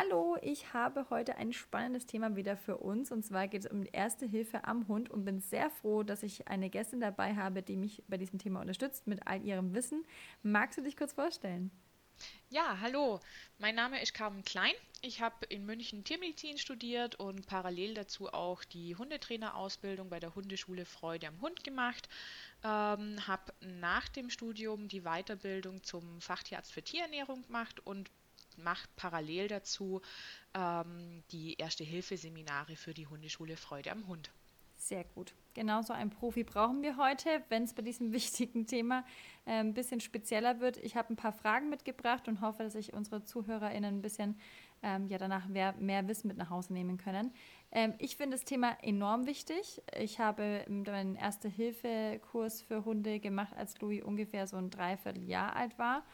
Hallo, 0.00 0.36
ich 0.42 0.74
habe 0.74 1.06
heute 1.10 1.38
ein 1.38 1.52
spannendes 1.52 2.06
Thema 2.06 2.36
wieder 2.36 2.56
für 2.56 2.76
uns 2.76 3.10
und 3.10 3.24
zwar 3.24 3.48
geht 3.48 3.64
es 3.64 3.70
um 3.70 3.84
Erste 3.90 4.26
Hilfe 4.26 4.62
am 4.62 4.86
Hund 4.86 5.10
und 5.10 5.24
bin 5.24 5.40
sehr 5.40 5.70
froh, 5.70 6.04
dass 6.04 6.22
ich 6.22 6.46
eine 6.46 6.70
Gästin 6.70 7.00
dabei 7.00 7.34
habe, 7.34 7.62
die 7.62 7.76
mich 7.76 8.04
bei 8.06 8.16
diesem 8.16 8.38
Thema 8.38 8.60
unterstützt 8.60 9.08
mit 9.08 9.26
all 9.26 9.42
ihrem 9.42 9.74
Wissen. 9.74 10.04
Magst 10.44 10.78
du 10.78 10.82
dich 10.82 10.96
kurz 10.96 11.14
vorstellen? 11.14 11.72
Ja, 12.48 12.78
hallo. 12.80 13.18
Mein 13.58 13.74
Name 13.74 14.00
ist 14.00 14.14
Carmen 14.14 14.44
Klein. 14.44 14.72
Ich 15.02 15.20
habe 15.20 15.46
in 15.46 15.66
München 15.66 16.04
Tiermedizin 16.04 16.58
studiert 16.58 17.16
und 17.16 17.48
parallel 17.48 17.94
dazu 17.94 18.28
auch 18.28 18.62
die 18.62 18.94
Hundetrainerausbildung 18.94 20.10
bei 20.10 20.20
der 20.20 20.36
Hundeschule 20.36 20.84
Freude 20.84 21.26
am 21.26 21.40
Hund 21.40 21.64
gemacht. 21.64 22.08
Ähm, 22.62 23.26
habe 23.26 23.52
nach 23.60 24.08
dem 24.08 24.30
Studium 24.30 24.86
die 24.86 25.02
Weiterbildung 25.02 25.82
zum 25.82 26.20
Fachtierarzt 26.20 26.72
für 26.72 26.82
Tierernährung 26.82 27.42
gemacht 27.42 27.80
und 27.84 28.10
macht 28.58 28.94
parallel 28.96 29.48
dazu 29.48 30.00
ähm, 30.54 31.22
die 31.30 31.54
Erste-Hilfe-Seminare 31.54 32.76
für 32.76 32.94
die 32.94 33.06
Hundeschule 33.06 33.56
Freude 33.56 33.92
am 33.92 34.06
Hund. 34.06 34.30
Sehr 34.78 35.04
gut. 35.04 35.34
Genauso 35.54 35.92
einen 35.92 36.10
Profi 36.10 36.44
brauchen 36.44 36.82
wir 36.82 36.96
heute, 36.96 37.42
wenn 37.48 37.64
es 37.64 37.74
bei 37.74 37.82
diesem 37.82 38.12
wichtigen 38.12 38.66
Thema 38.66 39.04
äh, 39.44 39.58
ein 39.58 39.74
bisschen 39.74 40.00
spezieller 40.00 40.60
wird. 40.60 40.76
Ich 40.78 40.96
habe 40.96 41.12
ein 41.12 41.16
paar 41.16 41.32
Fragen 41.32 41.68
mitgebracht 41.68 42.28
und 42.28 42.40
hoffe, 42.40 42.62
dass 42.62 42.74
ich 42.74 42.92
unsere 42.92 43.24
ZuhörerInnen 43.24 43.96
ein 43.96 44.02
bisschen 44.02 44.38
ähm, 44.82 45.08
ja, 45.08 45.18
danach 45.18 45.48
mehr, 45.48 45.74
mehr, 45.80 46.06
Wissen 46.06 46.28
mit 46.28 46.36
nach 46.36 46.50
Hause 46.50 46.72
nehmen 46.72 46.96
können. 46.96 47.32
Ähm, 47.72 47.94
ich 47.98 48.16
finde 48.16 48.36
das 48.36 48.44
Thema 48.44 48.78
enorm 48.82 49.26
wichtig. 49.26 49.82
Ich 49.98 50.20
habe 50.20 50.64
meinen 50.68 51.16
Erste-Hilfe-Kurs 51.16 52.62
für 52.62 52.84
Hunde 52.84 53.18
gemacht, 53.18 53.54
als 53.56 53.80
Louis 53.80 54.02
ungefähr 54.02 54.46
so 54.46 54.56
ein 54.56 54.70
Dreivierteljahr 54.70 55.56
alt 55.56 55.76
war. 55.78 56.04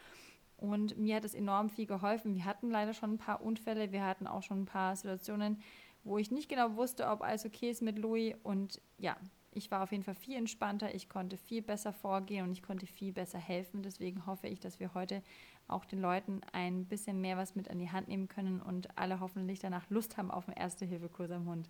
Und 0.57 0.97
mir 0.97 1.17
hat 1.17 1.25
es 1.25 1.33
enorm 1.33 1.69
viel 1.69 1.85
geholfen. 1.85 2.35
Wir 2.35 2.45
hatten 2.45 2.69
leider 2.69 2.93
schon 2.93 3.13
ein 3.13 3.17
paar 3.17 3.41
Unfälle. 3.41 3.91
Wir 3.91 4.05
hatten 4.05 4.27
auch 4.27 4.43
schon 4.43 4.61
ein 4.61 4.65
paar 4.65 4.95
Situationen, 4.95 5.61
wo 6.03 6.17
ich 6.17 6.31
nicht 6.31 6.49
genau 6.49 6.75
wusste, 6.75 7.07
ob 7.07 7.21
alles 7.21 7.45
okay 7.45 7.69
ist 7.69 7.81
mit 7.81 7.99
Louis. 7.99 8.35
Und 8.43 8.81
ja, 8.97 9.17
ich 9.51 9.71
war 9.71 9.83
auf 9.83 9.91
jeden 9.91 10.03
Fall 10.03 10.15
viel 10.15 10.35
entspannter, 10.35 10.93
ich 10.93 11.07
konnte 11.07 11.37
viel 11.37 11.61
besser 11.61 11.93
vorgehen 11.93 12.45
und 12.45 12.51
ich 12.51 12.61
konnte 12.61 12.85
viel 12.85 13.13
besser 13.13 13.39
helfen. 13.39 13.83
Deswegen 13.83 14.25
hoffe 14.25 14.47
ich, 14.47 14.59
dass 14.59 14.79
wir 14.79 14.93
heute 14.93 15.23
auch 15.67 15.85
den 15.85 16.01
Leuten 16.01 16.41
ein 16.51 16.85
bisschen 16.85 17.21
mehr 17.21 17.37
was 17.37 17.55
mit 17.55 17.69
an 17.69 17.79
die 17.79 17.89
Hand 17.89 18.07
nehmen 18.07 18.27
können 18.27 18.61
und 18.61 18.97
alle 18.97 19.19
hoffentlich 19.19 19.59
danach 19.59 19.89
Lust 19.89 20.17
haben 20.17 20.29
auf 20.29 20.47
einen 20.47 20.57
Erste-Hilfe-Kurs 20.57 21.31
am 21.31 21.47
Hund. 21.47 21.69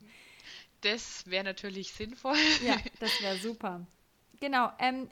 Das 0.82 1.26
wäre 1.28 1.44
natürlich 1.44 1.94
sinnvoll. 1.94 2.36
Ja, 2.66 2.76
das 3.00 3.22
wäre 3.22 3.38
super. 3.38 3.86
Genau, 4.40 4.72
ähm, 4.80 5.08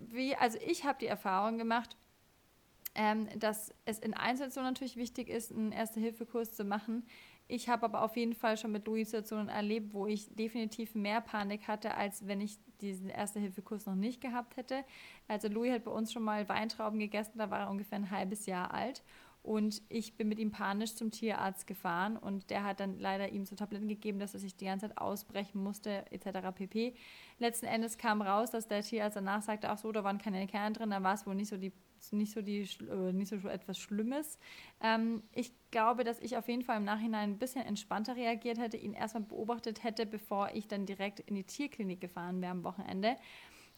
wie, 0.00 0.36
also 0.36 0.58
ich 0.64 0.84
habe 0.84 0.98
die 1.00 1.06
Erfahrung 1.06 1.58
gemacht, 1.58 1.96
ähm, 2.98 3.28
dass 3.38 3.72
es 3.84 4.00
in 4.00 4.12
Einzelnen 4.12 4.64
natürlich 4.64 4.96
wichtig 4.96 5.28
ist, 5.28 5.52
einen 5.52 5.70
Erste-Hilfe-Kurs 5.70 6.52
zu 6.52 6.64
machen. 6.64 7.06
Ich 7.46 7.68
habe 7.68 7.84
aber 7.84 8.02
auf 8.02 8.16
jeden 8.16 8.34
Fall 8.34 8.56
schon 8.56 8.72
mit 8.72 8.86
Louis-Situationen 8.86 9.48
erlebt, 9.48 9.94
wo 9.94 10.08
ich 10.08 10.34
definitiv 10.34 10.96
mehr 10.96 11.20
Panik 11.20 11.68
hatte, 11.68 11.94
als 11.94 12.26
wenn 12.26 12.40
ich 12.40 12.58
diesen 12.80 13.08
Erste-Hilfe-Kurs 13.08 13.86
noch 13.86 13.94
nicht 13.94 14.20
gehabt 14.20 14.56
hätte. 14.56 14.84
Also 15.28 15.46
Louis 15.46 15.72
hat 15.72 15.84
bei 15.84 15.92
uns 15.92 16.12
schon 16.12 16.24
mal 16.24 16.48
Weintrauben 16.48 16.98
gegessen, 16.98 17.38
da 17.38 17.50
war 17.50 17.60
er 17.60 17.70
ungefähr 17.70 17.98
ein 17.98 18.10
halbes 18.10 18.46
Jahr 18.46 18.74
alt. 18.74 19.04
Und 19.44 19.80
ich 19.88 20.16
bin 20.16 20.28
mit 20.28 20.40
ihm 20.40 20.50
panisch 20.50 20.96
zum 20.96 21.12
Tierarzt 21.12 21.68
gefahren 21.68 22.16
und 22.16 22.50
der 22.50 22.64
hat 22.64 22.80
dann 22.80 22.98
leider 22.98 23.30
ihm 23.30 23.44
so 23.44 23.54
Tabletten 23.54 23.86
gegeben, 23.86 24.18
dass 24.18 24.34
er 24.34 24.40
sich 24.40 24.56
die 24.56 24.64
ganze 24.64 24.88
Zeit 24.88 24.98
ausbrechen 24.98 25.62
musste, 25.62 26.04
etc. 26.10 26.48
pp. 26.52 26.94
Letzten 27.38 27.66
Endes 27.66 27.96
kam 27.96 28.20
raus, 28.20 28.50
dass 28.50 28.66
der 28.66 28.82
Tierarzt 28.82 29.16
danach 29.16 29.42
sagte, 29.42 29.70
ach 29.70 29.78
so, 29.78 29.92
da 29.92 30.02
waren 30.02 30.18
keine 30.18 30.44
Kerne 30.48 30.74
drin, 30.74 30.90
da 30.90 31.00
war 31.02 31.14
es 31.14 31.26
wohl 31.26 31.36
nicht 31.36 31.48
so 31.48 31.56
die 31.56 31.72
nicht 32.12 32.32
so, 32.32 32.42
die, 32.42 32.68
äh, 32.90 33.12
nicht 33.12 33.28
so 33.28 33.36
etwas 33.48 33.78
Schlimmes. 33.78 34.38
Ähm, 34.80 35.22
ich 35.32 35.52
glaube, 35.70 36.04
dass 36.04 36.20
ich 36.20 36.36
auf 36.36 36.48
jeden 36.48 36.62
Fall 36.62 36.78
im 36.78 36.84
Nachhinein 36.84 37.30
ein 37.30 37.38
bisschen 37.38 37.64
entspannter 37.64 38.16
reagiert 38.16 38.58
hätte, 38.58 38.76
ihn 38.76 38.94
erstmal 38.94 39.24
beobachtet 39.24 39.84
hätte, 39.84 40.06
bevor 40.06 40.50
ich 40.54 40.68
dann 40.68 40.86
direkt 40.86 41.20
in 41.20 41.34
die 41.34 41.44
Tierklinik 41.44 42.00
gefahren 42.00 42.40
wäre 42.40 42.52
am 42.52 42.64
Wochenende. 42.64 43.16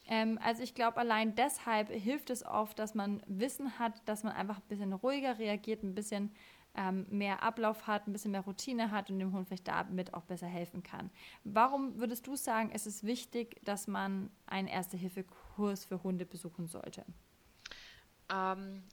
Ähm, 0.07 0.39
also 0.41 0.63
ich 0.63 0.73
glaube, 0.73 0.97
allein 0.97 1.35
deshalb 1.35 1.89
hilft 1.89 2.29
es 2.29 2.45
oft, 2.45 2.79
dass 2.79 2.95
man 2.95 3.21
Wissen 3.27 3.79
hat, 3.79 4.01
dass 4.05 4.23
man 4.23 4.33
einfach 4.33 4.57
ein 4.57 4.67
bisschen 4.67 4.93
ruhiger 4.93 5.37
reagiert, 5.39 5.83
ein 5.83 5.95
bisschen 5.95 6.31
ähm, 6.75 7.05
mehr 7.09 7.43
Ablauf 7.43 7.87
hat, 7.87 8.07
ein 8.07 8.13
bisschen 8.13 8.31
mehr 8.31 8.41
Routine 8.41 8.91
hat 8.91 9.09
und 9.09 9.19
dem 9.19 9.33
Hund 9.33 9.47
vielleicht 9.47 9.67
damit 9.67 10.13
auch 10.13 10.23
besser 10.23 10.47
helfen 10.47 10.83
kann. 10.83 11.09
Warum 11.43 11.99
würdest 11.99 12.27
du 12.27 12.35
sagen, 12.35 12.71
ist 12.71 12.87
es 12.87 13.03
wichtig, 13.03 13.61
dass 13.65 13.87
man 13.87 14.29
einen 14.45 14.67
Erste-Hilfe-Kurs 14.67 15.85
für 15.85 16.01
Hunde 16.03 16.25
besuchen 16.25 16.67
sollte? 16.67 17.05
Ähm, 18.31 18.83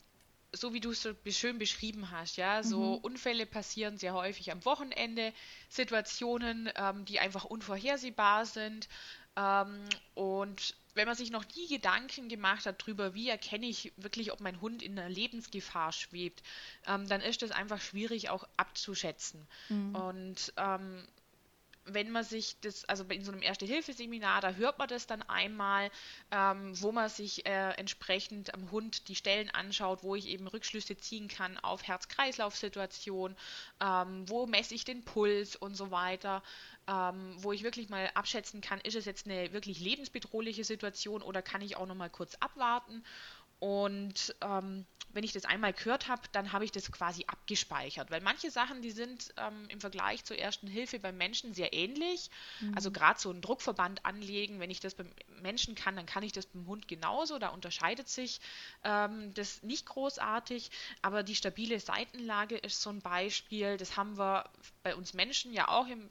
so 0.53 0.73
wie 0.73 0.81
du 0.81 0.91
es 0.91 1.03
so 1.03 1.13
schön 1.31 1.59
beschrieben 1.59 2.11
hast, 2.11 2.37
ja, 2.37 2.63
so 2.63 2.97
mhm. 2.97 3.05
Unfälle 3.05 3.47
passieren 3.47 3.99
sehr 3.99 4.15
häufig 4.15 4.51
am 4.51 4.65
Wochenende, 4.65 5.33
Situationen, 5.69 6.71
ähm, 6.75 7.05
die 7.05 7.21
einfach 7.21 7.45
unvorhersehbar 7.45 8.47
sind. 8.47 8.89
Ähm, 9.37 9.85
und 10.15 10.75
wenn 10.95 11.07
man 11.07 11.17
sich 11.17 11.31
noch 11.31 11.45
nie 11.55 11.69
Gedanken 11.69 12.29
gemacht 12.29 12.67
hat 12.67 12.83
darüber, 12.83 13.15
wie 13.15 13.29
erkenne 13.29 13.67
ich 13.67 13.93
wirklich, 13.97 14.33
ob 14.33 14.41
mein 14.41 14.61
Hund 14.61 14.83
in 14.83 14.99
einer 14.99 15.09
Lebensgefahr 15.09 15.93
schwebt, 15.93 16.43
ähm, 16.87 17.07
dann 17.09 17.21
ist 17.21 17.43
das 17.43 17.51
einfach 17.51 17.81
schwierig 17.81 18.31
auch 18.31 18.49
abzuschätzen. 18.57 19.47
Mhm. 19.69 19.95
Und 19.95 20.53
ähm, 20.57 21.07
wenn 21.95 22.11
man 22.11 22.25
sich 22.25 22.61
das, 22.61 22.85
also 22.85 23.05
in 23.05 23.25
so 23.25 23.33
einem 23.33 23.43
Erste-Hilfe-Seminar, 23.43 24.41
da 24.41 24.53
hört 24.53 24.79
man 24.79 24.89
das 24.89 25.07
dann 25.07 25.23
einmal, 25.23 25.91
ähm, 26.31 26.73
wo 26.81 26.93
man 26.93 27.09
sich 27.09 27.47
äh, 27.47 27.71
entsprechend 27.73 28.55
am 28.55 28.71
Hund 28.71 29.09
die 29.09 29.15
Stellen 29.15 29.51
anschaut, 29.51 30.03
wo 30.03 30.15
ich 30.15 30.27
eben 30.29 30.47
Rückschlüsse 30.47 30.97
ziehen 30.97 31.29
kann 31.29 31.59
auf 31.59 31.83
Herz-Kreislauf-Situation, 31.83 33.37
ähm, 33.81 34.29
wo 34.29 34.47
messe 34.47 34.75
ich 34.75 34.85
den 34.85 35.05
Puls 35.05 35.57
und 35.57 35.75
so 35.75 35.91
weiter, 35.91 36.43
ähm, 36.89 37.37
wo 37.39 37.53
ich 37.53 37.63
wirklich 37.63 37.89
mal 37.89 38.11
abschätzen 38.15 38.61
kann, 38.61 38.81
ist 38.81 38.97
es 38.97 39.05
jetzt 39.05 39.27
eine 39.27 39.53
wirklich 39.53 39.81
lebensbedrohliche 39.81 40.65
Situation 40.65 41.23
oder 41.23 41.43
kann 41.43 41.61
ich 41.61 41.77
auch 41.77 41.87
noch 41.87 41.95
mal 41.95 42.11
kurz 42.11 42.35
abwarten 42.37 43.05
und 43.61 44.35
ähm, 44.41 44.87
wenn 45.11 45.25
ich 45.25 45.33
das 45.33 45.47
einmal 45.47 45.73
gehört 45.73 46.09
habe, 46.09 46.23
dann 46.33 46.53
habe 46.53 46.65
ich 46.65 46.73
das 46.73 46.93
quasi 46.93 47.25
abgespeichert. 47.27 48.11
Weil 48.11 48.21
manche 48.21 48.51
Sachen, 48.51 48.83
die 48.83 48.91
sind 48.91 49.33
ähm, 49.37 49.67
im 49.69 49.81
Vergleich 49.81 50.25
zur 50.25 50.39
ersten 50.39 50.67
Hilfe 50.67 50.99
beim 50.99 51.17
Menschen 51.17 51.55
sehr 51.55 51.73
ähnlich. 51.73 52.31
Mhm. 52.61 52.75
Also 52.75 52.91
gerade 52.91 53.19
so 53.19 53.31
einen 53.31 53.41
Druckverband 53.41 54.05
anlegen, 54.05 54.61
wenn 54.61 54.71
ich 54.71 54.81
das 54.81 54.95
beim 54.95 55.11
Menschen 55.41 55.75
kann, 55.75 55.97
dann 55.97 56.07
kann 56.07 56.23
ich 56.23 56.33
das 56.33 56.47
beim 56.47 56.67
Hund 56.67 56.89
genauso. 56.89 57.39
Da 57.39 57.49
unterscheidet 57.49 58.09
sich 58.09 58.41
ähm, 58.85 59.33
das 59.35 59.63
nicht 59.63 59.87
großartig. 59.87 60.71
Aber 61.01 61.23
die 61.23 61.35
stabile 61.35 61.81
Seitenlage 61.81 62.57
ist 62.57 62.83
so 62.83 62.91
ein 62.91 63.01
Beispiel. 63.01 63.77
Das 63.77 63.97
haben 63.97 64.19
wir 64.19 64.49
bei 64.83 64.95
uns 64.95 65.15
Menschen 65.15 65.53
ja 65.53 65.69
auch 65.69 65.87
im, 65.87 66.11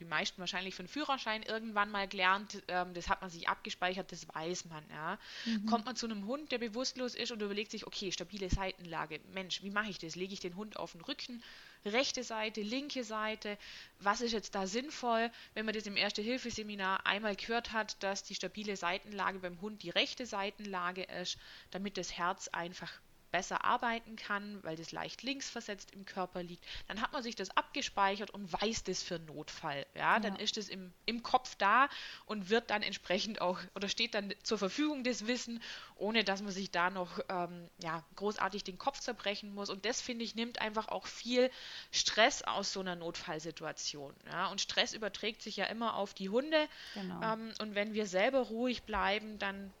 die 0.00 0.04
meisten 0.04 0.40
wahrscheinlich 0.40 0.74
für 0.74 0.80
einen 0.80 0.88
Führerschein 0.88 1.42
irgendwann 1.42 1.90
mal 1.90 2.08
gelernt. 2.08 2.62
Ähm, 2.68 2.94
das 2.94 3.08
hat 3.08 3.20
man 3.20 3.30
sich 3.30 3.48
abgespeichert, 3.48 4.10
das 4.10 4.26
weiß 4.34 4.64
man. 4.64 4.82
Ja. 4.90 5.18
Mhm. 5.44 5.66
Kommt 5.66 5.84
man 5.84 5.94
zu 5.94 6.06
einem 6.06 6.26
Hund, 6.26 6.50
der 6.50 6.58
bewusstlos 6.58 7.14
ist 7.14 7.30
und 7.30 7.42
überlegt 7.42 7.70
sich, 7.70 7.86
okay, 7.86 8.10
stabile 8.10 8.48
Seitenlage. 8.48 9.20
Mensch, 9.32 9.62
wie 9.62 9.70
mache 9.70 9.90
ich 9.90 9.98
das? 9.98 10.16
Lege 10.16 10.32
ich 10.32 10.40
den 10.40 10.56
Hund 10.56 10.76
auf 10.76 10.92
den 10.92 11.02
Rücken? 11.02 11.42
Rechte 11.84 12.24
Seite, 12.24 12.62
linke 12.62 13.04
Seite? 13.04 13.56
Was 13.98 14.20
ist 14.20 14.32
jetzt 14.32 14.54
da 14.54 14.66
sinnvoll, 14.66 15.30
wenn 15.54 15.66
man 15.66 15.74
das 15.74 15.86
im 15.86 15.96
Erste-Hilfe-Seminar 15.96 17.06
einmal 17.06 17.36
gehört 17.36 17.72
hat, 17.72 18.02
dass 18.02 18.24
die 18.24 18.34
stabile 18.34 18.76
Seitenlage 18.76 19.38
beim 19.38 19.60
Hund 19.60 19.82
die 19.82 19.90
rechte 19.90 20.26
Seitenlage 20.26 21.04
ist, 21.04 21.38
damit 21.70 21.96
das 21.96 22.16
Herz 22.16 22.48
einfach 22.48 22.92
besser 23.30 23.64
arbeiten 23.64 24.16
kann, 24.16 24.62
weil 24.62 24.76
das 24.76 24.92
leicht 24.92 25.22
links 25.22 25.48
versetzt 25.48 25.92
im 25.92 26.04
Körper 26.04 26.42
liegt, 26.42 26.64
dann 26.88 27.00
hat 27.00 27.12
man 27.12 27.22
sich 27.22 27.36
das 27.36 27.56
abgespeichert 27.56 28.30
und 28.30 28.52
weiß 28.52 28.84
das 28.84 29.02
für 29.02 29.18
Notfall. 29.18 29.86
Ja, 29.94 30.14
ja. 30.14 30.20
dann 30.20 30.36
ist 30.36 30.56
es 30.56 30.68
im, 30.68 30.92
im 31.06 31.22
Kopf 31.22 31.54
da 31.56 31.88
und 32.26 32.50
wird 32.50 32.70
dann 32.70 32.82
entsprechend 32.82 33.40
auch 33.40 33.60
oder 33.74 33.88
steht 33.88 34.14
dann 34.14 34.34
zur 34.42 34.58
Verfügung 34.58 35.04
das 35.04 35.26
Wissen, 35.26 35.62
ohne 35.96 36.24
dass 36.24 36.42
man 36.42 36.52
sich 36.52 36.70
da 36.70 36.90
noch 36.90 37.20
ähm, 37.28 37.68
ja, 37.82 38.04
großartig 38.16 38.64
den 38.64 38.78
Kopf 38.78 39.00
zerbrechen 39.00 39.54
muss. 39.54 39.70
Und 39.70 39.84
das 39.84 40.00
finde 40.00 40.24
ich 40.24 40.34
nimmt 40.34 40.60
einfach 40.60 40.88
auch 40.88 41.06
viel 41.06 41.50
Stress 41.90 42.42
aus 42.42 42.72
so 42.72 42.80
einer 42.80 42.96
Notfallsituation. 42.96 44.14
Ja, 44.30 44.46
und 44.48 44.60
Stress 44.60 44.92
überträgt 44.92 45.42
sich 45.42 45.56
ja 45.56 45.66
immer 45.66 45.94
auf 45.94 46.14
die 46.14 46.30
Hunde. 46.30 46.68
Genau. 46.94 47.22
Ähm, 47.22 47.52
und 47.60 47.74
wenn 47.74 47.94
wir 47.94 48.06
selber 48.06 48.40
ruhig 48.40 48.82
bleiben, 48.82 49.38
dann 49.38 49.72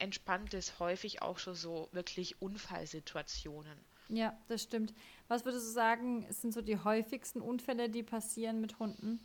entspannt 0.00 0.54
es 0.54 0.78
häufig 0.78 1.22
auch 1.22 1.38
schon 1.38 1.54
so 1.54 1.88
wirklich 1.92 2.40
Unfallsituationen. 2.40 3.78
Ja, 4.08 4.36
das 4.48 4.62
stimmt. 4.62 4.92
Was 5.28 5.44
würdest 5.44 5.66
du 5.66 5.70
sagen, 5.70 6.26
sind 6.30 6.52
so 6.52 6.62
die 6.62 6.78
häufigsten 6.78 7.40
Unfälle, 7.40 7.88
die 7.88 8.02
passieren 8.02 8.60
mit 8.60 8.78
Hunden? 8.78 9.20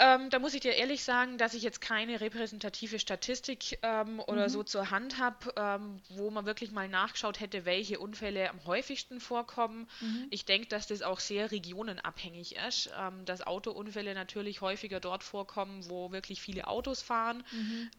Ähm, 0.00 0.30
da 0.30 0.38
muss 0.38 0.54
ich 0.54 0.60
dir 0.60 0.76
ehrlich 0.76 1.02
sagen, 1.02 1.38
dass 1.38 1.54
ich 1.54 1.64
jetzt 1.64 1.80
keine 1.80 2.20
repräsentative 2.20 3.00
Statistik 3.00 3.80
ähm, 3.82 4.20
oder 4.20 4.44
mhm. 4.44 4.48
so 4.48 4.62
zur 4.62 4.92
Hand 4.92 5.18
habe, 5.18 5.52
ähm, 5.56 6.00
wo 6.10 6.30
man 6.30 6.46
wirklich 6.46 6.70
mal 6.70 6.88
nachgeschaut 6.88 7.40
hätte, 7.40 7.64
welche 7.64 7.98
Unfälle 7.98 8.48
am 8.48 8.64
häufigsten 8.64 9.18
vorkommen. 9.18 9.88
Mhm. 10.00 10.28
Ich 10.30 10.44
denke, 10.44 10.68
dass 10.68 10.86
das 10.86 11.02
auch 11.02 11.18
sehr 11.18 11.50
regionenabhängig 11.50 12.54
ist, 12.68 12.90
ähm, 12.96 13.24
dass 13.24 13.44
Autounfälle 13.44 14.14
natürlich 14.14 14.60
häufiger 14.60 15.00
dort 15.00 15.24
vorkommen, 15.24 15.90
wo 15.90 16.12
wirklich 16.12 16.40
viele 16.40 16.68
Autos 16.68 17.02
fahren. 17.02 17.42
Mhm. 17.50 17.90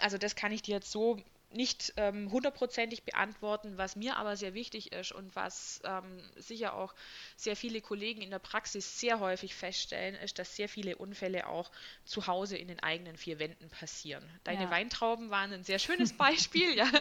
Also 0.00 0.18
das 0.18 0.36
kann 0.36 0.52
ich 0.52 0.62
dir 0.62 0.76
jetzt 0.76 0.90
so 0.90 1.18
nicht 1.52 1.92
ähm, 1.96 2.30
hundertprozentig 2.30 3.02
beantworten. 3.02 3.76
Was 3.76 3.96
mir 3.96 4.16
aber 4.16 4.36
sehr 4.36 4.54
wichtig 4.54 4.92
ist 4.92 5.12
und 5.12 5.34
was 5.34 5.80
ähm, 5.84 6.22
sicher 6.36 6.74
auch 6.74 6.94
sehr 7.36 7.56
viele 7.56 7.80
Kollegen 7.80 8.22
in 8.22 8.30
der 8.30 8.38
Praxis 8.38 9.00
sehr 9.00 9.18
häufig 9.18 9.54
feststellen, 9.54 10.14
ist, 10.14 10.38
dass 10.38 10.54
sehr 10.54 10.68
viele 10.68 10.96
Unfälle 10.96 11.48
auch 11.48 11.72
zu 12.04 12.26
Hause 12.28 12.56
in 12.56 12.68
den 12.68 12.80
eigenen 12.80 13.16
vier 13.16 13.38
Wänden 13.40 13.68
passieren. 13.68 14.22
Deine 14.44 14.64
ja. 14.64 14.70
Weintrauben 14.70 15.30
waren 15.30 15.52
ein 15.52 15.64
sehr 15.64 15.78
schönes 15.78 16.12
Beispiel. 16.16 16.76
ja. 16.76 16.88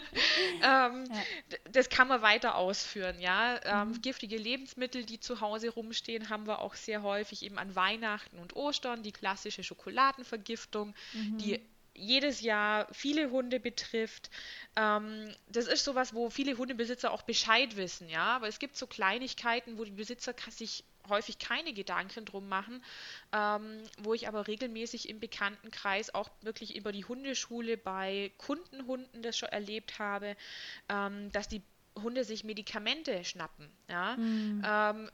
Ähm, 0.61 1.05
ja. 1.09 1.57
Das 1.71 1.89
kann 1.89 2.07
man 2.07 2.21
weiter 2.21 2.55
ausführen. 2.55 3.19
Ja. 3.19 3.59
Ähm, 3.63 3.89
mhm. 3.89 4.01
Giftige 4.01 4.37
Lebensmittel, 4.37 5.05
die 5.05 5.19
zu 5.19 5.41
Hause 5.41 5.69
rumstehen, 5.69 6.29
haben 6.29 6.47
wir 6.47 6.59
auch 6.59 6.75
sehr 6.75 7.01
häufig 7.01 7.43
eben 7.43 7.57
an 7.57 7.75
Weihnachten 7.75 8.39
und 8.39 8.55
Ostern. 8.55 9.03
Die 9.03 9.11
klassische 9.11 9.63
Schokoladenvergiftung, 9.63 10.95
mhm. 11.13 11.37
die 11.37 11.61
jedes 11.99 12.41
Jahr 12.41 12.87
viele 12.91 13.29
Hunde 13.29 13.59
betrifft. 13.59 14.29
Ähm, 14.75 15.33
das 15.47 15.67
ist 15.67 15.83
sowas, 15.83 16.13
wo 16.13 16.29
viele 16.29 16.57
Hundebesitzer 16.57 17.11
auch 17.11 17.23
Bescheid 17.23 17.75
wissen, 17.75 18.09
ja. 18.09 18.35
Aber 18.35 18.47
es 18.47 18.59
gibt 18.59 18.77
so 18.77 18.87
Kleinigkeiten, 18.87 19.77
wo 19.77 19.83
die 19.83 19.91
Besitzer 19.91 20.33
sich 20.49 20.83
häufig 21.09 21.39
keine 21.39 21.73
Gedanken 21.73 22.25
drum 22.25 22.47
machen, 22.47 22.83
ähm, 23.33 23.83
wo 23.99 24.13
ich 24.13 24.27
aber 24.27 24.47
regelmäßig 24.47 25.09
im 25.09 25.19
Bekanntenkreis 25.19 26.13
auch 26.13 26.29
wirklich 26.41 26.75
über 26.75 26.91
die 26.91 27.05
Hundeschule 27.05 27.77
bei 27.77 28.31
Kundenhunden 28.37 29.21
das 29.21 29.37
schon 29.37 29.49
erlebt 29.49 29.99
habe, 29.99 30.35
ähm, 30.87 31.31
dass 31.31 31.47
die 31.47 31.63
Hunde 31.95 32.23
sich 32.23 32.43
Medikamente 32.43 33.23
schnappen. 33.25 33.69
Ja? 33.89 34.15
Mhm. 34.17 34.63
Ähm, 34.65 35.11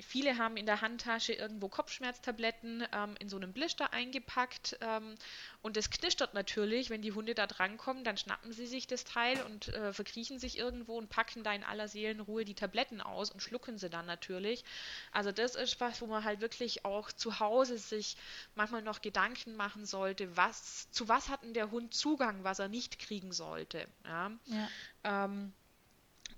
viele 0.00 0.38
haben 0.38 0.56
in 0.56 0.66
der 0.66 0.80
Handtasche 0.80 1.32
irgendwo 1.32 1.68
Kopfschmerztabletten 1.68 2.86
ähm, 2.92 3.16
in 3.18 3.28
so 3.28 3.36
einem 3.36 3.52
Blister 3.52 3.92
eingepackt 3.92 4.78
ähm, 4.80 5.14
und 5.62 5.76
das 5.76 5.90
knistert 5.90 6.34
natürlich, 6.34 6.90
wenn 6.90 7.02
die 7.02 7.12
Hunde 7.12 7.34
da 7.34 7.46
drankommen, 7.46 8.04
dann 8.04 8.16
schnappen 8.16 8.52
sie 8.52 8.66
sich 8.66 8.86
das 8.86 9.04
Teil 9.04 9.40
und 9.42 9.68
äh, 9.68 9.92
verkriechen 9.92 10.38
sich 10.38 10.58
irgendwo 10.58 10.96
und 10.96 11.08
packen 11.08 11.42
da 11.42 11.52
in 11.52 11.64
aller 11.64 11.88
Seelenruhe 11.88 12.44
die 12.44 12.54
Tabletten 12.54 13.00
aus 13.00 13.30
und 13.30 13.40
schlucken 13.40 13.78
sie 13.78 13.90
dann 13.90 14.06
natürlich. 14.06 14.64
Also 15.12 15.32
das 15.32 15.54
ist 15.54 15.80
was, 15.80 16.00
wo 16.00 16.06
man 16.06 16.24
halt 16.24 16.40
wirklich 16.40 16.84
auch 16.84 17.10
zu 17.10 17.40
Hause 17.40 17.78
sich 17.78 18.16
manchmal 18.54 18.82
noch 18.82 19.02
Gedanken 19.02 19.56
machen 19.56 19.86
sollte, 19.86 20.36
was, 20.36 20.90
zu 20.90 21.08
was 21.08 21.28
hat 21.28 21.42
denn 21.42 21.54
der 21.54 21.70
Hund 21.70 21.94
Zugang, 21.94 22.44
was 22.44 22.58
er 22.58 22.68
nicht 22.68 22.98
kriegen 22.98 23.32
sollte. 23.32 23.86
Ja. 24.04 24.30
ja. 24.46 24.68
Ähm, 25.04 25.52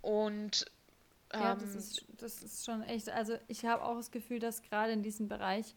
und 0.01 0.67
ja, 1.33 1.55
das, 1.55 1.73
ähm, 1.73 1.79
ist, 1.79 2.07
das 2.19 2.43
ist 2.43 2.65
schon 2.65 2.83
echt. 2.83 3.09
Also 3.11 3.35
ich 3.49 3.65
habe 3.65 3.83
auch 3.83 3.97
das 3.97 4.11
Gefühl, 4.11 4.39
dass 4.39 4.63
gerade 4.63 4.93
in 4.93 5.03
diesem 5.03 5.29
Bereich 5.29 5.75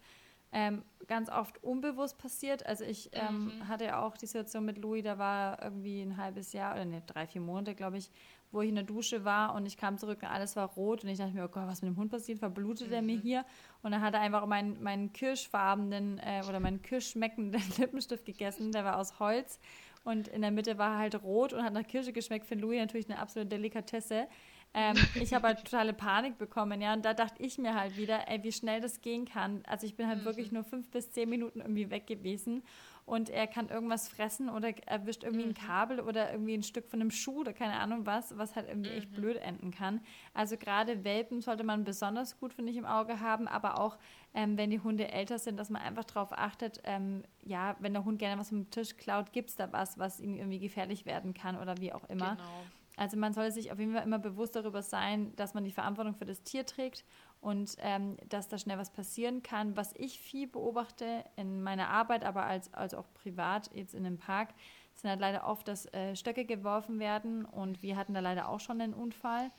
ähm, 0.51 0.83
ganz 1.07 1.29
oft 1.29 1.63
unbewusst 1.63 2.17
passiert. 2.17 2.65
Also 2.65 2.83
ich 2.83 3.09
ähm, 3.13 3.45
mhm. 3.45 3.67
hatte 3.67 3.85
ja 3.85 4.01
auch 4.01 4.17
die 4.17 4.25
Situation 4.25 4.65
mit 4.65 4.77
Louis, 4.79 5.03
da 5.03 5.17
war 5.17 5.61
irgendwie 5.61 6.01
ein 6.01 6.17
halbes 6.17 6.53
Jahr 6.53 6.73
oder 6.73 6.85
ne, 6.85 7.03
drei, 7.05 7.27
vier 7.27 7.41
Monate, 7.41 7.75
glaube 7.75 7.97
ich, 7.97 8.09
wo 8.51 8.61
ich 8.61 8.69
in 8.69 8.75
der 8.75 8.83
Dusche 8.83 9.23
war 9.25 9.53
und 9.53 9.67
ich 9.67 9.77
kam 9.77 9.99
zurück 9.99 10.19
und 10.23 10.27
alles 10.27 10.55
war 10.55 10.67
rot 10.69 11.03
und 11.03 11.09
ich 11.09 11.19
dachte 11.19 11.33
mir, 11.33 11.45
oh 11.45 11.49
Gott, 11.49 11.67
was 11.67 11.83
mit 11.83 11.91
dem 11.91 11.97
Hund 11.97 12.09
passiert? 12.09 12.39
Verblutet 12.39 12.87
mhm. 12.87 12.93
er 12.93 13.01
mir 13.03 13.17
hier? 13.17 13.45
Und 13.83 13.91
dann 13.91 14.01
hat 14.01 14.15
er 14.15 14.21
einfach 14.21 14.45
meinen, 14.47 14.81
meinen 14.81 15.13
kirschfarbenen 15.13 16.17
äh, 16.17 16.41
oder 16.49 16.59
meinen 16.59 16.81
kirschschmeckenden 16.81 17.61
Lippenstift 17.77 18.25
gegessen, 18.25 18.71
der 18.71 18.85
war 18.85 18.97
aus 18.97 19.19
Holz 19.19 19.59
und 20.03 20.27
in 20.27 20.41
der 20.41 20.51
Mitte 20.51 20.77
war 20.77 20.93
er 20.93 20.97
halt 20.97 21.23
rot 21.23 21.53
und 21.53 21.63
hat 21.63 21.73
nach 21.73 21.85
Kirsche 21.85 22.13
geschmeckt. 22.13 22.45
Für 22.45 22.55
Louis 22.55 22.79
natürlich 22.79 23.09
eine 23.09 23.19
absolute 23.19 23.49
Delikatesse. 23.49 24.27
Ähm, 24.73 24.95
ich 25.15 25.33
habe 25.33 25.47
halt 25.47 25.59
totale 25.59 25.93
Panik 25.93 26.37
bekommen, 26.37 26.81
ja. 26.81 26.93
Und 26.93 27.03
da 27.05 27.13
dachte 27.13 27.41
ich 27.43 27.57
mir 27.57 27.75
halt 27.75 27.97
wieder, 27.97 28.27
ey, 28.27 28.43
wie 28.43 28.51
schnell 28.51 28.81
das 28.81 29.01
gehen 29.01 29.25
kann. 29.25 29.63
Also 29.67 29.85
ich 29.85 29.95
bin 29.95 30.07
halt 30.07 30.19
mhm. 30.19 30.25
wirklich 30.25 30.51
nur 30.51 30.63
fünf 30.63 30.89
bis 30.89 31.11
zehn 31.11 31.29
Minuten 31.29 31.61
irgendwie 31.61 31.89
weg 31.89 32.07
gewesen 32.07 32.63
und 33.09 33.31
er 33.31 33.47
kann 33.47 33.69
irgendwas 33.69 34.07
fressen 34.07 34.49
oder 34.49 34.71
erwischt 34.87 35.23
irgendwie 35.23 35.45
mhm. 35.45 35.51
ein 35.51 35.53
Kabel 35.55 35.99
oder 35.99 36.31
irgendwie 36.31 36.53
ein 36.53 36.63
Stück 36.63 36.87
von 36.87 37.01
einem 37.01 37.09
Schuh 37.09 37.39
oder 37.39 37.53
keine 37.53 37.79
Ahnung 37.79 38.05
was, 38.05 38.37
was 38.37 38.55
halt 38.55 38.67
irgendwie 38.67 38.91
mhm. 38.91 38.97
echt 38.97 39.11
blöd 39.11 39.37
enden 39.37 39.71
kann. 39.71 40.01
Also 40.35 40.57
gerade 40.57 41.03
Welpen 41.03 41.41
sollte 41.41 41.63
man 41.63 41.83
besonders 41.83 42.39
gut, 42.39 42.53
finde 42.53 42.71
ich, 42.71 42.77
im 42.77 42.85
Auge 42.85 43.19
haben, 43.19 43.47
aber 43.47 43.79
auch 43.79 43.97
ähm, 44.35 44.57
wenn 44.57 44.69
die 44.69 44.79
Hunde 44.79 45.11
älter 45.11 45.39
sind, 45.39 45.57
dass 45.57 45.71
man 45.71 45.81
einfach 45.81 46.03
darauf 46.03 46.31
achtet, 46.33 46.81
ähm, 46.83 47.23
ja, 47.43 47.75
wenn 47.79 47.93
der 47.93 48.05
Hund 48.05 48.19
gerne 48.19 48.39
was 48.39 48.49
vom 48.49 48.69
Tisch 48.69 48.95
klaut, 48.95 49.33
gibt 49.33 49.49
es 49.49 49.55
da 49.55 49.71
was, 49.73 49.97
was 49.97 50.19
ihm 50.19 50.35
irgendwie 50.35 50.59
gefährlich 50.59 51.07
werden 51.07 51.33
kann 51.33 51.57
oder 51.57 51.79
wie 51.79 51.91
auch 51.91 52.07
immer. 52.09 52.35
Genau. 52.35 52.63
Also 52.99 53.15
man 53.15 53.31
sollte 53.31 53.53
sich 53.53 53.71
auf 53.71 53.79
jeden 53.79 53.93
Fall 53.93 54.03
immer 54.03 54.19
bewusst 54.19 54.57
darüber 54.57 54.81
sein, 54.81 55.33
dass 55.37 55.53
man 55.53 55.63
die 55.63 55.71
Verantwortung 55.71 56.15
für 56.15 56.25
das 56.25 56.43
Tier 56.43 56.65
trägt 56.65 57.05
und 57.39 57.77
ähm, 57.79 58.17
dass 58.27 58.49
da 58.49 58.57
schnell 58.57 58.77
was 58.77 58.91
passieren 58.91 59.41
kann. 59.41 59.77
Was 59.77 59.93
ich 59.95 60.19
viel 60.19 60.47
beobachte 60.47 61.23
in 61.37 61.63
meiner 61.63 61.87
Arbeit, 61.87 62.25
aber 62.25 62.43
als, 62.43 62.73
als 62.73 62.93
auch 62.93 63.05
privat 63.13 63.73
jetzt 63.73 63.95
in 63.95 64.05
einem 64.05 64.17
Park, 64.17 64.49
sind 64.95 65.09
halt 65.09 65.21
leider 65.21 65.47
oft, 65.47 65.69
dass 65.69 65.85
äh, 65.93 66.13
Stöcke 66.13 66.43
geworfen 66.43 66.99
werden 66.99 67.45
und 67.45 67.81
wir 67.81 67.95
hatten 67.95 68.13
da 68.13 68.19
leider 68.19 68.49
auch 68.49 68.59
schon 68.59 68.81
einen 68.81 68.93
Unfall. 68.93 69.49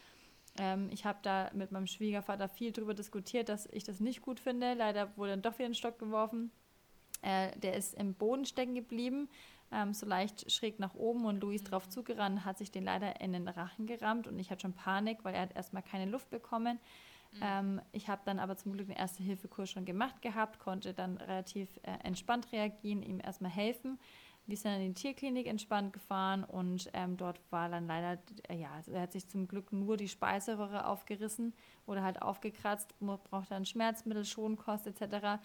Ähm, 0.59 0.91
ich 0.93 1.07
habe 1.07 1.21
da 1.23 1.51
mit 1.55 1.73
meinem 1.73 1.87
Schwiegervater 1.87 2.47
viel 2.47 2.73
darüber 2.73 2.93
diskutiert, 2.93 3.49
dass 3.49 3.65
ich 3.73 3.85
das 3.85 4.01
nicht 4.01 4.21
gut 4.21 4.39
finde. 4.39 4.75
Leider 4.75 5.17
wurde 5.17 5.31
dann 5.31 5.43
doch 5.43 5.59
wieder 5.59 5.71
ein 5.71 5.75
Stock 5.75 5.99
geworfen. 5.99 6.51
Äh, 7.23 7.57
der 7.59 7.75
ist 7.75 7.95
im 7.95 8.13
Boden 8.13 8.45
stecken 8.45 8.75
geblieben 8.75 9.31
ähm, 9.72 9.93
so 9.93 10.06
leicht 10.06 10.50
schräg 10.50 10.78
nach 10.78 10.94
oben 10.94 11.25
und 11.25 11.40
Luis 11.40 11.64
drauf 11.64 11.87
mhm. 11.87 11.90
zugerannt, 11.90 12.44
hat 12.44 12.58
sich 12.58 12.70
den 12.70 12.84
leider 12.84 13.20
in 13.20 13.32
den 13.32 13.49
Rachen 13.49 13.87
gerammt 13.87 14.26
und 14.26 14.38
ich 14.38 14.50
hatte 14.50 14.62
schon 14.62 14.75
Panik, 14.75 15.19
weil 15.25 15.34
er 15.34 15.43
hat 15.43 15.56
erstmal 15.56 15.82
keine 15.82 16.11
Luft 16.11 16.31
bekommen. 16.31 16.78
Mhm. 17.32 17.38
Ähm, 17.43 17.81
ich 17.93 18.08
habe 18.08 18.22
dann 18.25 18.38
aber 18.38 18.56
zum 18.56 18.72
Glück 18.72 18.88
den 18.88 18.96
Erste-Hilfe-Kurs 18.96 19.70
schon 19.70 19.84
gemacht 19.84 20.22
gehabt, 20.22 20.58
konnte 20.58 20.94
dann 20.94 21.17
relativ 21.17 21.69
äh, 21.82 21.93
entspannt 22.02 22.50
reagieren, 22.52 23.02
ihm 23.02 23.20
erstmal 23.20 23.50
helfen. 23.50 23.99
Wir 24.46 24.56
sind 24.56 24.72
dann 24.72 24.81
in 24.81 24.94
die 24.94 25.00
Tierklinik 25.00 25.46
entspannt 25.46 25.93
gefahren 25.93 26.43
und 26.43 26.90
ähm, 26.93 27.17
dort 27.17 27.40
war 27.50 27.69
dann 27.69 27.87
leider, 27.87 28.20
äh, 28.49 28.56
ja, 28.56 28.72
also 28.72 28.90
er 28.90 29.02
hat 29.02 29.12
sich 29.12 29.28
zum 29.28 29.46
Glück 29.46 29.72
nur 29.72 29.96
die 29.96 30.08
Speiseröhre 30.08 30.87
aufgerissen 30.87 31.55
oder 31.87 32.02
halt 32.02 32.20
aufgekratzt, 32.20 32.94
braucht 32.99 33.50
dann 33.52 33.64
Schmerzmittel, 33.64 34.25
Schonkost 34.25 34.88
etc. 34.88 35.40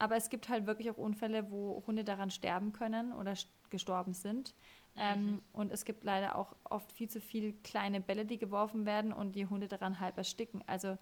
Aber 0.00 0.16
es 0.16 0.30
gibt 0.30 0.48
halt 0.48 0.66
wirklich 0.66 0.90
auch 0.90 0.96
Unfälle, 0.96 1.50
wo 1.50 1.84
Hunde 1.86 2.02
daran 2.02 2.30
sterben 2.30 2.72
können 2.72 3.12
oder 3.12 3.36
gestorben 3.70 4.14
sind. 4.14 4.54
Ähm, 4.96 5.24
mhm. 5.24 5.42
und 5.52 5.72
es 5.72 5.84
gibt 5.84 6.02
leider 6.02 6.36
auch 6.36 6.56
oft 6.64 6.90
viel 6.90 7.08
zu 7.08 7.20
viele 7.20 7.52
kleine 7.52 8.00
Bälle, 8.00 8.26
die 8.26 8.38
geworfen 8.38 8.86
werden 8.86 9.12
und 9.12 9.32
die 9.32 9.46
Hunde 9.46 9.68
daran 9.68 10.00
halb 10.00 10.18
ersticken. 10.18 10.64
Also 10.66 10.98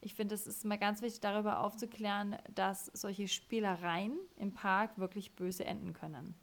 ich 0.00 0.14
finde, 0.14 0.34
es 0.34 0.46
ist 0.46 0.64
mal 0.64 0.78
ganz 0.78 1.02
wichtig, 1.02 1.20
darüber 1.20 1.60
aufzuklären, 1.60 2.36
dass 2.54 2.86
solche 2.86 3.28
Spielereien 3.28 4.18
im 4.36 4.52
Park 4.54 4.98
wirklich 4.98 5.34
böse 5.34 5.64
enden 5.64 5.92
können. 5.92 6.34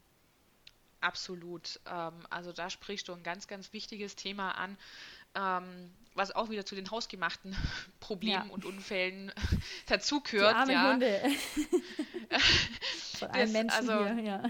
Absolut. 1.02 1.80
Ähm, 1.86 2.14
also 2.30 2.54
da 2.54 2.70
sprichst 2.70 3.08
du 3.08 3.14
ein 3.14 3.24
ganz, 3.24 3.48
ganz 3.48 3.74
wichtiges 3.74 4.16
Thema 4.16 4.52
an. 4.52 4.78
Ähm, 5.36 5.92
was 6.16 6.32
auch 6.32 6.50
wieder 6.50 6.66
zu 6.66 6.76
den 6.76 6.90
hausgemachten 6.92 7.56
Problemen 8.00 8.48
ja. 8.48 8.54
und 8.54 8.66
Unfällen 8.66 9.32
dazugehört. 9.88 10.52
Die 10.52 10.56
armen 10.56 10.72
ja. 10.72 10.92
Hunde. 10.92 11.22
Von 13.20 13.30
einem 13.32 13.52
Menschen 13.52 13.90
also, 13.90 14.06
hier, 14.06 14.24
ja. 14.24 14.44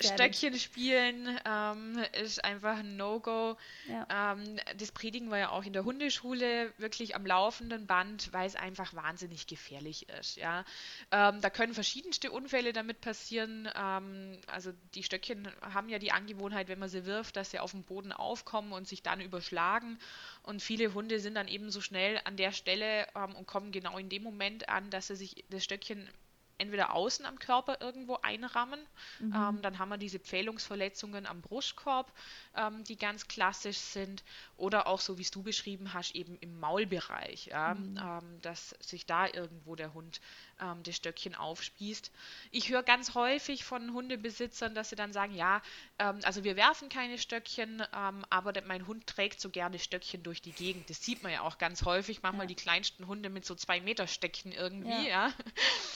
Stöckchen 0.00 0.58
spielen 0.58 1.38
ähm, 1.44 2.02
ist 2.20 2.44
einfach 2.44 2.78
ein 2.78 2.96
No-Go. 2.96 3.56
Ja. 3.88 4.32
Ähm, 4.32 4.58
das 4.78 4.92
predigen 4.92 5.28
wir 5.28 5.38
ja 5.38 5.48
auch 5.50 5.64
in 5.64 5.72
der 5.72 5.84
Hundeschule 5.84 6.72
wirklich 6.78 7.14
am 7.14 7.26
laufenden 7.26 7.86
Band, 7.86 8.32
weil 8.32 8.46
es 8.46 8.56
einfach 8.56 8.94
wahnsinnig 8.94 9.46
gefährlich 9.46 10.08
ist. 10.08 10.36
Ja? 10.36 10.64
Ähm, 11.10 11.40
da 11.40 11.50
können 11.50 11.74
verschiedenste 11.74 12.30
Unfälle 12.30 12.72
damit 12.72 13.00
passieren. 13.00 13.68
Ähm, 13.74 14.38
also 14.46 14.72
die 14.94 15.02
Stöckchen 15.02 15.48
haben 15.60 15.88
ja 15.88 15.98
die 15.98 16.12
Angewohnheit, 16.12 16.68
wenn 16.68 16.78
man 16.78 16.88
sie 16.88 17.04
wirft, 17.04 17.36
dass 17.36 17.50
sie 17.50 17.58
auf 17.58 17.72
dem 17.72 17.82
Boden 17.82 18.12
aufkommen 18.12 18.72
und 18.72 18.88
sich 18.88 19.02
dann 19.02 19.20
überschlagen. 19.20 19.98
Und 20.42 20.62
viele 20.62 20.94
Hunde 20.94 21.20
sind 21.20 21.34
dann 21.34 21.48
eben 21.48 21.70
so 21.70 21.80
schnell 21.80 22.20
an 22.24 22.36
der 22.36 22.52
Stelle 22.52 23.06
ähm, 23.14 23.34
und 23.34 23.46
kommen 23.46 23.72
genau 23.72 23.98
in 23.98 24.08
dem 24.08 24.22
Moment 24.22 24.68
an, 24.68 24.90
dass 24.90 25.08
sie 25.08 25.16
sich 25.16 25.44
das 25.50 25.64
Stöckchen 25.64 26.08
entweder 26.58 26.94
außen 26.94 27.26
am 27.26 27.38
Körper 27.38 27.80
irgendwo 27.80 28.18
einrammen. 28.22 28.80
Mhm. 29.20 29.34
Ähm, 29.34 29.62
dann 29.62 29.78
haben 29.78 29.88
wir 29.88 29.98
diese 29.98 30.18
Pfählungsverletzungen 30.18 31.26
am 31.26 31.40
Brustkorb, 31.40 32.12
ähm, 32.56 32.84
die 32.84 32.96
ganz 32.96 33.28
klassisch 33.28 33.78
sind. 33.78 34.22
Oder 34.56 34.86
auch 34.86 35.00
so, 35.00 35.18
wie 35.18 35.22
es 35.22 35.30
du 35.30 35.42
beschrieben 35.42 35.94
hast, 35.94 36.14
eben 36.14 36.36
im 36.40 36.58
Maulbereich, 36.60 37.46
ja? 37.46 37.74
mhm. 37.74 37.96
ähm, 37.96 38.40
dass 38.42 38.70
sich 38.80 39.06
da 39.06 39.26
irgendwo 39.26 39.74
der 39.74 39.94
Hund 39.94 40.20
ähm, 40.60 40.82
das 40.82 40.96
Stöckchen 40.96 41.34
aufspießt. 41.34 42.10
Ich 42.50 42.68
höre 42.68 42.82
ganz 42.82 43.14
häufig 43.14 43.64
von 43.64 43.92
Hundebesitzern, 43.92 44.74
dass 44.74 44.90
sie 44.90 44.96
dann 44.96 45.12
sagen, 45.12 45.34
ja, 45.34 45.62
ähm, 45.98 46.20
also 46.22 46.44
wir 46.44 46.56
werfen 46.56 46.88
keine 46.88 47.18
Stöckchen, 47.18 47.82
ähm, 47.94 48.24
aber 48.30 48.52
mein 48.66 48.86
Hund 48.86 49.06
trägt 49.06 49.40
so 49.40 49.50
gerne 49.50 49.78
Stöckchen 49.78 50.22
durch 50.22 50.42
die 50.42 50.52
Gegend. 50.52 50.88
Das 50.90 51.02
sieht 51.02 51.22
man 51.22 51.32
ja 51.32 51.42
auch 51.42 51.58
ganz 51.58 51.84
häufig, 51.84 52.22
manchmal 52.22 52.44
ja. 52.44 52.48
die 52.48 52.54
kleinsten 52.54 53.06
Hunde 53.06 53.30
mit 53.30 53.44
so 53.44 53.54
zwei 53.54 53.80
Meter 53.80 54.06
Stöckchen 54.06 54.52
irgendwie, 54.52 55.08
ja. 55.08 55.32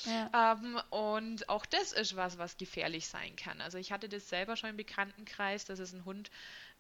ja. 0.04 0.52
Ähm, 0.52 0.80
und 0.90 1.48
auch 1.48 1.66
das 1.66 1.92
ist 1.92 2.16
was, 2.16 2.38
was 2.38 2.56
gefährlich 2.56 3.08
sein 3.08 3.36
kann. 3.36 3.60
Also 3.60 3.78
ich 3.78 3.92
hatte 3.92 4.08
das 4.08 4.28
selber 4.28 4.56
schon 4.56 4.70
im 4.70 4.76
Bekanntenkreis, 4.76 5.64
dass 5.64 5.78
es 5.78 5.92
ein 5.92 6.04
Hund 6.04 6.30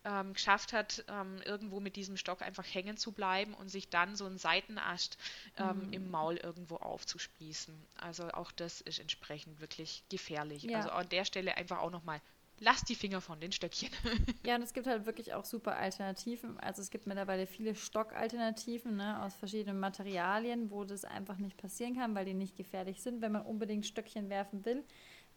ähm, 0.08 0.32
geschafft 0.32 0.72
hat, 0.72 1.04
ähm, 1.08 1.40
irgendwo 1.44 1.80
mit 1.80 1.96
diesem 1.96 2.16
Stock 2.16 2.40
einfach 2.42 2.64
hängen 2.64 2.96
zu 2.96 3.12
bleiben 3.12 3.54
und 3.54 3.68
sich 3.68 3.90
dann 3.90 4.16
so 4.16 4.24
ein 4.26 4.38
Seitenast 4.38 5.18
ähm, 5.58 5.86
mhm. 5.86 5.92
im 5.92 6.10
Maul 6.10 6.36
irgendwo 6.36 6.76
aufzuspießen. 6.76 7.74
Also 7.98 8.28
auch 8.30 8.50
das 8.52 8.80
ist 8.80 8.98
entsprechend 8.98 9.60
wirklich 9.60 10.02
gefährlich. 10.08 10.62
Ja. 10.62 10.78
Also 10.78 10.90
an 10.90 11.08
der 11.10 11.24
Stelle 11.24 11.56
einfach 11.56 11.78
auch 11.78 11.90
nochmal 11.90 12.20
lass 12.60 12.82
die 12.82 12.94
Finger 12.94 13.20
von 13.20 13.40
den 13.40 13.52
Stöckchen. 13.52 13.90
ja, 14.44 14.56
und 14.56 14.62
es 14.62 14.72
gibt 14.72 14.86
halt 14.86 15.06
wirklich 15.06 15.34
auch 15.34 15.44
super 15.44 15.76
Alternativen. 15.76 16.58
Also 16.58 16.82
es 16.82 16.90
gibt 16.90 17.06
mittlerweile 17.06 17.46
viele 17.46 17.74
Stockalternativen 17.74 18.96
ne, 18.96 19.22
aus 19.22 19.36
verschiedenen 19.36 19.78
Materialien, 19.78 20.70
wo 20.70 20.84
das 20.84 21.04
einfach 21.04 21.38
nicht 21.38 21.56
passieren 21.56 21.96
kann, 21.96 22.14
weil 22.14 22.24
die 22.24 22.34
nicht 22.34 22.56
gefährlich 22.56 23.02
sind, 23.02 23.20
wenn 23.20 23.32
man 23.32 23.42
unbedingt 23.42 23.86
Stöckchen 23.86 24.28
werfen 24.28 24.64
will. 24.64 24.84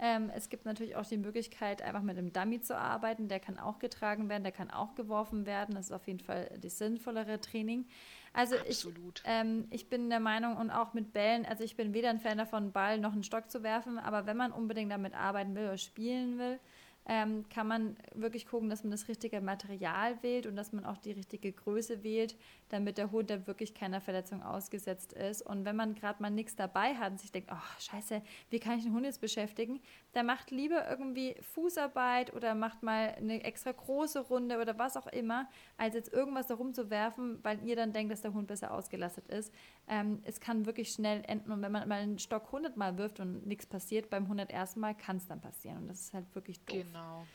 Ähm, 0.03 0.31
es 0.35 0.49
gibt 0.49 0.65
natürlich 0.65 0.95
auch 0.95 1.05
die 1.05 1.17
Möglichkeit, 1.17 1.83
einfach 1.83 2.01
mit 2.01 2.17
einem 2.17 2.33
Dummy 2.33 2.59
zu 2.59 2.75
arbeiten. 2.75 3.27
Der 3.27 3.39
kann 3.39 3.59
auch 3.59 3.77
getragen 3.77 4.29
werden, 4.29 4.41
der 4.41 4.51
kann 4.51 4.71
auch 4.71 4.95
geworfen 4.95 5.45
werden. 5.45 5.75
Das 5.75 5.85
ist 5.85 5.91
auf 5.91 6.07
jeden 6.07 6.19
Fall 6.19 6.49
das 6.59 6.79
sinnvollere 6.79 7.39
Training. 7.39 7.85
Also 8.33 8.55
Absolut. 8.55 9.19
ich, 9.19 9.31
ähm, 9.31 9.67
ich 9.69 9.89
bin 9.89 10.09
der 10.09 10.19
Meinung 10.19 10.57
und 10.57 10.71
auch 10.71 10.95
mit 10.95 11.13
Bällen, 11.13 11.45
also 11.45 11.63
ich 11.63 11.75
bin 11.75 11.93
weder 11.93 12.09
ein 12.09 12.19
Fan 12.19 12.39
davon, 12.39 12.71
Ball 12.71 12.97
noch 12.97 13.13
einen 13.13 13.23
Stock 13.23 13.51
zu 13.51 13.61
werfen, 13.61 13.99
aber 13.99 14.25
wenn 14.25 14.37
man 14.37 14.51
unbedingt 14.51 14.91
damit 14.91 15.13
arbeiten 15.13 15.53
will 15.53 15.65
oder 15.65 15.77
spielen 15.77 16.39
will, 16.39 16.59
ähm, 17.05 17.45
kann 17.49 17.67
man 17.67 17.97
wirklich 18.13 18.47
gucken, 18.47 18.69
dass 18.69 18.83
man 18.83 18.91
das 18.91 19.07
richtige 19.07 19.41
Material 19.41 20.21
wählt 20.23 20.45
und 20.47 20.55
dass 20.55 20.71
man 20.71 20.85
auch 20.85 20.97
die 20.97 21.11
richtige 21.11 21.51
Größe 21.51 22.03
wählt, 22.03 22.35
damit 22.71 22.97
der 22.97 23.11
Hund 23.11 23.29
da 23.29 23.47
wirklich 23.47 23.73
keiner 23.73 24.01
Verletzung 24.01 24.41
ausgesetzt 24.43 25.13
ist. 25.13 25.41
Und 25.41 25.65
wenn 25.65 25.75
man 25.75 25.95
gerade 25.95 26.21
mal 26.21 26.29
nichts 26.29 26.55
dabei 26.55 26.95
hat 26.95 27.11
und 27.11 27.19
sich 27.19 27.31
denkt, 27.31 27.49
oh 27.51 27.79
scheiße, 27.79 28.21
wie 28.49 28.59
kann 28.59 28.77
ich 28.77 28.83
den 28.83 28.93
Hund 28.93 29.05
jetzt 29.05 29.21
beschäftigen, 29.21 29.81
dann 30.13 30.25
macht 30.25 30.51
lieber 30.51 30.89
irgendwie 30.89 31.35
Fußarbeit 31.41 32.33
oder 32.33 32.55
macht 32.55 32.83
mal 32.83 33.15
eine 33.17 33.43
extra 33.43 33.71
große 33.71 34.19
Runde 34.19 34.59
oder 34.59 34.77
was 34.77 34.97
auch 34.97 35.07
immer, 35.07 35.49
als 35.77 35.95
jetzt 35.95 36.13
irgendwas 36.13 36.47
da 36.47 36.55
rumzuwerfen, 36.55 37.39
weil 37.43 37.63
ihr 37.65 37.75
dann 37.75 37.93
denkt, 37.93 38.11
dass 38.11 38.21
der 38.21 38.33
Hund 38.33 38.47
besser 38.47 38.71
ausgelastet 38.71 39.27
ist. 39.27 39.53
Ähm, 39.87 40.21
es 40.23 40.39
kann 40.39 40.65
wirklich 40.65 40.91
schnell 40.91 41.23
enden 41.27 41.51
und 41.51 41.61
wenn 41.61 41.71
man 41.71 41.87
mal 41.87 42.01
einen 42.01 42.19
Stock 42.19 42.45
100 42.47 42.77
Mal 42.77 42.97
wirft 42.97 43.19
und 43.19 43.45
nichts 43.45 43.65
passiert, 43.65 44.09
beim 44.09 44.23
101. 44.23 44.75
Mal 44.77 44.95
kann 44.95 45.17
es 45.17 45.27
dann 45.27 45.41
passieren 45.41 45.79
und 45.79 45.87
das 45.87 46.01
ist 46.01 46.13
halt 46.13 46.33
wirklich 46.35 46.63
doof. 46.65 46.77
Genau. 46.77 47.25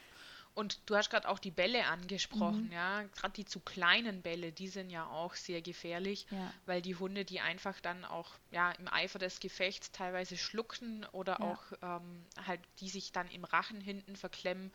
Und 0.56 0.80
du 0.86 0.96
hast 0.96 1.10
gerade 1.10 1.28
auch 1.28 1.38
die 1.38 1.50
Bälle 1.50 1.84
angesprochen, 1.84 2.68
mhm. 2.68 2.72
ja. 2.72 3.02
Gerade 3.02 3.34
die 3.34 3.44
zu 3.44 3.60
kleinen 3.60 4.22
Bälle, 4.22 4.52
die 4.52 4.68
sind 4.68 4.88
ja 4.88 5.06
auch 5.06 5.34
sehr 5.34 5.60
gefährlich, 5.60 6.26
ja. 6.30 6.50
weil 6.64 6.80
die 6.80 6.96
Hunde 6.96 7.26
die 7.26 7.40
einfach 7.40 7.78
dann 7.82 8.06
auch 8.06 8.30
ja, 8.50 8.72
im 8.72 8.88
Eifer 8.88 9.18
des 9.18 9.38
Gefechts 9.40 9.92
teilweise 9.92 10.38
schlucken 10.38 11.04
oder 11.12 11.36
ja. 11.40 11.40
auch 11.40 11.62
ähm, 11.82 12.24
halt 12.46 12.60
die 12.80 12.88
sich 12.88 13.12
dann 13.12 13.28
im 13.28 13.44
Rachen 13.44 13.82
hinten 13.82 14.16
verklemmen. 14.16 14.72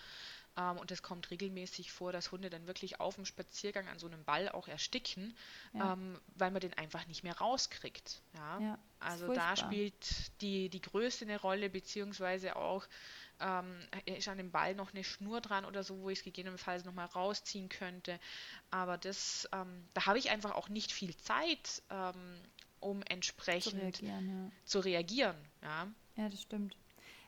Ähm, 0.56 0.78
und 0.78 0.92
es 0.92 1.02
kommt 1.02 1.32
regelmäßig 1.32 1.92
vor, 1.92 2.12
dass 2.12 2.32
Hunde 2.32 2.52
dann 2.52 2.68
wirklich 2.68 3.00
auf 3.00 3.16
dem 3.16 3.26
Spaziergang 3.26 3.88
an 3.88 3.98
so 3.98 4.06
einem 4.06 4.24
Ball 4.24 4.50
auch 4.50 4.68
ersticken, 4.68 5.36
ja. 5.74 5.94
ähm, 5.94 6.20
weil 6.36 6.52
man 6.52 6.60
den 6.60 6.74
einfach 6.76 7.08
nicht 7.08 7.24
mehr 7.24 7.38
rauskriegt. 7.38 8.22
Ja? 8.36 8.60
ja 8.60 8.80
also 9.00 9.34
da 9.34 9.56
spielt 9.56 10.32
die, 10.42 10.70
die 10.70 10.82
Größe 10.82 11.26
eine 11.26 11.40
Rolle, 11.40 11.70
beziehungsweise 11.70 12.56
auch 12.56 12.86
ähm, 13.42 13.76
ist 14.06 14.28
an 14.28 14.38
dem 14.38 14.52
Ball 14.52 14.76
noch 14.76 14.94
eine 14.94 15.04
Schnur 15.04 15.42
dran 15.42 15.66
oder 15.66 15.84
so, 15.84 16.00
wo 16.02 16.10
ich 16.10 16.20
es 16.20 16.24
gegebenenfalls 16.24 16.86
nochmal 16.86 17.08
rausziehen 17.08 17.70
könnte. 17.70 18.20
Aber 18.70 18.98
das, 18.98 19.50
ähm, 19.54 19.86
da 19.94 20.06
habe 20.06 20.20
ich 20.20 20.30
einfach 20.30 20.52
auch 20.52 20.70
nicht 20.70 20.92
viel 20.92 21.16
Zeit, 21.18 21.84
ähm, 21.90 22.40
um 22.80 23.02
entsprechend 23.04 23.96
zu 23.96 24.06
reagieren. 24.06 24.30
Ja, 24.30 24.52
zu 24.66 24.80
reagieren, 24.80 25.38
ja. 25.62 25.88
ja 26.16 26.30
das 26.30 26.42
stimmt. 26.42 26.76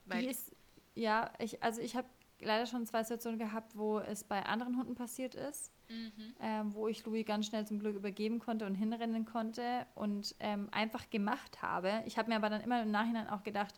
Weil 0.05 0.25
ist, 0.25 0.55
ja, 0.95 1.31
ich, 1.39 1.63
also 1.63 1.81
ich 1.81 1.95
habe 1.95 2.07
leider 2.39 2.65
schon 2.65 2.85
zwei 2.85 3.03
Situationen 3.03 3.39
gehabt, 3.39 3.75
wo 3.75 3.99
es 3.99 4.23
bei 4.23 4.45
anderen 4.45 4.77
Hunden 4.77 4.95
passiert 4.95 5.35
ist, 5.35 5.71
mhm. 5.89 6.35
ähm, 6.41 6.73
wo 6.73 6.87
ich 6.87 7.05
Louis 7.05 7.25
ganz 7.25 7.47
schnell 7.47 7.65
zum 7.65 7.79
Glück 7.79 7.95
übergeben 7.95 8.39
konnte 8.39 8.65
und 8.65 8.75
hinrennen 8.75 9.25
konnte 9.25 9.85
und 9.95 10.35
ähm, 10.39 10.67
einfach 10.71 11.09
gemacht 11.09 11.61
habe. 11.61 12.03
Ich 12.05 12.17
habe 12.17 12.29
mir 12.29 12.35
aber 12.35 12.49
dann 12.49 12.61
immer 12.61 12.81
im 12.81 12.91
Nachhinein 12.91 13.29
auch 13.29 13.43
gedacht, 13.43 13.73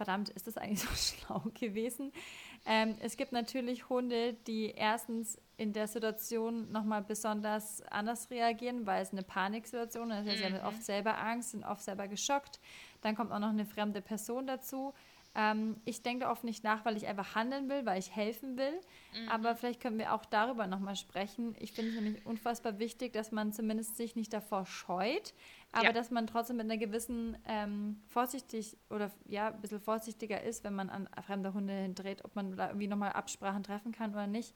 verdammt, 0.00 0.30
ist 0.30 0.46
das 0.46 0.56
eigentlich 0.56 0.80
so 0.88 0.88
schlau 0.94 1.42
gewesen? 1.52 2.10
Ähm, 2.64 2.96
es 3.00 3.18
gibt 3.18 3.32
natürlich 3.32 3.90
Hunde, 3.90 4.32
die 4.46 4.70
erstens 4.70 5.38
in 5.58 5.74
der 5.74 5.88
Situation 5.88 6.72
nochmal 6.72 7.02
besonders 7.02 7.82
anders 7.82 8.30
reagieren, 8.30 8.86
weil 8.86 9.02
es 9.02 9.12
eine 9.12 9.22
Paniksituation 9.22 10.10
ist. 10.10 10.24
Mhm. 10.24 10.30
Sie 10.30 10.44
haben 10.44 10.66
oft 10.66 10.82
selber 10.82 11.18
Angst, 11.18 11.50
sind 11.50 11.64
oft 11.64 11.82
selber 11.82 12.08
geschockt. 12.08 12.60
Dann 13.02 13.14
kommt 13.14 13.30
auch 13.30 13.38
noch 13.38 13.50
eine 13.50 13.66
fremde 13.66 14.00
Person 14.00 14.46
dazu. 14.46 14.94
Ähm, 15.34 15.76
ich 15.84 16.02
denke 16.02 16.28
oft 16.28 16.42
nicht 16.42 16.64
nach, 16.64 16.84
weil 16.84 16.96
ich 16.96 17.06
einfach 17.06 17.34
handeln 17.34 17.68
will, 17.68 17.86
weil 17.86 17.98
ich 17.98 18.14
helfen 18.14 18.58
will. 18.58 18.80
Mhm. 19.14 19.28
Aber 19.28 19.54
vielleicht 19.54 19.80
können 19.80 19.98
wir 19.98 20.12
auch 20.12 20.24
darüber 20.24 20.66
nochmal 20.66 20.96
sprechen. 20.96 21.54
Ich 21.60 21.72
finde 21.72 21.90
es 21.90 22.00
nämlich 22.00 22.26
unfassbar 22.26 22.78
wichtig, 22.78 23.12
dass 23.12 23.30
man 23.30 23.52
zumindest 23.52 23.96
sich 23.96 24.16
nicht 24.16 24.32
davor 24.32 24.66
scheut, 24.66 25.34
aber 25.72 25.86
ja. 25.86 25.92
dass 25.92 26.10
man 26.10 26.26
trotzdem 26.26 26.56
mit 26.56 26.64
einer 26.64 26.78
gewissen 26.78 27.36
ähm, 27.46 28.00
vorsichtig 28.08 28.76
oder 28.90 29.10
ja, 29.26 29.48
ein 29.48 29.60
bisschen 29.60 29.80
vorsichtiger 29.80 30.42
ist, 30.42 30.64
wenn 30.64 30.74
man 30.74 30.90
an 30.90 31.08
fremde 31.24 31.54
Hunde 31.54 31.74
hindreht, 31.74 32.24
ob 32.24 32.34
man 32.34 32.56
da 32.56 32.68
irgendwie 32.68 32.88
nochmal 32.88 33.12
Absprachen 33.12 33.62
treffen 33.62 33.92
kann 33.92 34.10
oder 34.10 34.26
nicht. 34.26 34.54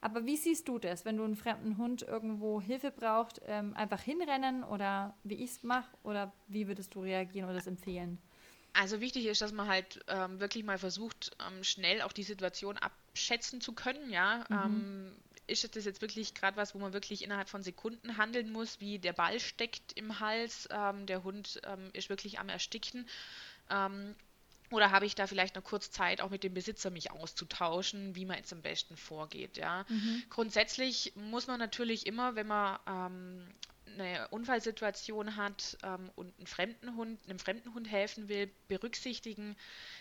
Aber 0.00 0.26
wie 0.26 0.36
siehst 0.36 0.66
du 0.68 0.80
das, 0.80 1.04
wenn 1.04 1.16
du 1.16 1.24
einen 1.24 1.36
fremden 1.36 1.78
Hund 1.78 2.02
irgendwo 2.02 2.60
Hilfe 2.60 2.90
braucht, 2.90 3.40
ähm, 3.46 3.74
einfach 3.74 4.00
hinrennen 4.00 4.64
oder 4.64 5.14
wie 5.22 5.36
ich 5.36 5.50
es 5.50 5.62
mache 5.62 5.96
oder 6.02 6.32
wie 6.48 6.66
würdest 6.66 6.94
du 6.94 7.00
reagieren 7.00 7.46
oder 7.46 7.54
das 7.54 7.68
empfehlen? 7.68 8.18
Also 8.74 9.00
wichtig 9.00 9.26
ist, 9.26 9.42
dass 9.42 9.52
man 9.52 9.68
halt 9.68 10.00
ähm, 10.08 10.40
wirklich 10.40 10.64
mal 10.64 10.78
versucht, 10.78 11.36
ähm, 11.46 11.62
schnell 11.62 12.02
auch 12.02 12.12
die 12.12 12.22
Situation 12.22 12.78
abschätzen 12.78 13.60
zu 13.60 13.72
können, 13.72 14.10
ja. 14.10 14.44
Mhm. 14.48 14.56
Ähm, 14.56 15.16
ist 15.46 15.76
das 15.76 15.84
jetzt 15.84 16.00
wirklich 16.00 16.34
gerade 16.34 16.56
was, 16.56 16.74
wo 16.74 16.78
man 16.78 16.92
wirklich 16.92 17.22
innerhalb 17.22 17.48
von 17.48 17.62
Sekunden 17.62 18.16
handeln 18.16 18.50
muss, 18.50 18.80
wie 18.80 18.98
der 18.98 19.12
Ball 19.12 19.40
steckt 19.40 19.92
im 19.92 20.20
Hals, 20.20 20.68
ähm, 20.70 21.04
der 21.06 21.24
Hund 21.24 21.60
ähm, 21.64 21.90
ist 21.92 22.08
wirklich 22.08 22.38
am 22.38 22.48
Ersticken. 22.48 23.06
Ähm, 23.68 24.14
oder 24.70 24.90
habe 24.90 25.04
ich 25.04 25.14
da 25.14 25.26
vielleicht 25.26 25.54
noch 25.54 25.64
kurz 25.64 25.90
Zeit, 25.90 26.22
auch 26.22 26.30
mit 26.30 26.44
dem 26.44 26.54
Besitzer 26.54 26.88
mich 26.88 27.10
auszutauschen, 27.10 28.14
wie 28.14 28.24
man 28.24 28.38
jetzt 28.38 28.52
am 28.54 28.62
besten 28.62 28.96
vorgeht, 28.96 29.58
ja. 29.58 29.84
Mhm. 29.88 30.22
Grundsätzlich 30.30 31.12
muss 31.14 31.46
man 31.46 31.58
natürlich 31.58 32.06
immer, 32.06 32.36
wenn 32.36 32.46
man 32.46 32.78
eine 33.94 34.28
Unfallsituation 34.28 35.36
hat 35.36 35.76
ähm, 35.82 36.10
und 36.16 36.36
einen 36.38 36.46
fremden 36.46 36.96
Hund, 36.96 37.20
einem 37.28 37.38
fremden 37.38 37.74
Hund 37.74 37.90
helfen 37.90 38.28
will, 38.28 38.50
berücksichtigen, 38.68 39.56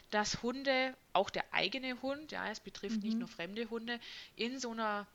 dass 0.10 0.42
Hunde, 0.42 0.96
auch 1.14 1.30
der 1.30 1.54
eigene 1.54 2.02
Hund, 2.02 2.32
ja, 2.32 2.50
es 2.50 2.60
betrifft 2.60 2.98
mhm. 2.98 3.04
nicht 3.04 3.18
nur 3.18 3.28
fremde 3.28 3.70
Hunde, 3.70 4.00
in 4.36 4.60
so 4.60 4.72
einer 4.72 5.08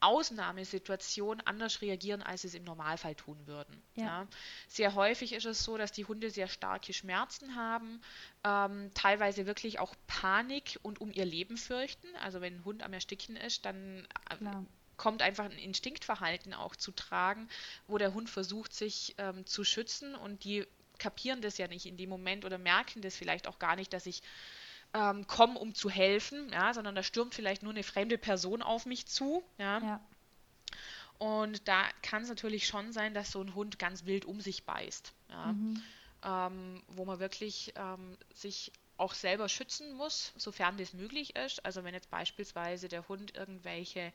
Ausnahmesituation 0.00 1.40
anders 1.40 1.80
reagieren, 1.80 2.22
als 2.22 2.42
sie 2.42 2.48
es 2.48 2.54
im 2.54 2.64
Normalfall 2.64 3.14
tun 3.14 3.38
würden. 3.46 3.82
Ja. 3.94 4.04
Ja. 4.04 4.28
Sehr 4.68 4.94
häufig 4.94 5.32
ist 5.32 5.46
es 5.46 5.64
so, 5.64 5.78
dass 5.78 5.90
die 5.90 6.04
Hunde 6.04 6.30
sehr 6.30 6.48
starke 6.48 6.92
Schmerzen 6.92 7.56
haben, 7.56 8.00
ähm, 8.44 8.90
teilweise 8.94 9.46
wirklich 9.46 9.78
auch 9.78 9.94
Panik 10.06 10.78
und 10.82 11.00
um 11.00 11.10
ihr 11.10 11.24
Leben 11.24 11.56
fürchten. 11.56 12.08
Also 12.22 12.40
wenn 12.40 12.56
ein 12.56 12.64
Hund 12.64 12.82
am 12.82 12.92
Ersticken 12.92 13.36
ist, 13.36 13.64
dann 13.64 14.06
äh, 14.30 14.36
kommt 14.96 15.22
einfach 15.22 15.44
ein 15.44 15.58
Instinktverhalten 15.58 16.54
auch 16.54 16.76
zu 16.76 16.92
tragen, 16.92 17.48
wo 17.86 17.98
der 17.98 18.14
Hund 18.14 18.30
versucht, 18.30 18.72
sich 18.72 19.14
ähm, 19.18 19.46
zu 19.46 19.64
schützen 19.64 20.14
und 20.14 20.44
die 20.44 20.66
kapieren 20.98 21.42
das 21.42 21.58
ja 21.58 21.68
nicht 21.68 21.86
in 21.86 21.96
dem 21.96 22.08
Moment 22.08 22.44
oder 22.44 22.58
merken 22.58 23.02
das 23.02 23.16
vielleicht 23.16 23.46
auch 23.46 23.58
gar 23.58 23.76
nicht, 23.76 23.92
dass 23.92 24.06
ich 24.06 24.22
ähm, 24.94 25.26
komme, 25.26 25.58
um 25.58 25.74
zu 25.74 25.90
helfen, 25.90 26.50
ja, 26.52 26.72
sondern 26.72 26.94
da 26.94 27.02
stürmt 27.02 27.34
vielleicht 27.34 27.62
nur 27.62 27.72
eine 27.72 27.82
fremde 27.82 28.18
Person 28.18 28.62
auf 28.62 28.86
mich 28.86 29.06
zu. 29.06 29.44
Ja. 29.58 29.78
ja. 29.80 30.00
Und 31.18 31.66
da 31.68 31.84
kann 32.02 32.22
es 32.22 32.28
natürlich 32.28 32.66
schon 32.66 32.92
sein, 32.92 33.14
dass 33.14 33.30
so 33.30 33.42
ein 33.42 33.54
Hund 33.54 33.78
ganz 33.78 34.04
wild 34.04 34.24
um 34.24 34.40
sich 34.40 34.64
beißt. 34.64 35.12
Ja. 35.30 35.52
Mhm. 35.52 35.82
Ähm, 36.24 36.82
wo 36.88 37.04
man 37.04 37.18
wirklich 37.18 37.72
ähm, 37.76 38.16
sich 38.34 38.72
auch 38.96 39.14
selber 39.14 39.48
schützen 39.48 39.94
muss, 39.94 40.32
sofern 40.36 40.76
das 40.78 40.94
möglich 40.94 41.36
ist. 41.36 41.64
Also 41.64 41.84
wenn 41.84 41.94
jetzt 41.94 42.10
beispielsweise 42.10 42.88
der 42.88 43.06
Hund 43.08 43.34
irgendwelche 43.36 44.12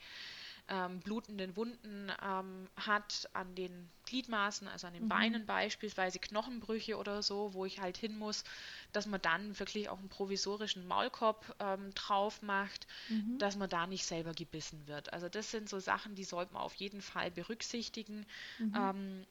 ähm, 0.72 1.02
blutenden 1.02 1.58
Wunden 1.58 2.10
ähm, 2.24 2.70
hat 2.78 3.30
an 3.34 3.54
den 3.56 3.90
Gliedmaßen, 4.06 4.70
also 4.70 4.88
an 4.88 4.94
den 4.94 5.04
mhm. 5.04 5.10
Beinen 5.10 5.46
beispielsweise 5.46 6.18
Knochenbrüche 6.18 6.98
oder 6.98 7.22
so, 7.22 7.54
wo 7.54 7.66
ich 7.66 7.82
halt 7.82 7.98
hin 7.98 8.18
muss, 8.18 8.46
dass 8.94 9.06
man 9.06 9.22
dann 9.22 9.60
wirklich 9.60 9.90
auch 9.90 10.00
einen 10.00 10.08
provisorischen 10.08 10.88
Maulkorb 10.88 11.56
ähm, 11.60 11.94
drauf 11.94 12.42
macht, 12.42 12.88
mhm. 13.10 13.38
dass 13.38 13.58
man 13.58 13.70
da 13.70 13.86
nicht 13.86 14.06
selber 14.06 14.34
gebissen 14.34 14.88
wird. 14.88 15.12
Also 15.12 15.28
das 15.28 15.52
sind 15.52 15.68
so 15.68 15.80
Sachen, 15.80 16.16
die 16.16 16.24
sollte 16.24 16.54
man 16.54 16.64
auf 16.64 16.76
jeden 16.76 17.02
Fall 17.02 17.32
berücksichtigen, 17.32 18.26
mhm. 18.58 18.74
Ähm, 18.74 19.28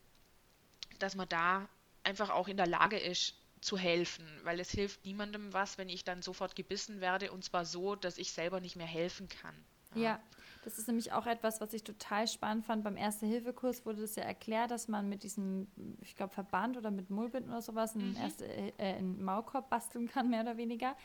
dass 0.98 1.14
man 1.14 1.28
da 1.30 1.66
einfach 2.02 2.28
auch 2.28 2.48
in 2.48 2.58
der 2.58 2.66
Lage 2.66 2.98
ist, 2.98 3.34
zu 3.62 3.76
helfen, 3.78 4.26
weil 4.42 4.58
es 4.58 4.70
hilft 4.70 5.04
niemandem 5.04 5.52
was, 5.52 5.76
wenn 5.78 5.88
ich 5.88 6.04
dann 6.04 6.22
sofort 6.22 6.56
gebissen 6.56 7.00
werde 7.00 7.30
und 7.30 7.44
zwar 7.44 7.66
so, 7.66 7.94
dass 7.94 8.16
ich 8.16 8.32
selber 8.32 8.60
nicht 8.60 8.76
mehr 8.76 8.86
helfen 8.86 9.28
kann. 9.28 9.54
Ja, 9.94 10.02
ja 10.02 10.20
das 10.62 10.78
ist 10.78 10.86
nämlich 10.88 11.12
auch 11.12 11.26
etwas, 11.26 11.60
was 11.60 11.72
ich 11.72 11.84
total 11.84 12.28
spannend 12.28 12.66
fand. 12.66 12.84
Beim 12.84 12.96
Erste-Hilfe-Kurs 12.96 13.86
wurde 13.86 14.02
das 14.02 14.16
ja 14.16 14.24
erklärt, 14.24 14.70
dass 14.70 14.88
man 14.88 15.08
mit 15.08 15.22
diesem, 15.22 15.68
ich 16.02 16.16
glaube, 16.16 16.32
Verband 16.32 16.76
oder 16.76 16.90
mit 16.90 17.10
Mullbinden 17.10 17.50
oder 17.50 17.62
sowas 17.62 17.94
einen, 17.94 18.10
mhm. 18.10 18.16
Erste, 18.16 18.46
äh, 18.46 18.72
einen 18.78 19.22
Maulkorb 19.22 19.70
basteln 19.70 20.06
kann, 20.06 20.28
mehr 20.28 20.42
oder 20.42 20.56
weniger. 20.56 20.96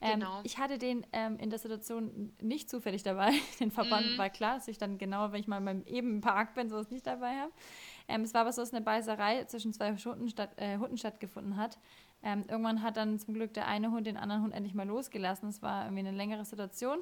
Ähm, 0.00 0.20
genau. 0.20 0.40
Ich 0.44 0.58
hatte 0.58 0.78
den 0.78 1.06
ähm, 1.12 1.38
in 1.38 1.50
der 1.50 1.58
Situation 1.58 2.32
nicht 2.40 2.70
zufällig 2.70 3.02
dabei. 3.02 3.32
Den 3.60 3.70
Verband 3.70 4.12
mhm. 4.12 4.18
war 4.18 4.30
klar, 4.30 4.54
dass 4.54 4.66
ich 4.66 4.78
dann 4.78 4.96
genau, 4.96 5.30
wenn 5.32 5.40
ich 5.40 5.48
mal 5.48 5.60
beim 5.60 5.82
eben 5.84 6.22
Park 6.22 6.54
bin, 6.54 6.70
sowas 6.70 6.90
nicht 6.90 7.06
dabei 7.06 7.36
habe. 7.36 7.52
Ähm, 8.08 8.22
es 8.22 8.32
war 8.32 8.42
aber 8.42 8.52
so, 8.52 8.62
dass 8.62 8.72
eine 8.72 8.82
Beißerei 8.82 9.44
zwischen 9.44 9.74
zwei 9.74 9.94
Hunden, 9.94 10.28
statt, 10.30 10.52
äh, 10.56 10.78
Hunden 10.78 10.96
stattgefunden 10.96 11.56
hat. 11.56 11.78
Ähm, 12.22 12.44
irgendwann 12.48 12.82
hat 12.82 12.96
dann 12.96 13.18
zum 13.18 13.34
Glück 13.34 13.54
der 13.54 13.66
eine 13.66 13.90
Hund 13.90 14.06
den 14.06 14.16
anderen 14.16 14.42
Hund 14.42 14.54
endlich 14.54 14.74
mal 14.74 14.86
losgelassen. 14.86 15.48
Es 15.48 15.62
war 15.62 15.84
irgendwie 15.84 16.06
eine 16.06 16.16
längere 16.16 16.44
Situation. 16.44 16.98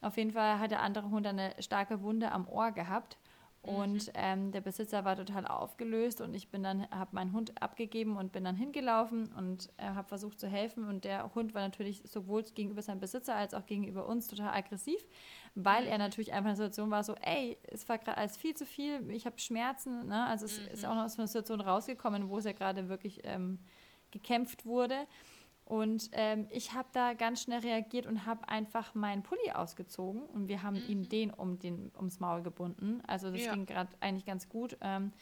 Auf 0.00 0.16
jeden 0.16 0.32
Fall 0.32 0.58
hat 0.58 0.70
der 0.70 0.82
andere 0.82 1.10
Hund 1.10 1.26
eine 1.26 1.54
starke 1.60 2.02
Wunde 2.02 2.32
am 2.32 2.48
Ohr 2.48 2.72
gehabt. 2.72 3.18
Und 3.60 4.06
mhm. 4.06 4.12
ähm, 4.14 4.52
der 4.52 4.60
Besitzer 4.60 5.04
war 5.04 5.16
total 5.16 5.46
aufgelöst 5.46 6.20
und 6.20 6.32
ich 6.34 6.48
bin 6.48 6.62
dann, 6.62 6.88
habe 6.90 7.10
meinen 7.12 7.32
Hund 7.32 7.60
abgegeben 7.60 8.16
und 8.16 8.30
bin 8.30 8.44
dann 8.44 8.54
hingelaufen 8.54 9.32
und 9.36 9.68
äh, 9.78 9.82
habe 9.82 10.08
versucht 10.08 10.38
zu 10.38 10.46
helfen. 10.46 10.84
Und 10.84 11.04
der 11.04 11.34
Hund 11.34 11.54
war 11.54 11.62
natürlich 11.62 12.02
sowohl 12.04 12.44
gegenüber 12.44 12.82
seinem 12.82 13.00
Besitzer 13.00 13.34
als 13.34 13.54
auch 13.54 13.66
gegenüber 13.66 14.06
uns 14.06 14.28
total 14.28 14.54
aggressiv, 14.54 15.04
weil 15.56 15.82
mhm. 15.82 15.90
er 15.90 15.98
natürlich 15.98 16.32
einfach 16.32 16.50
in 16.50 16.56
der 16.56 16.66
Situation 16.66 16.90
war 16.90 17.02
so, 17.02 17.14
ey, 17.16 17.58
es 17.64 17.88
war 17.88 17.98
gerade 17.98 18.16
alles 18.16 18.36
viel 18.36 18.54
zu 18.54 18.64
viel, 18.64 19.10
ich 19.10 19.26
habe 19.26 19.38
Schmerzen. 19.38 20.06
Ne? 20.06 20.24
Also 20.26 20.46
es 20.46 20.60
mhm. 20.60 20.68
ist 20.68 20.86
auch 20.86 20.94
noch 20.94 21.04
aus 21.04 21.18
einer 21.18 21.26
Situation 21.26 21.60
rausgekommen, 21.60 22.28
wo 22.28 22.38
es 22.38 22.44
ja 22.44 22.52
gerade 22.52 22.88
wirklich 22.88 23.22
ähm, 23.24 23.58
gekämpft 24.12 24.66
wurde. 24.66 25.06
Und 25.68 26.08
ähm, 26.12 26.46
ich 26.50 26.72
habe 26.72 26.88
da 26.92 27.12
ganz 27.12 27.42
schnell 27.42 27.60
reagiert 27.60 28.06
und 28.06 28.24
habe 28.24 28.48
einfach 28.48 28.94
meinen 28.94 29.22
Pulli 29.22 29.50
ausgezogen 29.52 30.22
und 30.22 30.48
wir 30.48 30.62
haben 30.62 30.76
mhm. 30.76 30.88
ihm 30.88 31.08
den, 31.10 31.30
um 31.30 31.58
den 31.58 31.92
ums 31.94 32.20
Maul 32.20 32.42
gebunden. 32.42 33.02
Also 33.06 33.30
das 33.30 33.44
ja. 33.44 33.52
ging 33.52 33.66
gerade 33.66 33.90
eigentlich 34.00 34.24
ganz 34.24 34.48
gut, 34.48 34.78
ähm, 34.80 35.12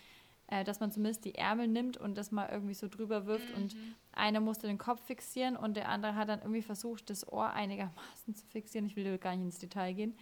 äh, 0.47 0.63
dass 0.63 0.79
man 0.79 0.93
zumindest 0.93 1.25
die 1.25 1.35
Ärmel 1.35 1.67
nimmt 1.67 1.97
und 1.97 2.17
das 2.17 2.31
mal 2.31 2.49
irgendwie 2.49 2.75
so 2.75 2.87
drüber 2.87 3.27
wirft 3.27 3.49
mhm. 3.57 3.63
und 3.63 3.77
einer 4.13 4.39
musste 4.39 4.69
den 4.69 4.79
Kopf 4.79 5.05
fixieren 5.05 5.57
und 5.57 5.77
der 5.77 5.89
andere 5.89 6.15
hat 6.15 6.29
dann 6.29 6.39
irgendwie 6.39 6.63
versucht, 6.63 7.11
das 7.11 7.27
Ohr 7.27 7.51
einigermaßen 7.51 8.37
zu 8.37 8.47
fixieren. 8.47 8.87
Ich 8.87 8.95
will 8.95 9.19
gar 9.19 9.35
nicht 9.35 9.47
ins 9.47 9.59
Detail 9.59 9.95
gehen. 9.95 10.17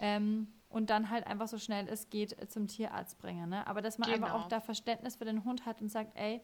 Ähm, 0.00 0.48
und 0.70 0.90
dann 0.90 1.08
halt 1.08 1.24
einfach 1.28 1.46
so 1.46 1.58
schnell 1.58 1.86
es 1.86 2.10
geht 2.10 2.50
zum 2.50 2.66
Tierarzt 2.66 3.16
bringen. 3.20 3.48
Ne? 3.48 3.64
Aber 3.68 3.80
dass 3.80 3.98
man 3.98 4.10
genau. 4.10 4.26
einfach 4.26 4.40
auch 4.40 4.48
da 4.48 4.60
Verständnis 4.60 5.14
für 5.14 5.24
den 5.24 5.44
Hund 5.44 5.66
hat 5.66 5.80
und 5.80 5.88
sagt, 5.88 6.16
ey, 6.16 6.40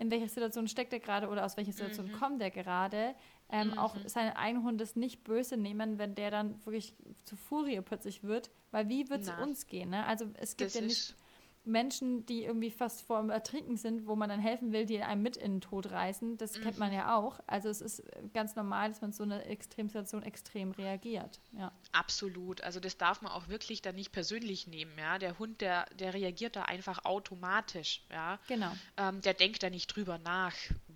in 0.00 0.10
welcher 0.10 0.28
Situation 0.28 0.66
steckt 0.66 0.92
er 0.94 0.98
gerade 0.98 1.28
oder 1.28 1.44
aus 1.44 1.58
welcher 1.58 1.72
Situation 1.72 2.08
mhm. 2.08 2.12
kommt 2.12 2.40
er 2.40 2.50
gerade. 2.50 3.14
Ähm, 3.50 3.68
mhm. 3.68 3.78
Auch 3.78 3.94
seinen 4.06 4.34
eigenen 4.34 4.64
Hund 4.64 4.80
ist 4.80 4.96
nicht 4.96 5.24
böse 5.24 5.58
nehmen, 5.58 5.98
wenn 5.98 6.14
der 6.14 6.30
dann 6.30 6.64
wirklich 6.64 6.94
zu 7.24 7.36
Furie 7.36 7.80
plötzlich 7.82 8.24
wird, 8.24 8.50
weil 8.70 8.88
wie 8.88 9.10
wird 9.10 9.22
es 9.22 9.30
uns 9.42 9.66
gehen? 9.66 9.90
Ne? 9.90 10.06
Also 10.06 10.26
es 10.38 10.56
gibt 10.56 10.70
das 10.70 10.80
ja 10.80 10.86
nicht 10.86 11.14
Menschen, 11.64 12.24
die 12.26 12.44
irgendwie 12.44 12.70
fast 12.70 13.02
vor 13.02 13.20
dem 13.20 13.30
Ertrinken 13.30 13.76
sind, 13.76 14.06
wo 14.06 14.16
man 14.16 14.28
dann 14.28 14.40
helfen 14.40 14.72
will, 14.72 14.86
die 14.86 15.02
einem 15.02 15.22
mit 15.22 15.36
in 15.36 15.56
den 15.56 15.60
Tod 15.60 15.90
reißen. 15.90 16.38
Das 16.38 16.56
mhm. 16.56 16.62
kennt 16.62 16.78
man 16.78 16.92
ja 16.92 17.16
auch. 17.16 17.38
Also 17.46 17.68
es 17.68 17.80
ist 17.80 18.02
ganz 18.32 18.56
normal, 18.56 18.88
dass 18.88 19.00
man 19.02 19.12
so 19.12 19.22
eine 19.22 19.44
Extremsituation 19.44 20.22
extrem 20.22 20.72
reagiert. 20.72 21.40
Ja. 21.52 21.72
Absolut. 21.92 22.62
Also 22.62 22.80
das 22.80 22.96
darf 22.96 23.20
man 23.20 23.32
auch 23.32 23.48
wirklich 23.48 23.82
dann 23.82 23.94
nicht 23.94 24.10
persönlich 24.12 24.66
nehmen. 24.66 24.92
Ja, 24.98 25.18
der 25.18 25.38
Hund, 25.38 25.60
der, 25.60 25.86
der 25.98 26.14
reagiert 26.14 26.56
da 26.56 26.62
einfach 26.62 27.04
automatisch. 27.04 28.04
Ja, 28.10 28.38
genau. 28.48 28.72
Ähm, 28.96 29.20
der 29.20 29.34
denkt 29.34 29.62
da 29.62 29.68
nicht 29.68 29.94
drüber 29.94 30.18
nach, 30.18 30.54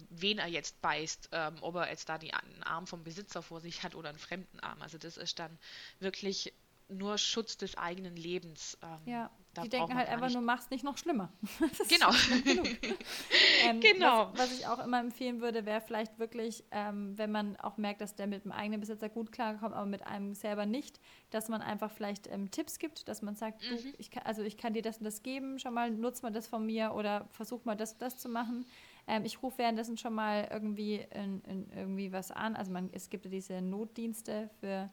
wen 0.08 0.38
er 0.38 0.48
jetzt 0.48 0.80
beißt, 0.80 1.28
ähm, 1.32 1.56
ob 1.60 1.74
er 1.76 1.90
jetzt 1.90 2.08
da 2.08 2.16
die, 2.16 2.32
einen 2.32 2.62
Arm 2.62 2.86
vom 2.86 3.04
Besitzer 3.04 3.42
vor 3.42 3.60
sich 3.60 3.82
hat 3.82 3.94
oder 3.94 4.08
einen 4.08 4.18
fremden 4.18 4.60
Arm. 4.60 4.80
Also 4.80 4.96
das 4.96 5.18
ist 5.18 5.38
dann 5.38 5.58
wirklich 6.00 6.54
nur 6.88 7.18
Schutz 7.18 7.56
des 7.56 7.76
eigenen 7.76 8.16
Lebens. 8.16 8.78
Ähm, 8.82 9.00
ja, 9.06 9.30
die 9.62 9.68
denken 9.68 9.94
halt 9.94 10.08
einfach 10.08 10.30
nur, 10.30 10.42
mach's 10.42 10.70
nicht 10.70 10.84
noch 10.84 10.98
schlimmer. 10.98 11.32
genau. 11.88 12.10
ähm, 13.66 13.80
genau. 13.80 14.30
Was, 14.32 14.38
was, 14.38 14.58
ich 14.58 14.66
auch 14.66 14.84
immer 14.84 15.00
empfehlen 15.00 15.40
würde, 15.40 15.64
wäre 15.66 15.80
vielleicht 15.80 16.18
wirklich, 16.18 16.64
ähm, 16.70 17.16
wenn 17.16 17.30
man 17.30 17.56
auch 17.56 17.76
merkt, 17.76 18.00
dass 18.00 18.14
der 18.14 18.26
mit 18.26 18.44
dem 18.44 18.52
eigenen 18.52 18.80
Besitzer 18.80 19.08
gut 19.08 19.32
klarkommt, 19.32 19.74
aber 19.74 19.86
mit 19.86 20.06
einem 20.06 20.34
selber 20.34 20.66
nicht, 20.66 21.00
dass 21.30 21.48
man 21.48 21.62
einfach 21.62 21.90
vielleicht 21.90 22.26
ähm, 22.26 22.50
Tipps 22.50 22.78
gibt, 22.78 23.08
dass 23.08 23.22
man 23.22 23.34
sagt, 23.34 23.62
mhm. 23.62 23.76
du, 23.76 23.94
ich 23.98 24.10
kann, 24.10 24.24
also 24.24 24.42
ich 24.42 24.56
kann 24.56 24.74
dir 24.74 24.82
das 24.82 24.98
und 24.98 25.04
das 25.04 25.22
geben, 25.22 25.58
schon 25.58 25.74
mal 25.74 25.90
nutz 25.90 26.22
mal 26.22 26.32
das 26.32 26.46
von 26.46 26.64
mir 26.66 26.92
oder 26.94 27.28
versuch 27.30 27.64
mal 27.64 27.76
das 27.76 27.92
und 27.92 28.02
das 28.02 28.18
zu 28.18 28.28
machen. 28.28 28.66
Ähm, 29.06 29.24
ich 29.24 29.42
rufe 29.42 29.58
währenddessen 29.58 29.98
schon 29.98 30.14
mal 30.14 30.48
irgendwie, 30.50 31.06
in, 31.14 31.42
in 31.42 31.70
irgendwie 31.76 32.12
was 32.12 32.30
an. 32.30 32.56
Also 32.56 32.72
man, 32.72 32.90
es 32.92 33.10
gibt 33.10 33.24
ja 33.24 33.30
diese 33.30 33.60
Notdienste 33.60 34.50
für 34.60 34.90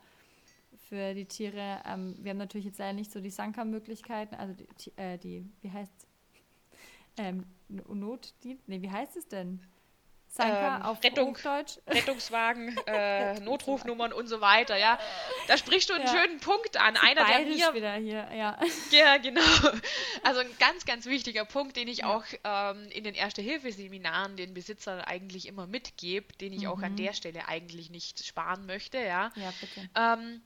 für 0.92 1.14
die 1.14 1.26
Tiere. 1.26 1.82
Ähm, 1.86 2.18
wir 2.20 2.32
haben 2.32 2.38
natürlich 2.38 2.66
jetzt 2.66 2.80
leider 2.80 2.92
nicht 2.92 3.14
so 3.14 3.22
die 3.22 3.30
Sanka-Möglichkeiten, 3.30 4.36
also 4.36 4.54
die, 4.54 4.98
äh, 4.98 5.18
die, 5.18 5.50
wie 5.62 5.72
heißt 5.72 5.94
es? 5.98 6.08
Ähm, 7.18 7.46
Notdienst? 7.70 8.68
Nee, 8.68 8.82
wie 8.82 8.92
heißt 8.92 9.16
es 9.16 9.26
denn? 9.30 9.62
Sanka 10.28 10.78
ähm, 10.78 10.82
auf 10.84 11.02
Rettung, 11.02 11.36
Hochdeutsch. 11.36 11.78
Rettungswagen, 11.88 12.78
äh, 12.88 13.40
Notrufnummern 13.40 14.12
und 14.12 14.28
so 14.28 14.42
weiter, 14.42 14.76
ja. 14.78 15.00
Da 15.48 15.58
sprichst 15.58 15.90
du 15.90 15.94
einen 15.94 16.06
ja. 16.06 16.12
schönen 16.12 16.40
Punkt 16.42 16.76
an. 16.76 16.98
Einer, 16.98 17.26
der 17.26 17.40
mir. 17.40 17.74
wieder 17.74 17.94
hier, 17.94 18.30
ja. 18.36 18.60
Ja, 18.92 19.16
genau. 19.18 19.42
Also 20.24 20.42
ein 20.42 20.58
ganz, 20.60 20.86
ganz 20.86 21.06
wichtiger 21.06 21.46
Punkt, 21.46 21.78
den 21.78 21.88
ich 21.88 22.00
ja. 22.00 22.14
auch 22.14 22.24
ähm, 22.44 22.90
in 22.92 23.06
den 23.06 23.16
Erste-Hilfe-Seminaren 23.16 24.36
den 24.36 24.54
Besitzern 24.54 25.00
eigentlich 25.00 25.48
immer 25.48 25.68
mitgebe, 25.68 26.34
den 26.40 26.52
ich 26.52 26.64
mhm. 26.64 26.68
auch 26.68 26.82
an 26.82 26.94
mhm. 26.94 26.98
der 26.98 27.14
Stelle 27.14 27.48
eigentlich 27.48 27.90
nicht 27.90 28.26
sparen 28.26 28.66
möchte, 28.66 28.98
ja. 28.98 29.32
Ja, 29.36 29.54
bitte. 29.60 29.90
Ähm, 29.96 30.42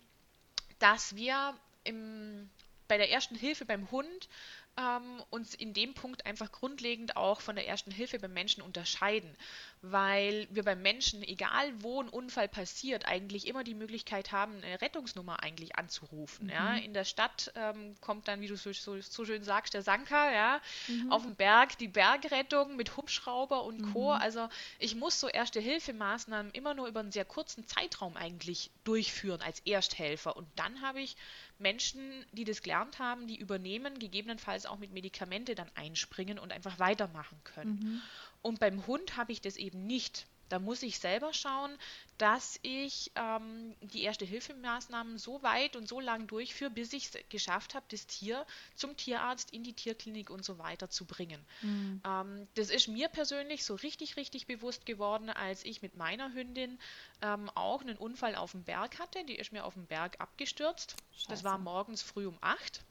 dass 0.79 1.15
wir 1.15 1.55
im, 1.83 2.49
bei 2.87 2.97
der 2.97 3.11
ersten 3.11 3.35
Hilfe 3.35 3.65
beim 3.65 3.89
Hund 3.91 4.29
ähm, 4.77 5.23
uns 5.29 5.53
in 5.53 5.73
dem 5.73 5.93
Punkt 5.93 6.25
einfach 6.25 6.51
grundlegend 6.51 7.15
auch 7.15 7.41
von 7.41 7.55
der 7.55 7.67
ersten 7.67 7.91
Hilfe 7.91 8.19
beim 8.19 8.33
Menschen 8.33 8.61
unterscheiden, 8.61 9.35
weil 9.81 10.47
wir 10.49 10.63
beim 10.63 10.81
Menschen, 10.81 11.23
egal 11.23 11.71
wo 11.81 12.01
ein 12.01 12.09
Unfall 12.09 12.47
passiert, 12.47 13.05
eigentlich 13.05 13.47
immer 13.47 13.63
die 13.63 13.73
Möglichkeit 13.73 14.31
haben, 14.31 14.61
eine 14.63 14.81
Rettungsnummer 14.81 15.41
eigentlich 15.43 15.77
anzurufen. 15.77 16.47
Mhm. 16.47 16.51
Ja. 16.51 16.75
In 16.75 16.93
der 16.93 17.05
Stadt 17.05 17.51
ähm, 17.55 17.95
kommt 18.01 18.27
dann, 18.27 18.41
wie 18.41 18.47
du 18.47 18.57
so, 18.57 18.73
so, 18.73 18.99
so, 18.99 19.25
schön 19.25 19.43
sagst, 19.43 19.73
der 19.73 19.81
Sanka, 19.81 20.31
ja, 20.33 20.61
mhm. 20.87 21.11
auf 21.11 21.23
dem 21.23 21.35
Berg 21.35 21.77
die 21.77 21.87
Bergrettung 21.87 22.75
mit 22.75 22.97
Hubschrauber 22.97 23.63
und 23.63 23.81
mhm. 23.81 23.93
Co. 23.93 24.11
Also 24.11 24.49
ich 24.79 24.95
muss 24.95 25.19
so 25.19 25.27
Erste-Hilfemaßnahmen 25.27 26.51
immer 26.51 26.73
nur 26.73 26.87
über 26.87 26.99
einen 26.99 27.11
sehr 27.11 27.25
kurzen 27.25 27.65
Zeitraum 27.67 28.17
eigentlich 28.17 28.71
durchführen 28.83 29.41
als 29.41 29.61
Ersthelfer 29.61 30.35
und 30.35 30.47
dann 30.55 30.81
habe 30.81 31.01
ich 31.01 31.15
Menschen, 31.57 32.25
die 32.31 32.43
das 32.43 32.61
gelernt 32.61 32.99
haben, 32.99 33.27
die 33.27 33.37
übernehmen, 33.37 33.99
gegebenenfalls 33.99 34.65
auch 34.65 34.77
mit 34.77 34.91
Medikamente 34.91 35.55
dann 35.55 35.69
einspringen 35.75 36.39
und 36.39 36.51
einfach 36.51 36.79
weitermachen 36.79 37.39
können. 37.43 37.79
Mhm. 37.79 38.01
Und 38.41 38.59
beim 38.59 38.85
Hund 38.87 39.17
habe 39.17 39.31
ich 39.31 39.41
das 39.41 39.57
eben 39.57 39.85
nicht. 39.85 40.27
Da 40.49 40.59
muss 40.59 40.83
ich 40.83 40.99
selber 40.99 41.33
schauen, 41.33 41.77
dass 42.17 42.59
ich 42.61 43.11
ähm, 43.15 43.75
die 43.81 44.03
Erste-Hilfemaßnahmen 44.03 45.17
so 45.17 45.41
weit 45.43 45.75
und 45.75 45.87
so 45.87 45.99
lang 45.99 46.27
durchführe, 46.27 46.71
bis 46.71 46.93
ich 46.93 47.13
es 47.13 47.29
geschafft 47.29 47.75
habe, 47.75 47.85
das 47.89 48.07
Tier 48.07 48.45
zum 48.75 48.95
Tierarzt, 48.95 49.51
in 49.51 49.63
die 49.63 49.73
Tierklinik 49.73 50.29
und 50.29 50.45
so 50.45 50.57
weiter 50.57 50.89
zu 50.89 51.05
bringen. 51.05 51.43
Mhm. 51.61 52.01
Ähm, 52.05 52.47
das 52.55 52.69
ist 52.69 52.87
mir 52.87 53.09
persönlich 53.09 53.65
so 53.65 53.75
richtig, 53.75 54.17
richtig 54.17 54.47
bewusst 54.47 54.85
geworden, 54.85 55.29
als 55.29 55.65
ich 55.65 55.81
mit 55.81 55.95
meiner 55.97 56.33
Hündin 56.33 56.79
ähm, 57.21 57.49
auch 57.55 57.81
einen 57.81 57.97
Unfall 57.97 58.35
auf 58.35 58.51
dem 58.51 58.63
Berg 58.63 58.99
hatte. 58.99 59.23
Die 59.25 59.35
ist 59.35 59.51
mir 59.51 59.65
auf 59.65 59.73
dem 59.73 59.85
Berg 59.87 60.19
abgestürzt. 60.19 60.95
Scheiße. 61.11 61.27
Das 61.29 61.43
war 61.43 61.57
morgens 61.57 62.01
früh 62.01 62.27
um 62.27 62.37
acht. 62.41 62.81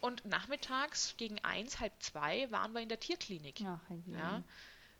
Und 0.00 0.24
nachmittags 0.24 1.14
gegen 1.16 1.42
eins, 1.44 1.80
halb 1.80 1.92
zwei 2.00 2.50
waren 2.50 2.72
wir 2.72 2.80
in 2.80 2.88
der 2.88 3.00
Tierklinik. 3.00 3.62
Ach, 3.64 3.80
ja. 4.06 4.42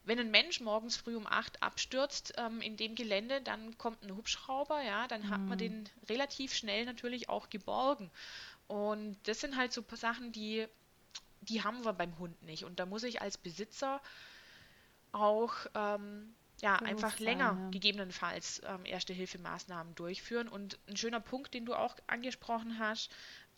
Wenn 0.06 0.20
ein 0.20 0.30
Mensch 0.30 0.60
morgens 0.60 0.96
früh 0.96 1.16
um 1.16 1.26
acht 1.26 1.62
abstürzt 1.62 2.32
ähm, 2.38 2.60
in 2.60 2.76
dem 2.76 2.94
Gelände, 2.94 3.42
dann 3.42 3.76
kommt 3.76 4.02
ein 4.02 4.16
Hubschrauber, 4.16 4.80
ja, 4.80 5.06
dann 5.08 5.22
mhm. 5.22 5.30
hat 5.30 5.40
man 5.40 5.50
mhm. 5.50 5.58
den 5.58 5.88
relativ 6.08 6.54
schnell 6.54 6.84
natürlich 6.84 7.28
auch 7.28 7.50
geborgen. 7.50 8.10
Und 8.68 9.16
das 9.24 9.40
sind 9.40 9.56
halt 9.56 9.72
so 9.72 9.84
Sachen, 9.94 10.32
die, 10.32 10.66
die 11.40 11.62
haben 11.62 11.84
wir 11.84 11.92
beim 11.92 12.18
Hund 12.18 12.40
nicht. 12.42 12.64
Und 12.64 12.78
da 12.78 12.86
muss 12.86 13.02
ich 13.02 13.20
als 13.20 13.36
Besitzer 13.36 14.00
auch 15.10 15.54
ähm, 15.74 16.34
ja, 16.60 16.76
einfach 16.76 17.18
länger 17.18 17.58
ja. 17.60 17.68
gegebenenfalls 17.70 18.62
ähm, 18.64 18.84
Erste-Hilfemaßnahmen 18.84 19.94
durchführen. 19.94 20.48
Und 20.48 20.78
ein 20.88 20.96
schöner 20.96 21.20
Punkt, 21.20 21.52
den 21.52 21.66
du 21.66 21.74
auch 21.74 21.96
angesprochen 22.06 22.78
hast, 22.78 23.10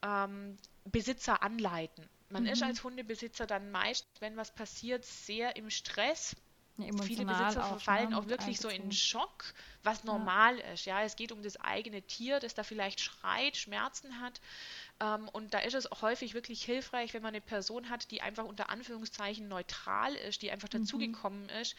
ähm, 0.03 0.57
Besitzer 0.85 1.43
anleiten. 1.43 2.09
Man 2.31 2.45
mhm. 2.45 2.51
ist 2.51 2.63
als 2.63 2.85
Hundebesitzer 2.85 3.47
dann 3.47 3.71
meist, 3.71 4.07
wenn 4.21 4.37
was 4.37 4.55
passiert, 4.55 5.05
sehr 5.05 5.57
im 5.57 5.71
Stress. 5.71 6.37
Ja, 6.79 7.03
Viele 7.03 7.25
Besitzer 7.25 7.65
auch, 7.65 7.69
verfallen 7.71 8.11
ne? 8.11 8.19
auch 8.19 8.29
wirklich 8.29 8.61
so 8.61 8.69
in 8.69 8.93
Schock, 8.93 9.53
was 9.83 10.05
normal 10.05 10.61
ja. 10.61 10.73
ist. 10.73 10.85
Ja, 10.85 11.03
es 11.03 11.17
geht 11.17 11.33
um 11.33 11.43
das 11.43 11.57
eigene 11.57 12.03
Tier, 12.03 12.39
das 12.39 12.55
da 12.55 12.63
vielleicht 12.63 13.01
schreit, 13.01 13.57
Schmerzen 13.57 14.21
hat. 14.21 14.41
Ähm, 15.01 15.29
und 15.31 15.55
da 15.55 15.59
ist 15.59 15.75
es 15.75 15.91
auch 15.91 16.03
häufig 16.03 16.35
wirklich 16.35 16.63
hilfreich, 16.63 17.15
wenn 17.15 17.23
man 17.23 17.35
eine 17.35 17.41
Person 17.41 17.91
hat, 17.91 18.13
die 18.13 18.23
einfach 18.23 18.45
unter 18.45 18.71
Anführungszeichen 18.71 19.49
neutral 19.49 20.15
ist, 20.15 20.43
die 20.43 20.53
einfach 20.53 20.69
mhm. 20.73 20.79
dazugekommen 20.79 21.49
ist, 21.49 21.75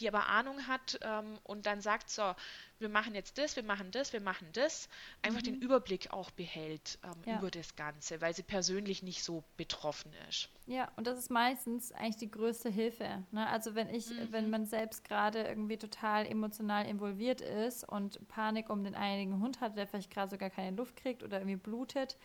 die 0.00 0.08
aber 0.08 0.26
Ahnung 0.26 0.66
hat 0.66 0.98
ähm, 1.02 1.38
und 1.44 1.66
dann 1.66 1.80
sagt, 1.80 2.10
so, 2.10 2.34
wir 2.78 2.88
machen 2.88 3.14
jetzt 3.14 3.38
das, 3.38 3.56
wir 3.56 3.62
machen 3.62 3.90
das, 3.92 4.12
wir 4.12 4.20
machen 4.20 4.48
das, 4.52 4.88
einfach 5.22 5.40
mhm. 5.40 5.44
den 5.44 5.60
Überblick 5.60 6.10
auch 6.12 6.30
behält 6.30 6.98
ähm, 7.04 7.12
ja. 7.24 7.38
über 7.38 7.50
das 7.50 7.76
Ganze, 7.76 8.20
weil 8.20 8.34
sie 8.34 8.42
persönlich 8.42 9.02
nicht 9.02 9.22
so 9.22 9.44
betroffen 9.56 10.12
ist. 10.28 10.48
Ja, 10.66 10.90
und 10.96 11.06
das 11.06 11.18
ist 11.18 11.30
meistens 11.30 11.92
eigentlich 11.92 12.16
die 12.16 12.30
größte 12.30 12.68
Hilfe. 12.68 13.22
Ne? 13.30 13.46
Also 13.46 13.74
wenn 13.74 13.88
ich, 13.88 14.10
mhm. 14.10 14.28
wenn 14.30 14.50
man 14.50 14.66
selbst 14.66 15.04
gerade 15.04 15.42
irgendwie 15.42 15.76
total 15.76 16.26
emotional 16.26 16.86
involviert 16.86 17.40
ist 17.40 17.88
und 17.88 18.26
Panik 18.28 18.70
um 18.70 18.84
den 18.84 18.94
einigen 18.94 19.40
Hund 19.40 19.60
hat, 19.60 19.76
der 19.76 19.86
vielleicht 19.86 20.10
gerade 20.10 20.30
sogar 20.30 20.50
keine 20.50 20.76
Luft 20.76 20.96
kriegt 20.96 21.22
oder 21.22 21.38
irgendwie 21.38 21.56
blutet, 21.56 22.16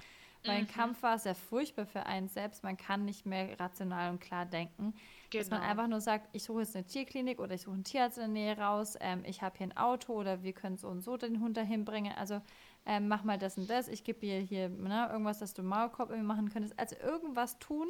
weil 0.45 0.61
mhm. 0.61 0.67
ein 0.67 0.67
Kampf 0.67 1.03
war 1.03 1.19
sehr 1.19 1.35
furchtbar 1.35 1.85
für 1.85 2.05
einen 2.05 2.29
selbst, 2.29 2.63
man 2.63 2.77
kann 2.77 3.05
nicht 3.05 3.25
mehr 3.25 3.59
rational 3.59 4.11
und 4.11 4.19
klar 4.19 4.45
denken 4.45 4.93
Genau. 5.29 5.41
Dass 5.41 5.49
man 5.51 5.59
genau. 5.59 5.71
einfach 5.71 5.87
nur 5.87 6.01
sagt, 6.01 6.29
ich 6.31 6.43
suche 6.43 6.61
jetzt 6.61 6.75
eine 6.75 6.85
Tierklinik 6.85 7.39
oder 7.39 7.55
ich 7.55 7.61
suche 7.61 7.73
einen 7.73 7.83
Tierarzt 7.83 8.17
in 8.17 8.33
der 8.33 8.43
Nähe 8.43 8.57
raus, 8.57 8.95
ähm, 9.01 9.23
ich 9.25 9.41
habe 9.41 9.57
hier 9.57 9.67
ein 9.67 9.77
Auto 9.77 10.13
oder 10.13 10.43
wir 10.43 10.53
können 10.53 10.77
so 10.77 10.87
und 10.87 11.01
so 11.01 11.17
den 11.17 11.41
Hund 11.41 11.57
dahin 11.57 11.83
bringen. 11.83 12.13
Also 12.17 12.41
ähm, 12.85 13.09
mach 13.09 13.23
mal 13.23 13.37
das 13.37 13.57
und 13.57 13.69
das, 13.69 13.89
ich 13.89 14.03
gebe 14.05 14.19
dir 14.19 14.39
hier 14.39 14.69
ne, 14.69 15.09
irgendwas, 15.11 15.39
dass 15.39 15.53
du 15.53 15.63
Maulkorb 15.63 16.15
machen 16.21 16.49
könntest. 16.49 16.79
Also 16.79 16.95
irgendwas 16.95 17.59
tun, 17.59 17.87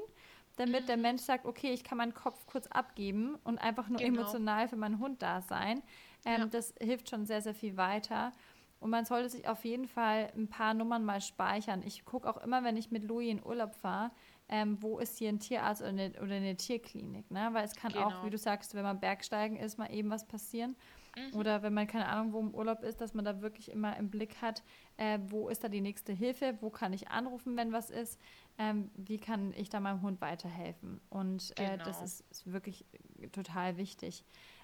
damit 0.56 0.84
mhm. 0.84 0.88
der 0.88 0.98
Mensch 0.98 1.22
sagt, 1.22 1.46
okay, 1.46 1.72
ich 1.72 1.84
kann 1.84 2.00
meinen 2.00 2.16
Kopf 2.16 2.48
kurz 2.48 2.66
abgeben 2.68 3.36
und 3.44 3.60
einfach 3.60 3.88
nur 3.90 4.00
genau. 4.00 4.22
emotional 4.22 4.68
für 4.68 4.76
meinen 4.76 5.00
Hund 5.00 5.22
da 5.22 5.42
sein. 5.42 5.84
Ähm, 6.26 6.42
ja. 6.42 6.46
Das 6.48 6.74
hilft 6.82 7.10
schon 7.10 7.26
sehr, 7.26 7.42
sehr 7.42 7.54
viel 7.54 7.78
weiter. 7.78 8.32
Und 8.80 8.90
man 8.90 9.06
sollte 9.06 9.30
sich 9.30 9.48
auf 9.48 9.66
jeden 9.66 9.88
Fall 9.88 10.32
ein 10.36 10.48
paar 10.48 10.74
Nummern 10.74 11.04
mal 11.04 11.22
speichern. 11.22 11.82
Ich 11.86 12.06
gucke 12.06 12.30
auch 12.30 12.38
immer, 12.38 12.64
wenn 12.64 12.78
ich 12.78 12.92
mit 12.92 13.04
Louis 13.04 13.32
in 13.32 13.44
Urlaub 13.44 13.74
fahre, 13.76 14.12
ähm, 14.50 14.78
wo 14.82 15.00
ist 15.00 15.18
hier 15.18 15.30
ein 15.30 15.40
Tierarzt 15.40 15.82
oder 15.82 15.90
eine, 15.90 16.12
oder 16.22 16.36
eine 16.36 16.56
Tierklinik. 16.56 17.30
Ne? 17.32 17.50
Weil 17.52 17.66
es 17.66 17.76
kann 17.76 17.92
genau. 17.92 18.08
auch, 18.08 18.26
wie 18.26 18.30
du 18.30 18.38
sagst, 18.38 18.76
wenn 18.76 18.84
man 18.84 19.00
Bergsteigen 19.00 19.58
ist, 19.58 19.78
mal 19.78 19.94
eben 19.94 20.10
was 20.10 20.26
passieren. 20.26 20.76
Mhm. 21.18 21.38
Oder 21.38 21.64
wenn 21.64 21.74
man 21.74 21.88
keine 21.88 22.08
Ahnung, 22.08 22.34
wo 22.34 22.40
im 22.40 22.54
Urlaub 22.54 22.84
ist, 22.84 23.02
dass 23.02 23.14
man 23.14 23.26
da 23.26 23.42
wirklich 23.42 23.72
immer 23.72 23.98
im 23.98 24.10
Blick 24.10 24.42
hat, 24.42 24.64
äh, 24.98 25.20
wo 25.28 25.50
ist 25.50 25.64
da 25.64 25.68
die 25.70 25.82
nächste 25.82 26.14
Hilfe, 26.14 26.58
wo 26.62 26.70
kann 26.70 26.94
ich 26.94 27.10
anrufen, 27.10 27.58
wenn 27.58 27.74
was 27.74 27.90
ist, 27.90 28.20
ähm, 28.58 28.90
wie 28.96 29.18
kann 29.18 29.54
ich 29.54 29.70
da 29.70 29.80
meinem 29.80 30.02
Hund 30.02 30.22
weiterhelfen. 30.22 31.02
Und 31.10 31.52
äh, 31.60 31.72
genau. 31.72 31.84
das 31.84 32.02
ist, 32.02 32.24
ist, 32.32 32.52
wirklich 32.52 32.86
total 33.32 33.78
wichtig. 33.78 34.24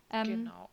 Ähm, 0.09 0.23
genau. 0.23 0.69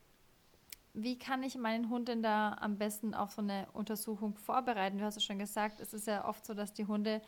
Wie 0.93 1.19
kann 1.19 1.43
ich 1.43 1.57
meinen 1.57 1.89
Hund 1.89 2.09
denn 2.09 2.23
da 2.23 2.55
am 2.61 2.77
besten 2.77 3.15
auf 3.15 3.33
so 3.33 3.43
eine 3.43 3.69
Untersuchung 3.73 4.37
vorbereiten? 4.37 4.99
Du 4.99 5.05
hast 5.05 5.17
es 5.17 5.25
schon 5.25 5.39
gesagt, 5.39 5.81
es 5.81 5.95
ist 5.95 6.07
ja 6.07 6.29
oft 6.29 6.45
so, 6.45 6.53
dass 6.53 6.73
die 6.73 6.87
Hunde 6.87 7.23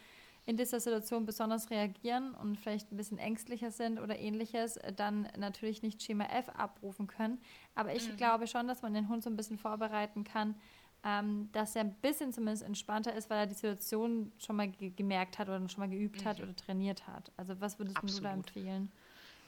in 0.45 0.57
dieser 0.57 0.81
Situation 0.81 1.25
besonders 1.25 1.71
reagieren 1.71 2.35
und 2.35 2.59
vielleicht 2.59 2.91
ein 2.91 2.97
bisschen 2.97 3.19
ängstlicher 3.19 3.71
sind 3.71 4.01
oder 4.01 4.19
ähnliches, 4.19 4.79
dann 4.97 5.29
natürlich 5.39 5.83
nicht 5.83 6.03
Schema 6.03 6.25
F 6.25 6.49
abrufen 6.49 7.07
können. 7.07 7.41
Aber 7.75 7.95
ich 7.95 8.11
mhm. 8.11 8.17
glaube 8.17 8.47
schon, 8.47 8.67
dass 8.67 8.83
man 8.83 8.93
den 8.95 9.09
Hund 9.09 9.23
so 9.23 9.31
ein 9.31 9.37
bisschen 9.37 9.59
vorbereiten 9.59 10.25
kann, 10.25 10.57
ähm, 11.05 11.49
dass 11.53 11.77
er 11.77 11.83
ein 11.83 11.95
bisschen 11.95 12.33
zumindest 12.33 12.65
entspannter 12.65 13.15
ist, 13.15 13.31
weil 13.31 13.39
er 13.39 13.47
die 13.47 13.55
Situation 13.55 14.33
schon 14.39 14.57
mal 14.57 14.69
ge 14.69 14.91
gemerkt 14.91 15.39
hat 15.39 15.49
oder 15.49 15.69
schon 15.69 15.81
mal 15.81 15.89
geübt 15.89 16.25
mhm. 16.25 16.29
hat 16.29 16.41
oder 16.41 16.55
trainiert 16.55 17.07
hat. 17.07 17.31
Also 17.37 17.61
was 17.61 17.79
würdest 17.79 17.97
Absolut. 17.97 18.19
du 18.19 18.23
da 18.23 18.33
empfehlen? 18.33 18.93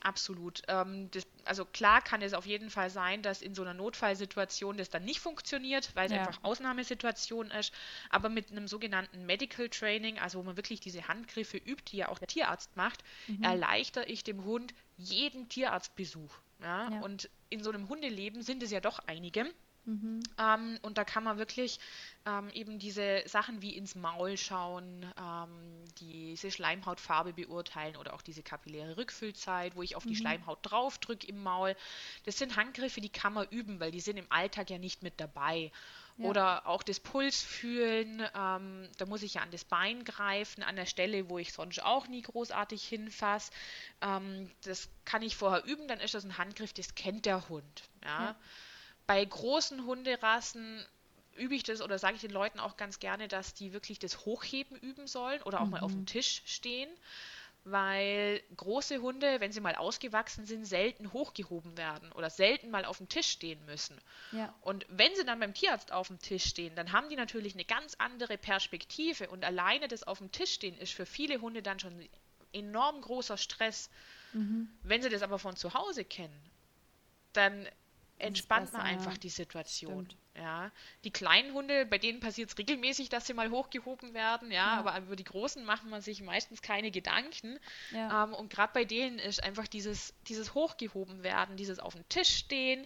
Absolut. 0.04 0.60
Ähm, 0.68 1.10
das, 1.12 1.26
also 1.46 1.64
klar 1.64 2.02
kann 2.02 2.20
es 2.20 2.34
auf 2.34 2.44
jeden 2.44 2.68
Fall 2.68 2.90
sein, 2.90 3.22
dass 3.22 3.40
in 3.40 3.54
so 3.54 3.62
einer 3.62 3.72
Notfallsituation 3.72 4.76
das 4.76 4.90
dann 4.90 5.04
nicht 5.04 5.18
funktioniert, 5.18 5.90
weil 5.94 6.06
es 6.06 6.12
ja. 6.12 6.18
einfach 6.18 6.44
Ausnahmesituation 6.44 7.50
ist. 7.50 7.72
Aber 8.10 8.28
mit 8.28 8.50
einem 8.50 8.68
sogenannten 8.68 9.24
Medical 9.24 9.70
Training, 9.70 10.18
also 10.18 10.38
wo 10.38 10.42
man 10.42 10.58
wirklich 10.58 10.80
diese 10.80 11.08
Handgriffe 11.08 11.56
übt, 11.56 11.90
die 11.90 11.96
ja 11.96 12.10
auch 12.10 12.18
der 12.18 12.28
Tierarzt 12.28 12.76
macht, 12.76 13.02
mhm. 13.28 13.42
erleichter 13.42 14.06
ich 14.06 14.22
dem 14.22 14.44
Hund 14.44 14.74
jeden 14.98 15.48
Tierarztbesuch. 15.48 16.34
Ja? 16.60 16.90
ja? 16.90 17.00
Und 17.00 17.30
in 17.48 17.64
so 17.64 17.70
einem 17.70 17.88
Hundeleben 17.88 18.42
sind 18.42 18.62
es 18.62 18.70
ja 18.70 18.80
doch 18.80 18.98
einige. 19.06 19.46
Mhm. 19.86 20.22
Ähm, 20.38 20.78
und 20.82 20.98
da 20.98 21.04
kann 21.04 21.24
man 21.24 21.38
wirklich 21.38 21.78
ähm, 22.26 22.48
eben 22.50 22.78
diese 22.78 23.22
Sachen 23.26 23.60
wie 23.60 23.76
ins 23.76 23.94
Maul 23.94 24.36
schauen, 24.36 25.04
ähm, 25.20 25.84
diese 26.00 26.50
Schleimhautfarbe 26.50 27.34
beurteilen 27.34 27.96
oder 27.96 28.14
auch 28.14 28.22
diese 28.22 28.42
kapilläre 28.42 28.96
Rückfüllzeit, 28.96 29.76
wo 29.76 29.82
ich 29.82 29.96
auf 29.96 30.04
mhm. 30.04 30.10
die 30.10 30.16
Schleimhaut 30.16 30.58
draufdrücke 30.62 31.26
im 31.26 31.42
Maul. 31.42 31.76
Das 32.24 32.38
sind 32.38 32.56
Handgriffe, 32.56 33.00
die 33.00 33.10
kann 33.10 33.34
man 33.34 33.46
üben, 33.48 33.78
weil 33.80 33.90
die 33.90 34.00
sind 34.00 34.16
im 34.16 34.30
Alltag 34.30 34.70
ja 34.70 34.78
nicht 34.78 35.02
mit 35.02 35.20
dabei. 35.20 35.70
Ja. 36.16 36.26
Oder 36.26 36.66
auch 36.68 36.84
das 36.84 37.00
Puls 37.00 37.42
fühlen, 37.42 38.22
ähm, 38.36 38.88
da 38.98 39.06
muss 39.06 39.22
ich 39.22 39.34
ja 39.34 39.42
an 39.42 39.50
das 39.50 39.64
Bein 39.64 40.04
greifen, 40.04 40.62
an 40.62 40.76
der 40.76 40.86
Stelle, 40.86 41.28
wo 41.28 41.38
ich 41.38 41.52
sonst 41.52 41.82
auch 41.82 42.06
nie 42.06 42.22
großartig 42.22 42.86
hinfasse. 42.86 43.50
Ähm, 44.00 44.48
das 44.62 44.88
kann 45.04 45.22
ich 45.22 45.34
vorher 45.36 45.64
üben, 45.64 45.88
dann 45.88 45.98
ist 45.98 46.14
das 46.14 46.24
ein 46.24 46.38
Handgriff, 46.38 46.72
das 46.72 46.94
kennt 46.94 47.26
der 47.26 47.48
Hund. 47.48 47.82
Ja. 48.04 48.26
ja. 48.26 48.36
Bei 49.06 49.24
großen 49.24 49.84
Hunderassen 49.84 50.84
übe 51.36 51.54
ich 51.54 51.62
das 51.62 51.82
oder 51.82 51.98
sage 51.98 52.14
ich 52.14 52.20
den 52.20 52.30
Leuten 52.30 52.60
auch 52.60 52.76
ganz 52.76 53.00
gerne, 53.00 53.28
dass 53.28 53.54
die 53.54 53.72
wirklich 53.72 53.98
das 53.98 54.24
Hochheben 54.24 54.76
üben 54.76 55.06
sollen 55.06 55.42
oder 55.42 55.60
auch 55.60 55.66
mhm. 55.66 55.70
mal 55.72 55.80
auf 55.80 55.92
dem 55.92 56.02
mhm. 56.02 56.06
Tisch 56.06 56.42
stehen, 56.46 56.88
weil 57.64 58.42
große 58.56 58.98
Hunde, 58.98 59.40
wenn 59.40 59.50
sie 59.50 59.60
mal 59.60 59.74
ausgewachsen 59.74 60.44
sind, 60.44 60.66
selten 60.66 61.12
hochgehoben 61.12 61.76
werden 61.76 62.12
oder 62.12 62.28
selten 62.28 62.70
mal 62.70 62.84
auf 62.84 62.98
dem 62.98 63.08
Tisch 63.08 63.28
stehen 63.28 63.64
müssen. 63.64 63.98
Ja. 64.32 64.54
Und 64.60 64.86
wenn 64.88 65.14
sie 65.14 65.24
dann 65.24 65.40
beim 65.40 65.54
Tierarzt 65.54 65.90
auf 65.90 66.08
dem 66.08 66.18
Tisch 66.18 66.44
stehen, 66.44 66.76
dann 66.76 66.92
haben 66.92 67.08
die 67.08 67.16
natürlich 67.16 67.54
eine 67.54 67.64
ganz 67.64 67.94
andere 67.98 68.36
Perspektive 68.36 69.28
und 69.30 69.44
alleine 69.44 69.88
das 69.88 70.02
auf 70.02 70.18
dem 70.18 70.30
Tisch 70.30 70.52
stehen 70.52 70.76
ist 70.78 70.92
für 70.92 71.06
viele 71.06 71.40
Hunde 71.40 71.62
dann 71.62 71.80
schon 71.80 72.06
enorm 72.52 73.00
großer 73.00 73.38
Stress. 73.38 73.90
Mhm. 74.34 74.68
Wenn 74.82 75.02
sie 75.02 75.08
das 75.08 75.22
aber 75.22 75.38
von 75.38 75.56
zu 75.56 75.72
Hause 75.74 76.04
kennen, 76.04 76.38
dann 77.32 77.66
entspannt 78.24 78.72
man 78.72 78.82
einfach 78.82 79.16
die 79.16 79.28
Situation. 79.28 80.06
Stimmt. 80.06 80.16
Ja, 80.36 80.72
die 81.04 81.12
kleinen 81.12 81.54
Hunde, 81.54 81.86
bei 81.86 81.98
denen 81.98 82.18
passiert 82.18 82.50
es 82.50 82.58
regelmäßig, 82.58 83.08
dass 83.08 83.26
sie 83.26 83.34
mal 83.34 83.50
hochgehoben 83.50 84.14
werden, 84.14 84.50
ja, 84.50 84.56
ja, 84.56 84.78
aber 84.78 84.98
über 84.98 85.14
die 85.14 85.24
großen 85.24 85.64
macht 85.64 85.84
man 85.84 86.00
sich 86.00 86.22
meistens 86.22 86.60
keine 86.60 86.90
Gedanken. 86.90 87.58
Ja. 87.92 88.24
Ähm, 88.24 88.34
und 88.34 88.50
gerade 88.50 88.72
bei 88.72 88.84
denen 88.84 89.20
ist 89.20 89.44
einfach 89.44 89.68
dieses, 89.68 90.12
dieses 90.26 90.54
hochgehoben 90.54 91.22
werden, 91.22 91.56
dieses 91.56 91.78
auf 91.78 91.94
dem 91.94 92.08
Tisch 92.08 92.36
stehen 92.36 92.84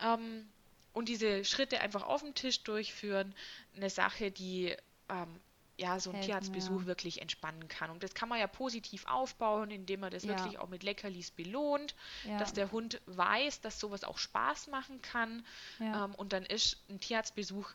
ähm, 0.00 0.48
und 0.92 1.08
diese 1.08 1.44
Schritte 1.44 1.80
einfach 1.80 2.04
auf 2.04 2.22
dem 2.22 2.34
Tisch 2.34 2.62
durchführen, 2.62 3.34
eine 3.74 3.90
Sache, 3.90 4.30
die 4.30 4.76
ähm, 5.08 5.40
ja, 5.76 5.98
so 5.98 6.10
ein 6.12 6.20
Tierarztbesuch 6.20 6.82
ja. 6.82 6.86
wirklich 6.86 7.20
entspannen 7.20 7.68
kann. 7.68 7.90
Und 7.90 8.02
das 8.02 8.14
kann 8.14 8.28
man 8.28 8.38
ja 8.38 8.46
positiv 8.46 9.06
aufbauen, 9.06 9.70
indem 9.70 10.00
man 10.00 10.10
das 10.10 10.24
ja. 10.24 10.30
wirklich 10.30 10.58
auch 10.58 10.68
mit 10.68 10.82
Leckerlis 10.82 11.30
belohnt, 11.30 11.94
ja. 12.24 12.38
dass 12.38 12.52
der 12.52 12.70
Hund 12.70 13.00
weiß, 13.06 13.60
dass 13.60 13.80
sowas 13.80 14.04
auch 14.04 14.18
Spaß 14.18 14.68
machen 14.68 15.02
kann. 15.02 15.44
Ähm, 15.80 16.14
und 16.14 16.32
dann 16.32 16.44
ist 16.44 16.78
ein 16.88 17.00
Tierarztbesuch 17.00 17.70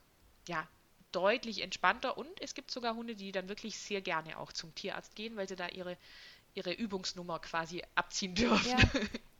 ja 0.47 0.67
deutlich 1.11 1.61
entspannter. 1.61 2.17
Und 2.17 2.41
es 2.41 2.53
gibt 2.53 2.71
sogar 2.71 2.95
Hunde, 2.95 3.15
die 3.15 3.31
dann 3.31 3.49
wirklich 3.49 3.77
sehr 3.77 4.01
gerne 4.01 4.37
auch 4.37 4.53
zum 4.53 4.73
Tierarzt 4.75 5.15
gehen, 5.15 5.35
weil 5.35 5.47
sie 5.47 5.55
da 5.55 5.67
ihre 5.67 5.97
ihre 6.53 6.73
Übungsnummer 6.73 7.39
quasi 7.39 7.83
abziehen 7.95 8.35
dürfen. 8.35 8.71
Ja. 8.71 8.77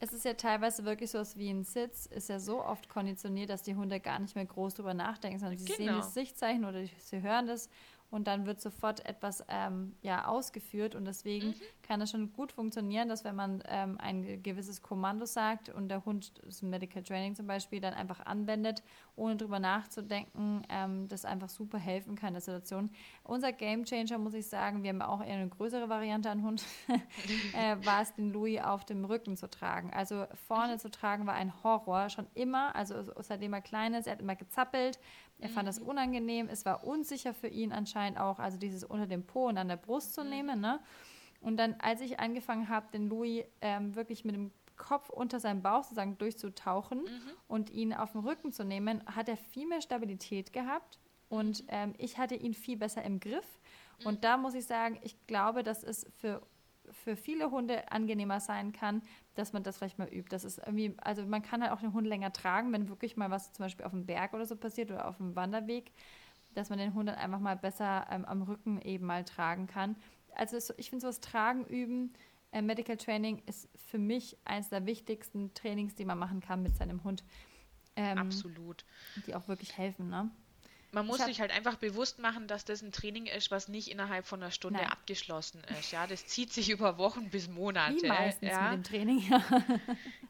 Es 0.02 0.13
ist 0.13 0.24
ja 0.24 0.34
teilweise 0.34 0.86
wirklich 0.86 1.12
so 1.12 1.19
was 1.19 1.38
wie 1.38 1.50
ein 1.50 1.65
Sitz, 1.65 2.06
ist 2.06 2.30
ja 2.30 2.39
so 2.39 2.63
oft 2.63 2.88
konditioniert, 2.88 3.50
dass 3.50 3.63
die 3.63 3.76
Hunde 3.76 4.00
gar 4.00 4.17
nicht 4.19 4.34
mehr 4.34 4.45
groß 4.45 4.76
drüber 4.76 4.93
nachdenken, 4.93 5.39
sondern 5.39 5.58
sie 5.58 5.65
genau. 5.65 5.78
sehen 5.78 5.88
das 5.88 6.13
Sichtzeichen 6.13 6.63
oder 6.63 6.86
sie 7.00 7.22
hören 7.22 7.48
das 7.48 7.69
und 8.12 8.28
dann 8.28 8.45
wird 8.45 8.60
sofort 8.60 9.06
etwas 9.06 9.43
ähm, 9.50 9.95
ja, 10.02 10.26
ausgeführt 10.26 10.95
und 10.95 11.06
deswegen 11.06 11.50
mhm. 11.50 11.56
kann 11.84 12.02
es 12.02 12.12
schon 12.12 12.34
gut 12.34 12.52
funktionieren, 12.52 13.08
dass 13.08 13.24
wenn 13.24 13.36
man 13.36 13.63
ähm, 13.67 13.98
ein 14.00 14.41
gewisses 14.41 14.82
Kommando 14.82 15.26
sagt 15.26 15.69
und 15.69 15.89
der 15.89 16.06
Hund, 16.06 16.34
das 16.43 16.62
Medical 16.63 17.04
Training 17.04 17.36
zum 17.36 17.45
Beispiel, 17.45 17.80
dann 17.80 17.93
einfach 17.93 18.26
anwendet, 18.26 18.82
ohne 19.15 19.36
drüber 19.36 19.60
nachzudenken, 19.60 20.63
ähm, 20.69 21.08
das 21.08 21.24
einfach 21.24 21.50
super 21.50 21.78
helfen 21.78 22.15
kann 22.15 22.30
in 22.30 22.34
der 22.36 22.41
Situation. 22.41 22.89
Unser 23.24 23.52
Game 23.52 23.86
Changer, 23.86 24.17
muss 24.17 24.34
ich 24.34 24.48
sagen, 24.48 24.82
wir 24.82 24.89
haben 24.89 25.02
auch 25.02 25.22
eher 25.22 25.36
eine 25.36 25.50
größere 25.50 25.88
Variante 25.88 26.32
an 26.32 26.41
Hund, 26.41 26.63
äh, 27.54 27.76
war 27.86 28.02
es, 28.02 28.13
den 28.15 28.32
Louis 28.32 28.62
auf 28.62 28.86
dem 28.86 29.06
Rücken 29.06 29.38
zu 29.38 29.50
tragen. 29.50 29.91
Also 29.93 30.26
vorne 30.48 30.74
mhm. 30.74 30.80
zu 30.80 30.89
tragen 30.89 31.28
war 31.28 31.36
ein 31.36 31.63
Horror, 31.63 32.10
schon 32.10 32.26
immer, 32.34 32.76
also 32.76 32.95
seitdem 33.22 33.54
er 33.54 33.62
klein 33.62 33.93
ist, 33.93 34.08
er 34.08 34.13
hat 34.13 34.22
immer 34.22 34.36
gezappelt, 34.36 35.00
er 35.39 35.49
fand 35.49 35.67
das 35.67 35.80
mhm. 35.80 35.88
unangenehm, 35.88 36.49
es 36.49 36.65
war 36.65 36.84
unsicher 36.84 37.34
für 37.34 37.47
ihn 37.47 37.71
anscheinend 37.71 38.19
auch, 38.19 38.39
also 38.39 38.58
dieses 38.58 38.84
unter 38.84 39.08
dem 39.08 39.23
Po 39.23 39.47
und 39.47 39.58
an 39.58 39.67
der 39.67 39.78
Brust 39.78 40.13
zu 40.13 40.23
mhm. 40.23 40.30
nehmen. 40.30 40.62
Ne? 40.62 40.80
Und 41.41 41.58
dann, 41.58 41.75
als 41.80 42.02
ich 42.02 42.19
angefangen 42.19 42.69
habe, 42.69 42.88
den 42.91 43.08
Louis 43.08 43.45
ähm, 43.62 43.95
wirklich 43.95 44.25
mit 44.25 44.36
dem 44.36 44.52
Kopf 44.75 45.10
unter 45.10 45.39
seinem 45.39 45.62
Bauch 45.62 45.84
sozusagen 45.84 46.17
durchzutauchen 46.17 46.99
mhm. 46.99 47.32
und 47.47 47.69
ihn 47.69 47.93
auf 47.93 48.13
den 48.13 48.21
Rücken 48.21 48.52
zu 48.52 48.63
nehmen, 48.63 49.04
hat 49.06 49.30
er 49.30 49.38
viel 49.38 49.67
mehr 49.67 49.82
Stabilität 49.82 50.54
gehabt 50.54 50.99
und 51.30 51.62
mhm. 51.63 51.67
ähm, 51.69 51.93
ich 51.97 52.17
hatte 52.17 52.36
ihn 52.36 52.54
viel 52.54 52.78
besser 52.78 53.04
im 53.04 53.19
Griff. 53.19 53.60
Und 54.04 54.15
mhm. 54.15 54.21
da 54.21 54.38
muss 54.38 54.54
ich 54.54 54.65
sagen, 54.65 54.99
ich 55.04 55.15
glaube, 55.28 55.63
dass 55.63 55.84
es 55.84 56.06
für 56.19 56.41
für 56.91 57.15
viele 57.15 57.52
Hunde 57.52 57.91
angenehmer 57.91 58.39
sein 58.39 58.71
kann, 58.71 59.02
dass 59.36 59.54
man 59.54 59.63
das 59.63 59.78
vielleicht 59.78 59.99
mal 59.99 60.08
übt. 60.08 60.30
Das 60.30 60.43
ist 60.43 60.60
irgendwie, 60.60 60.95
also 60.97 61.25
man 61.25 61.41
kann 61.41 61.62
halt 61.62 61.71
auch 61.71 61.82
den 61.82 61.93
Hund 61.93 62.08
länger 62.08 62.34
tragen, 62.34 62.71
wenn 62.71 62.89
wirklich 62.89 63.17
mal 63.17 63.32
was 63.32 63.54
zum 63.54 63.65
Beispiel 63.65 63.86
auf 63.86 63.91
dem 63.91 64.06
Berg 64.06 64.34
oder 64.34 64.45
so 64.45 64.56
passiert 64.56 64.91
oder 64.91 65.08
auf 65.08 65.17
dem 65.17 65.36
Wanderweg, 65.36 65.91
dass 66.54 66.69
man 66.69 66.80
den 66.80 66.93
Hund 66.93 67.10
dann 67.10 67.15
einfach 67.15 67.39
mal 67.39 67.56
besser 67.56 68.08
ähm, 68.10 68.25
am 68.25 68.41
Rücken 68.41 68.82
eben 68.82 69.06
mal 69.06 69.23
tragen 69.23 69.67
kann. 69.67 69.95
Also 70.36 70.58
ich 70.78 70.89
finde 70.89 71.02
so 71.02 71.08
das 71.08 71.19
Tragen 71.19 71.65
üben, 71.65 72.13
äh, 72.52 72.62
Medical 72.62 72.97
Training 72.97 73.41
ist 73.45 73.69
für 73.75 73.99
mich 73.99 74.38
eines 74.45 74.69
der 74.69 74.86
wichtigsten 74.86 75.54
Trainings, 75.54 75.95
die 75.95 76.06
man 76.06 76.17
machen 76.17 76.39
kann 76.39 76.63
mit 76.63 76.75
seinem 76.75 77.04
Hund. 77.04 77.23
Ähm, 77.95 78.17
Absolut. 78.17 78.86
Die 79.28 79.36
auch 79.36 79.47
wirklich 79.47 79.78
helfen, 79.78 80.10
ne? 80.10 80.32
Man 80.91 81.06
muss 81.06 81.23
sich 81.23 81.39
halt 81.39 81.52
einfach 81.52 81.75
bewusst 81.75 82.19
machen, 82.19 82.47
dass 82.47 82.65
das 82.65 82.82
ein 82.82 82.91
Training 82.91 83.28
ist, 83.28 83.52
was 83.52 83.67
nicht 83.67 83.89
innerhalb 83.89 84.25
von 84.25 84.41
einer 84.41 84.52
Stunde 84.52 84.80
Nein. 84.80 84.89
abgeschlossen 84.89 85.62
ist. 85.80 85.91
Ja, 85.91 86.08
das 86.08 86.25
zieht 86.25 86.52
sich 86.52 86.69
über 86.69 86.97
Wochen 86.97 87.30
bis 87.30 87.47
Monate. 87.47 88.02
Wie 88.02 88.08
meistens 88.08 88.49
ja. 88.49 88.71
mit 88.71 88.73
dem 88.73 88.84
Training. 88.84 89.43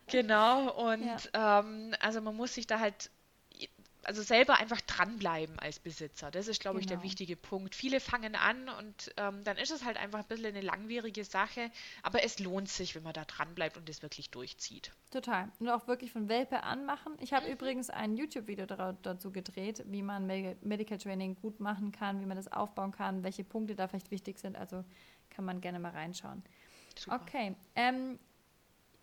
Genau, 0.07 0.71
und 0.91 1.05
ja. 1.33 1.59
ähm, 1.59 1.95
also 1.99 2.21
man 2.21 2.35
muss 2.35 2.53
sich 2.53 2.67
da 2.67 2.79
halt 2.79 3.09
also 4.09 4.23
selber 4.23 4.57
einfach 4.57 4.81
dranbleiben 4.81 5.59
als 5.59 5.77
Besitzer. 5.77 6.31
Das 6.31 6.47
ist, 6.47 6.59
glaube 6.59 6.77
genau. 6.77 6.81
ich, 6.81 6.87
der 6.87 6.97
genau. 6.97 7.05
wichtige 7.05 7.35
Punkt. 7.35 7.75
Viele 7.75 7.99
fangen 7.99 8.35
an 8.35 8.67
und 8.67 9.13
ähm, 9.17 9.43
dann 9.43 9.55
ist 9.57 9.69
es 9.69 9.85
halt 9.85 9.97
einfach 9.97 10.17
ein 10.17 10.25
bisschen 10.25 10.47
eine 10.47 10.61
langwierige 10.61 11.23
Sache, 11.23 11.69
aber 12.01 12.23
es 12.23 12.39
lohnt 12.39 12.69
sich, 12.69 12.95
wenn 12.95 13.03
man 13.03 13.13
da 13.13 13.23
dranbleibt 13.23 13.77
und 13.77 13.87
das 13.87 14.01
wirklich 14.01 14.31
durchzieht. 14.31 14.91
Total. 15.11 15.51
Und 15.59 15.69
auch 15.69 15.85
wirklich 15.85 16.11
von 16.11 16.27
Welpe 16.27 16.63
anmachen. 16.63 17.13
Ich 17.19 17.33
habe 17.33 17.45
mhm. 17.45 17.53
übrigens 17.53 17.91
ein 17.91 18.17
YouTube-Video 18.17 18.65
dazu 18.65 19.31
gedreht, 19.31 19.83
wie 19.85 20.01
man 20.01 20.25
Medical 20.25 20.97
Training 20.97 21.35
gut 21.35 21.59
machen 21.59 21.91
kann, 21.91 22.19
wie 22.19 22.25
man 22.25 22.35
das 22.35 22.51
aufbauen 22.51 22.91
kann, 22.91 23.23
welche 23.23 23.43
Punkte 23.43 23.75
da 23.75 23.87
vielleicht 23.87 24.09
wichtig 24.09 24.39
sind. 24.39 24.57
Also 24.57 24.83
kann 25.29 25.45
man 25.45 25.61
gerne 25.61 25.77
mal 25.77 25.91
reinschauen. 25.91 26.41
Super. 26.97 27.21
Okay. 27.21 27.55
Ähm, 27.75 28.17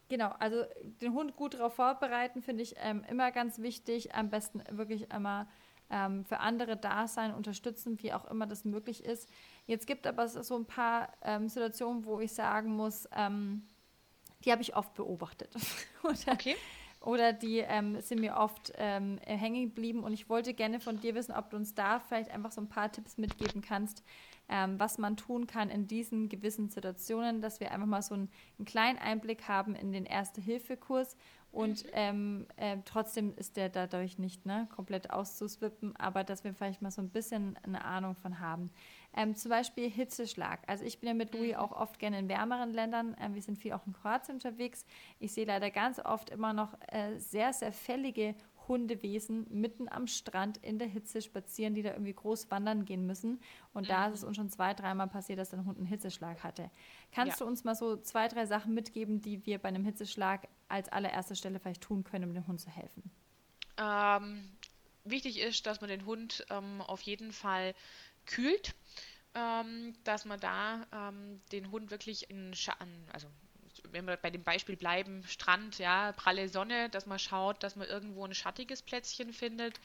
Genau, 0.09 0.31
also 0.39 0.65
den 1.03 1.15
Hund 1.15 1.35
gut 1.37 1.55
darauf 1.55 1.75
vorbereiten, 1.75 2.41
finde 2.41 2.63
ich 2.63 2.77
ähm, 2.79 3.05
immer 3.11 3.33
ganz 3.33 3.59
wichtig. 3.59 4.15
Am 4.15 4.31
besten 4.31 4.63
wirklich 4.71 5.11
immer 5.13 5.49
ähm, 5.91 6.25
für 6.25 6.41
andere 6.41 6.77
da 6.77 7.09
sein, 7.09 7.35
unterstützen, 7.35 8.01
wie 8.03 8.13
auch 8.13 8.25
immer 8.27 8.47
das 8.47 8.65
möglich 8.65 9.05
ist. 9.05 9.29
Jetzt 9.67 9.87
gibt 9.87 10.07
aber 10.07 10.29
so 10.29 10.57
ein 10.57 10.65
paar 10.65 11.13
ähm, 11.23 11.49
Situationen, 11.49 12.05
wo 12.05 12.21
ich 12.21 12.33
sagen 12.33 12.77
muss, 12.77 13.09
ähm, 13.17 13.67
die 14.45 14.53
habe 14.53 14.63
ich 14.63 14.77
oft 14.77 14.95
beobachtet. 14.95 15.55
oder, 16.03 16.33
okay. 16.33 16.57
Oder 17.07 17.33
die 17.33 17.59
ähm, 17.59 18.01
sind 18.01 18.21
mir 18.21 18.37
oft 18.37 18.73
ähm, 18.77 19.19
hängen 19.25 19.69
geblieben 19.69 20.03
und 20.03 20.13
ich 20.13 20.29
wollte 20.29 20.53
gerne 20.55 20.81
von 20.81 21.01
dir 21.01 21.15
wissen, 21.15 21.33
ob 21.33 21.51
du 21.51 21.57
uns 21.57 21.73
da 21.73 22.01
vielleicht 22.01 22.33
einfach 22.33 22.51
so 22.51 22.61
ein 22.61 22.69
paar 22.69 22.91
Tipps 22.91 23.17
mitgeben 23.17 23.63
kannst, 23.63 24.03
ähm, 24.49 24.79
was 24.81 24.99
man 24.99 25.17
tun 25.17 25.47
kann 25.47 25.71
in 25.71 25.87
diesen 25.87 26.29
gewissen 26.29 26.69
Situationen, 26.69 27.41
dass 27.41 27.61
wir 27.61 27.71
einfach 27.71 27.87
mal 27.87 28.03
so 28.03 28.15
einen, 28.15 28.29
einen 28.59 28.67
kleinen 28.67 28.99
Einblick 28.99 29.47
haben 29.47 29.77
in 29.77 29.93
den 29.93 30.05
Erste-Hilfe-Kurs 30.05 31.17
und 31.53 31.85
mhm. 31.85 31.91
ähm, 31.93 32.47
äh, 32.57 32.79
trotzdem 32.85 33.33
ist 33.37 33.57
der 33.57 33.69
dadurch 33.69 34.19
nicht 34.19 34.45
ne, 34.45 34.69
komplett 34.75 35.11
auszuswippen, 35.11 35.95
aber 35.97 36.25
dass 36.25 36.43
wir 36.43 36.55
vielleicht 36.55 36.83
mal 36.83 36.91
so 36.91 37.01
ein 37.01 37.11
bisschen 37.11 37.57
eine 37.63 37.85
Ahnung 37.85 38.17
von 38.17 38.41
haben. 38.41 38.71
Ähm, 39.17 39.35
zum 39.35 39.51
Beispiel 39.51 39.91
Hitzeschlag. 39.91 40.61
Also 40.67 40.85
ich 40.85 41.01
bin 41.01 41.09
ja 41.09 41.15
mit 41.15 41.33
Louis 41.33 41.53
mhm. 41.53 41.59
auch 41.59 41.73
oft 41.73 41.99
gerne 41.99 42.19
in 42.19 42.29
wärmeren 42.29 42.73
Ländern. 42.73 43.17
Ähm, 43.19 43.35
wir 43.35 43.43
sind 43.43 43.59
viel 43.59 43.73
auch 43.73 43.87
in 43.87 43.95
Kroatien 43.95 44.37
unterwegs. 44.37 44.85
Ich 45.19 45.33
sehe 45.33 45.47
leider 45.47 45.71
ganz 45.71 45.99
oft 45.99 46.31
immer 46.31 46.53
noch 46.53 46.75
äh, 46.89 47.19
sehr, 47.19 47.53
sehr 47.53 47.73
fällige 47.73 48.35
Hundewesen 48.69 49.47
mitten 49.51 49.89
am 49.89 50.07
Strand 50.07 50.59
in 50.59 50.79
der 50.79 50.89
Hitze 50.89 51.23
spazieren, 51.23 51.75
die 51.75 51.83
da 51.83 51.93
irgendwie 51.93 52.13
groß 52.13 52.51
wandern 52.51 52.85
gehen 52.85 53.07
müssen. 53.07 53.41
Und 53.73 53.85
mhm. 53.85 53.89
da 53.89 54.07
ist 54.09 54.19
es 54.19 54.25
uns 54.25 54.37
schon 54.37 54.51
zwei, 54.51 54.75
dreimal 54.75 55.09
passiert, 55.09 55.39
dass 55.39 55.55
ein 55.55 55.65
Hund 55.65 55.79
einen 55.79 55.87
Hitzeschlag 55.87 56.43
hatte. 56.43 56.71
Kannst 57.13 57.41
ja. 57.41 57.45
du 57.45 57.51
uns 57.51 57.65
mal 57.65 57.75
so 57.75 57.97
zwei, 57.97 58.29
drei 58.29 58.47
Sachen 58.47 58.75
mitgeben, 58.75 59.23
die 59.23 59.47
wir 59.47 59.59
bei 59.59 59.69
einem 59.69 59.85
Hitzeschlag 59.85 60.49
als 60.69 60.89
allererste 60.89 61.37
Stelle 61.37 61.59
vielleicht 61.59 61.83
tun 61.83 62.05
können, 62.05 62.25
um 62.25 62.35
dem 62.35 62.47
Hund 62.47 62.61
zu 62.61 62.71
helfen? 62.71 63.11
Ähm, 63.79 64.51
wichtig 65.05 65.41
ist, 65.41 65.67
dass 65.67 65.81
man 65.81 65.89
den 65.89 66.05
Hund 66.05 66.45
ähm, 66.51 66.81
auf 66.81 67.01
jeden 67.03 67.33
Fall 67.33 67.75
kühlt. 68.27 68.75
Ähm, 69.35 69.95
dass 70.05 70.25
man 70.25 70.41
da 70.41 70.87
ähm, 70.93 71.43
den 71.53 71.71
Hund 71.71 71.91
wirklich 71.91 72.31
in 72.31 72.55
Schatten, 72.55 73.07
also 73.13 73.29
wenn 73.91 74.07
wir 74.07 74.17
bei 74.17 74.31
dem 74.31 74.43
Beispiel 74.43 74.77
bleiben, 74.77 75.23
Strand, 75.25 75.79
ja, 75.79 76.13
pralle 76.13 76.49
Sonne, 76.49 76.89
dass 76.89 77.07
man 77.07 77.19
schaut, 77.19 77.63
dass 77.63 77.77
man 77.77 77.87
irgendwo 77.87 78.25
ein 78.25 78.35
schattiges 78.35 78.83
Plätzchen 78.83 79.33
findet, 79.33 79.79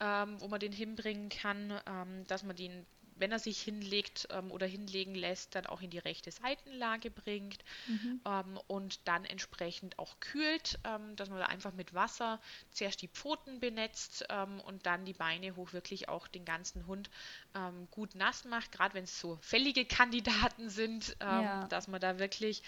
ähm, 0.00 0.40
wo 0.40 0.48
man 0.48 0.60
den 0.60 0.72
hinbringen 0.72 1.28
kann, 1.28 1.78
ähm, 1.86 2.26
dass 2.26 2.42
man 2.42 2.56
den 2.56 2.86
wenn 3.18 3.32
er 3.32 3.38
sich 3.38 3.60
hinlegt 3.60 4.28
ähm, 4.30 4.50
oder 4.50 4.66
hinlegen 4.66 5.14
lässt, 5.14 5.54
dann 5.54 5.66
auch 5.66 5.80
in 5.80 5.90
die 5.90 5.98
rechte 5.98 6.30
Seitenlage 6.30 7.10
bringt 7.10 7.64
mhm. 7.86 8.20
ähm, 8.24 8.60
und 8.66 9.00
dann 9.06 9.24
entsprechend 9.24 9.98
auch 9.98 10.20
kühlt, 10.20 10.78
ähm, 10.84 11.16
dass 11.16 11.28
man 11.28 11.38
da 11.38 11.46
einfach 11.46 11.72
mit 11.72 11.94
Wasser 11.94 12.40
zuerst 12.70 13.02
die 13.02 13.08
Pfoten 13.08 13.60
benetzt 13.60 14.24
ähm, 14.28 14.60
und 14.60 14.86
dann 14.86 15.04
die 15.04 15.14
Beine 15.14 15.56
hoch 15.56 15.72
wirklich 15.72 16.08
auch 16.08 16.28
den 16.28 16.44
ganzen 16.44 16.86
Hund 16.86 17.10
ähm, 17.54 17.88
gut 17.90 18.14
nass 18.14 18.44
macht, 18.44 18.72
gerade 18.72 18.94
wenn 18.94 19.04
es 19.04 19.18
so 19.18 19.38
fällige 19.40 19.84
Kandidaten 19.84 20.68
sind, 20.68 21.16
ähm, 21.20 21.42
ja. 21.42 21.66
dass 21.68 21.88
man 21.88 22.00
da 22.00 22.18
wirklich 22.18 22.62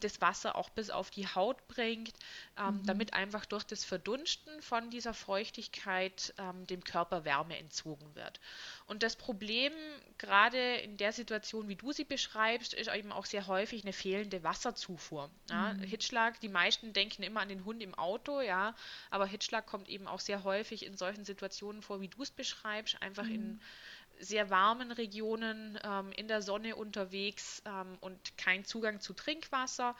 das 0.00 0.20
Wasser 0.20 0.56
auch 0.56 0.70
bis 0.70 0.90
auf 0.90 1.10
die 1.10 1.26
Haut 1.26 1.68
bringt, 1.68 2.12
mhm. 2.58 2.84
damit 2.84 3.14
einfach 3.14 3.44
durch 3.44 3.64
das 3.64 3.84
Verdunsten 3.84 4.62
von 4.62 4.90
dieser 4.90 5.14
Feuchtigkeit 5.14 6.34
dem 6.68 6.82
Körper 6.82 7.24
Wärme 7.24 7.58
entzogen 7.58 8.14
wird. 8.14 8.40
Und 8.86 9.02
das 9.02 9.16
Problem, 9.16 9.67
gerade 10.18 10.76
in 10.76 10.96
der 10.96 11.12
Situation, 11.12 11.68
wie 11.68 11.76
du 11.76 11.92
sie 11.92 12.04
beschreibst, 12.04 12.74
ist 12.74 12.92
eben 12.92 13.12
auch 13.12 13.24
sehr 13.24 13.46
häufig 13.46 13.84
eine 13.84 13.92
fehlende 13.92 14.42
Wasserzufuhr. 14.42 15.30
Ja? 15.48 15.74
Mhm. 15.74 15.82
Hitschlag, 15.82 16.40
die 16.40 16.48
meisten 16.48 16.92
denken 16.92 17.22
immer 17.22 17.40
an 17.40 17.48
den 17.48 17.64
Hund 17.64 17.82
im 17.82 17.94
Auto, 17.94 18.40
ja, 18.40 18.74
aber 19.10 19.26
Hitschlag 19.26 19.66
kommt 19.66 19.88
eben 19.88 20.06
auch 20.06 20.20
sehr 20.20 20.44
häufig 20.44 20.84
in 20.84 20.96
solchen 20.96 21.24
Situationen 21.24 21.82
vor, 21.82 22.00
wie 22.00 22.08
du 22.08 22.22
es 22.22 22.30
beschreibst, 22.30 23.00
einfach 23.00 23.24
mhm. 23.24 23.34
in 23.34 23.60
sehr 24.20 24.50
warmen 24.50 24.92
Regionen 24.92 25.78
ähm, 25.82 26.12
in 26.12 26.28
der 26.28 26.42
Sonne 26.42 26.76
unterwegs 26.76 27.62
ähm, 27.64 27.98
und 28.00 28.36
kein 28.36 28.64
Zugang 28.64 29.00
zu 29.00 29.12
Trinkwasser, 29.14 29.94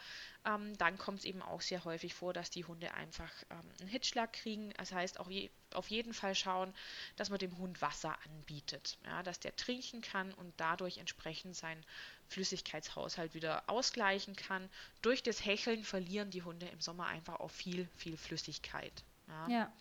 ähm, 0.45 0.77
dann 0.79 0.99
kommt 0.99 1.21
es 1.21 1.25
eben 1.25 1.43
auch 1.43 1.61
sehr 1.61 1.85
häufig 1.85 2.15
vor, 2.15 2.33
dass 2.33 2.51
die 2.51 2.65
Hunde 2.65 2.95
einfach 2.95 3.31
ähm, 3.51 3.59
einen 3.81 3.89
Hitschlag 3.89 4.33
kriegen. 4.33 4.73
Das 4.77 4.93
heißt, 4.93 5.21
auch 5.21 5.31
je, 5.31 5.51
auf 5.75 5.89
jeden 5.89 6.15
Fall 6.15 6.35
schauen, 6.35 6.75
dass 7.17 7.31
man 7.31 7.39
dem 7.39 7.57
Hund 7.59 7.81
Wasser 7.83 8.17
anbietet, 8.25 8.99
ja, 9.05 9.23
dass 9.23 9.41
der 9.41 9.55
trinken 9.57 10.01
kann 10.01 10.33
und 10.35 10.53
dadurch 10.57 10.99
entsprechend 10.99 11.57
seinen 11.57 11.85
Flüssigkeitshaushalt 12.29 13.35
wieder 13.35 13.69
ausgleichen 13.69 14.37
kann. 14.37 14.69
Durch 15.03 15.23
das 15.23 15.45
Hecheln 15.45 15.85
verlieren 15.85 16.31
die 16.31 16.43
Hunde 16.43 16.67
im 16.67 16.81
Sommer 16.81 17.07
einfach 17.07 17.41
auch 17.41 17.51
viel, 17.51 17.89
viel 17.97 18.17
Flüssigkeit. 18.17 19.05
ja. 19.29 19.49
ja. 19.49 19.73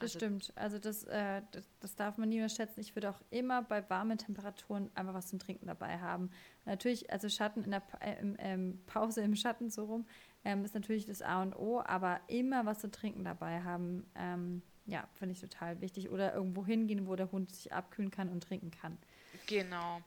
Das 0.00 0.16
also, 0.16 0.18
stimmt. 0.18 0.52
Also 0.56 0.78
das, 0.78 1.04
äh, 1.04 1.42
das, 1.52 1.64
das, 1.80 1.94
darf 1.94 2.18
man 2.18 2.30
nie 2.30 2.40
unterschätzen. 2.40 2.80
Ich 2.80 2.96
würde 2.96 3.10
auch 3.10 3.20
immer 3.30 3.62
bei 3.62 3.88
warmen 3.88 4.18
Temperaturen 4.18 4.90
einfach 4.94 5.14
was 5.14 5.28
zum 5.28 5.38
Trinken 5.38 5.66
dabei 5.66 5.98
haben. 5.98 6.30
Natürlich, 6.64 7.12
also 7.12 7.28
Schatten 7.28 7.62
in 7.62 7.70
der 7.70 7.82
äh, 8.00 8.16
ähm, 8.38 8.80
Pause 8.86 9.20
im 9.20 9.36
Schatten 9.36 9.70
so 9.70 9.84
rum 9.84 10.06
ähm, 10.44 10.64
ist 10.64 10.74
natürlich 10.74 11.06
das 11.06 11.22
A 11.22 11.42
und 11.42 11.54
O, 11.54 11.80
aber 11.84 12.20
immer 12.28 12.64
was 12.64 12.78
zu 12.78 12.90
trinken 12.90 13.24
dabei 13.24 13.62
haben, 13.62 14.10
ähm, 14.14 14.62
ja, 14.86 15.06
finde 15.12 15.34
ich 15.34 15.40
total 15.40 15.80
wichtig. 15.80 16.10
Oder 16.10 16.34
irgendwo 16.34 16.64
hingehen, 16.64 17.06
wo 17.06 17.14
der 17.14 17.30
Hund 17.30 17.54
sich 17.54 17.72
abkühlen 17.72 18.10
kann 18.10 18.28
und 18.28 18.42
trinken 18.42 18.70
kann. 18.70 18.98
Genau. 19.46 20.00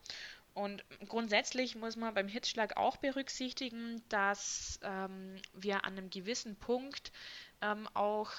Und 0.54 0.84
grundsätzlich 1.08 1.76
muss 1.76 1.96
man 1.96 2.14
beim 2.14 2.28
Hitzschlag 2.28 2.78
auch 2.78 2.98
berücksichtigen, 2.98 4.04
dass 4.10 4.80
ähm, 4.84 5.36
wir 5.54 5.86
an 5.86 5.98
einem 5.98 6.10
gewissen 6.10 6.56
Punkt 6.56 7.12
ähm, 7.62 7.88
auch 7.96 8.32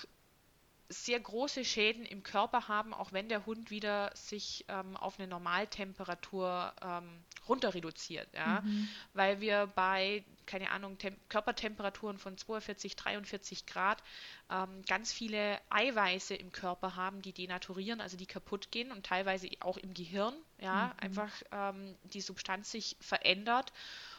sehr 0.89 1.19
große 1.19 1.65
Schäden 1.65 2.05
im 2.05 2.23
Körper 2.23 2.69
haben, 2.69 2.93
auch 2.93 3.13
wenn 3.13 3.29
der 3.29 3.47
Hund 3.47 3.71
wieder 3.71 4.11
sich 4.15 4.65
ähm, 4.69 4.97
auf 4.97 5.19
eine 5.19 5.29
Normaltemperatur 5.29 6.73
ähm, 6.83 7.25
runter 7.49 7.75
reduziert. 7.75 8.29
Ja? 8.35 8.61
Mhm. 8.61 8.89
Weil 9.13 9.41
wir 9.41 9.67
bei, 9.75 10.25
keine 10.47 10.71
Ahnung, 10.71 10.99
Tem 10.99 11.17
Körpertemperaturen 11.29 12.19
von 12.19 12.37
42, 12.37 12.97
43 12.97 13.67
Grad 13.67 14.03
ähm, 14.51 14.83
ganz 14.87 15.13
viele 15.13 15.61
Eiweiße 15.71 16.35
im 16.35 16.53
Körper 16.53 16.97
haben, 16.97 17.23
die 17.23 17.33
denaturieren, 17.33 18.01
also 18.01 18.17
die 18.17 18.27
kaputt 18.27 18.71
gehen 18.71 18.93
und 18.93 19.07
teilweise 19.07 19.49
auch 19.61 19.79
im 19.79 19.95
Gehirn, 19.95 20.35
ja, 20.61 20.87
mhm. 20.87 21.01
einfach 21.01 21.33
ähm, 21.51 21.97
die 22.05 22.21
Substanz 22.21 22.71
sich 22.71 22.97
verändert 23.01 23.73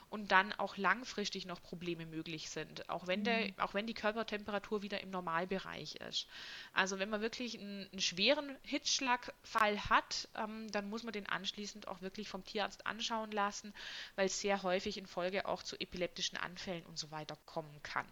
und 0.09 0.31
dann 0.31 0.53
auch 0.53 0.77
langfristig 0.77 1.45
noch 1.45 1.61
Probleme 1.61 2.05
möglich 2.05 2.49
sind, 2.49 2.89
auch 2.89 3.07
wenn, 3.07 3.23
der, 3.23 3.47
mhm. 3.47 3.53
auch 3.57 3.73
wenn 3.73 3.87
die 3.87 3.93
Körpertemperatur 3.93 4.81
wieder 4.81 5.01
im 5.01 5.09
Normalbereich 5.09 5.95
ist. 5.95 6.27
Also 6.73 6.99
wenn 6.99 7.09
man 7.09 7.21
wirklich 7.21 7.59
einen, 7.59 7.87
einen 7.91 8.01
schweren 8.01 8.55
Hitzschlagfall 8.63 9.89
hat, 9.89 10.27
ähm, 10.35 10.71
dann 10.71 10.89
muss 10.89 11.03
man 11.03 11.13
den 11.13 11.27
anschließend 11.27 11.87
auch 11.87 12.01
wirklich 12.01 12.29
vom 12.29 12.43
Tierarzt 12.43 12.85
anschauen 12.85 13.31
lassen, 13.31 13.73
weil 14.15 14.27
es 14.27 14.39
sehr 14.39 14.63
häufig 14.63 14.97
in 14.97 15.07
Folge 15.07 15.45
auch 15.45 15.63
zu 15.63 15.79
epileptischen 15.79 16.37
Anfällen 16.37 16.85
und 16.85 16.97
so 16.97 17.11
weiter 17.11 17.37
kommen 17.45 17.81
kann. 17.83 18.07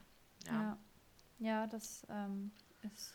Ja, 0.45 0.53
ja, 0.53 0.77
ja 1.39 1.67
das 1.67 2.05
ähm, 2.09 2.51
ist 2.81 3.13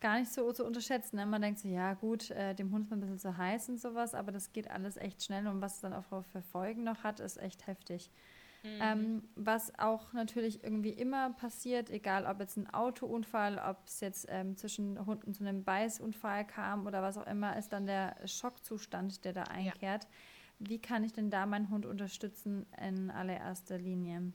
gar 0.00 0.18
nicht 0.18 0.32
so 0.32 0.52
zu 0.52 0.64
unterschätzen. 0.64 1.16
Ne? 1.16 1.26
Man 1.26 1.42
denkt 1.42 1.60
so, 1.60 1.68
ja 1.68 1.94
gut, 1.94 2.30
äh, 2.30 2.54
dem 2.54 2.72
Hund 2.72 2.84
ist 2.84 2.90
man 2.90 2.98
ein 2.98 3.02
bisschen 3.02 3.18
zu 3.18 3.36
heiß 3.36 3.68
und 3.68 3.80
sowas, 3.80 4.14
aber 4.14 4.32
das 4.32 4.52
geht 4.52 4.70
alles 4.70 4.96
echt 4.96 5.22
schnell 5.22 5.46
und 5.46 5.60
was 5.60 5.76
es 5.76 5.80
dann 5.80 5.92
auch 5.92 6.04
für 6.24 6.42
Folgen 6.42 6.84
noch 6.84 7.04
hat, 7.04 7.20
ist 7.20 7.36
echt 7.36 7.66
heftig. 7.66 8.10
Mhm. 8.62 8.78
Ähm, 8.80 9.28
was 9.36 9.78
auch 9.78 10.12
natürlich 10.12 10.62
irgendwie 10.62 10.90
immer 10.90 11.30
passiert, 11.30 11.88
egal 11.88 12.26
ob 12.26 12.40
jetzt 12.40 12.56
ein 12.56 12.68
Autounfall, 12.68 13.58
ob 13.58 13.78
es 13.86 14.00
jetzt 14.00 14.26
ähm, 14.28 14.56
zwischen 14.56 15.06
Hunden 15.06 15.32
zu 15.32 15.44
einem 15.44 15.64
Beißunfall 15.64 16.46
kam 16.46 16.86
oder 16.86 17.02
was 17.02 17.16
auch 17.16 17.26
immer, 17.26 17.56
ist 17.56 17.72
dann 17.72 17.86
der 17.86 18.16
Schockzustand, 18.26 19.24
der 19.24 19.32
da 19.32 19.44
einkehrt. 19.44 20.04
Ja. 20.04 20.10
Wie 20.58 20.78
kann 20.78 21.04
ich 21.04 21.12
denn 21.14 21.30
da 21.30 21.46
meinen 21.46 21.70
Hund 21.70 21.86
unterstützen 21.86 22.66
in 22.78 23.10
allererster 23.10 23.78
Linie? 23.78 24.20
Mhm. 24.20 24.34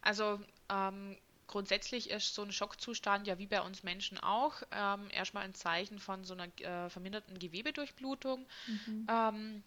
Also 0.00 0.40
ähm, 0.70 1.16
grundsätzlich 1.50 2.10
ist 2.10 2.34
so 2.34 2.42
ein 2.42 2.52
Schockzustand 2.52 3.26
ja 3.26 3.38
wie 3.38 3.46
bei 3.48 3.60
uns 3.60 3.82
Menschen 3.82 4.18
auch 4.18 4.62
ähm, 4.70 5.08
erstmal 5.10 5.44
ein 5.44 5.54
Zeichen 5.54 5.98
von 5.98 6.24
so 6.24 6.34
einer 6.34 6.48
äh, 6.60 6.88
verminderten 6.88 7.38
Gewebedurchblutung. 7.38 8.46
Mhm. 8.66 9.06
Ähm, 9.10 9.64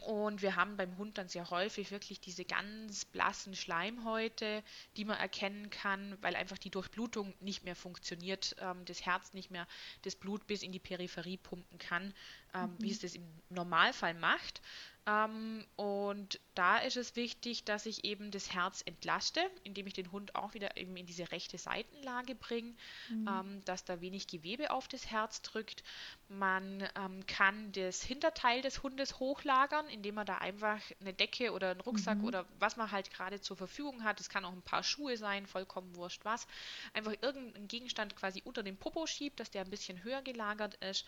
Und 0.00 0.42
wir 0.42 0.54
haben 0.56 0.76
beim 0.76 0.96
Hund 0.98 1.16
dann 1.16 1.28
sehr 1.28 1.48
häufig 1.50 1.90
wirklich 1.90 2.20
diese 2.20 2.44
ganz 2.44 3.06
blassen 3.06 3.54
Schleimhäute, 3.56 4.62
die 4.96 5.04
man 5.06 5.18
erkennen 5.18 5.70
kann, 5.70 6.18
weil 6.20 6.36
einfach 6.36 6.58
die 6.58 6.70
Durchblutung 6.70 7.34
nicht 7.40 7.64
mehr 7.64 7.74
funktioniert, 7.74 8.54
ähm, 8.60 8.84
das 8.84 9.00
Herz 9.06 9.32
nicht 9.32 9.50
mehr 9.50 9.66
das 10.02 10.14
Blut 10.14 10.46
bis 10.46 10.62
in 10.62 10.70
die 10.72 10.80
Peripherie 10.80 11.38
pumpen 11.38 11.78
kann, 11.78 12.14
ähm, 12.54 12.70
mhm. 12.72 12.76
wie 12.82 12.90
es 12.90 13.00
das 13.00 13.14
im 13.14 13.24
Normalfall 13.48 14.14
macht. 14.14 14.60
Ähm, 15.06 15.64
und 15.76 16.40
da 16.54 16.78
ist 16.78 16.96
es 16.96 17.14
wichtig, 17.14 17.64
dass 17.64 17.86
ich 17.86 18.04
eben 18.04 18.32
das 18.32 18.52
Herz 18.52 18.82
entlaste, 18.84 19.40
indem 19.62 19.86
ich 19.86 19.92
den 19.92 20.10
Hund 20.10 20.34
auch 20.34 20.54
wieder 20.54 20.76
eben 20.76 20.96
in 20.96 21.06
diese 21.06 21.30
rechte 21.30 21.58
Seitenlage 21.58 22.34
bringe, 22.34 22.74
mhm. 23.08 23.28
ähm, 23.28 23.64
dass 23.64 23.84
da 23.84 24.00
wenig 24.00 24.26
Gewebe 24.26 24.72
auf 24.72 24.88
das 24.88 25.06
Herz 25.06 25.42
drückt. 25.42 25.84
Man 26.28 26.88
ähm, 26.96 27.24
kann 27.26 27.70
das 27.72 28.02
Hinterteil 28.02 28.62
des 28.62 28.82
Hundes 28.82 29.20
hochlagern, 29.20 29.86
indem 29.88 30.16
man 30.16 30.26
da 30.26 30.38
einfach 30.38 30.80
eine 31.00 31.14
Decke 31.14 31.52
oder 31.52 31.70
einen 31.70 31.82
Rucksack 31.82 32.18
mhm. 32.18 32.24
oder 32.24 32.46
was 32.58 32.76
man 32.76 32.90
halt 32.90 33.12
gerade 33.12 33.40
zur 33.40 33.56
Verfügung 33.56 34.02
hat. 34.02 34.18
Es 34.18 34.28
kann 34.28 34.44
auch 34.44 34.52
ein 34.52 34.62
paar 34.62 34.82
Schuhe 34.82 35.16
sein, 35.16 35.46
vollkommen 35.46 35.94
wurscht 35.94 36.24
was. 36.24 36.48
Einfach 36.94 37.14
irgendeinen 37.20 37.68
Gegenstand 37.68 38.16
quasi 38.16 38.42
unter 38.44 38.64
den 38.64 38.76
Popo 38.76 39.06
schiebt, 39.06 39.38
dass 39.38 39.52
der 39.52 39.62
ein 39.62 39.70
bisschen 39.70 40.02
höher 40.02 40.22
gelagert 40.22 40.74
ist. 40.76 41.06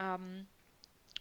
Ähm, 0.00 0.48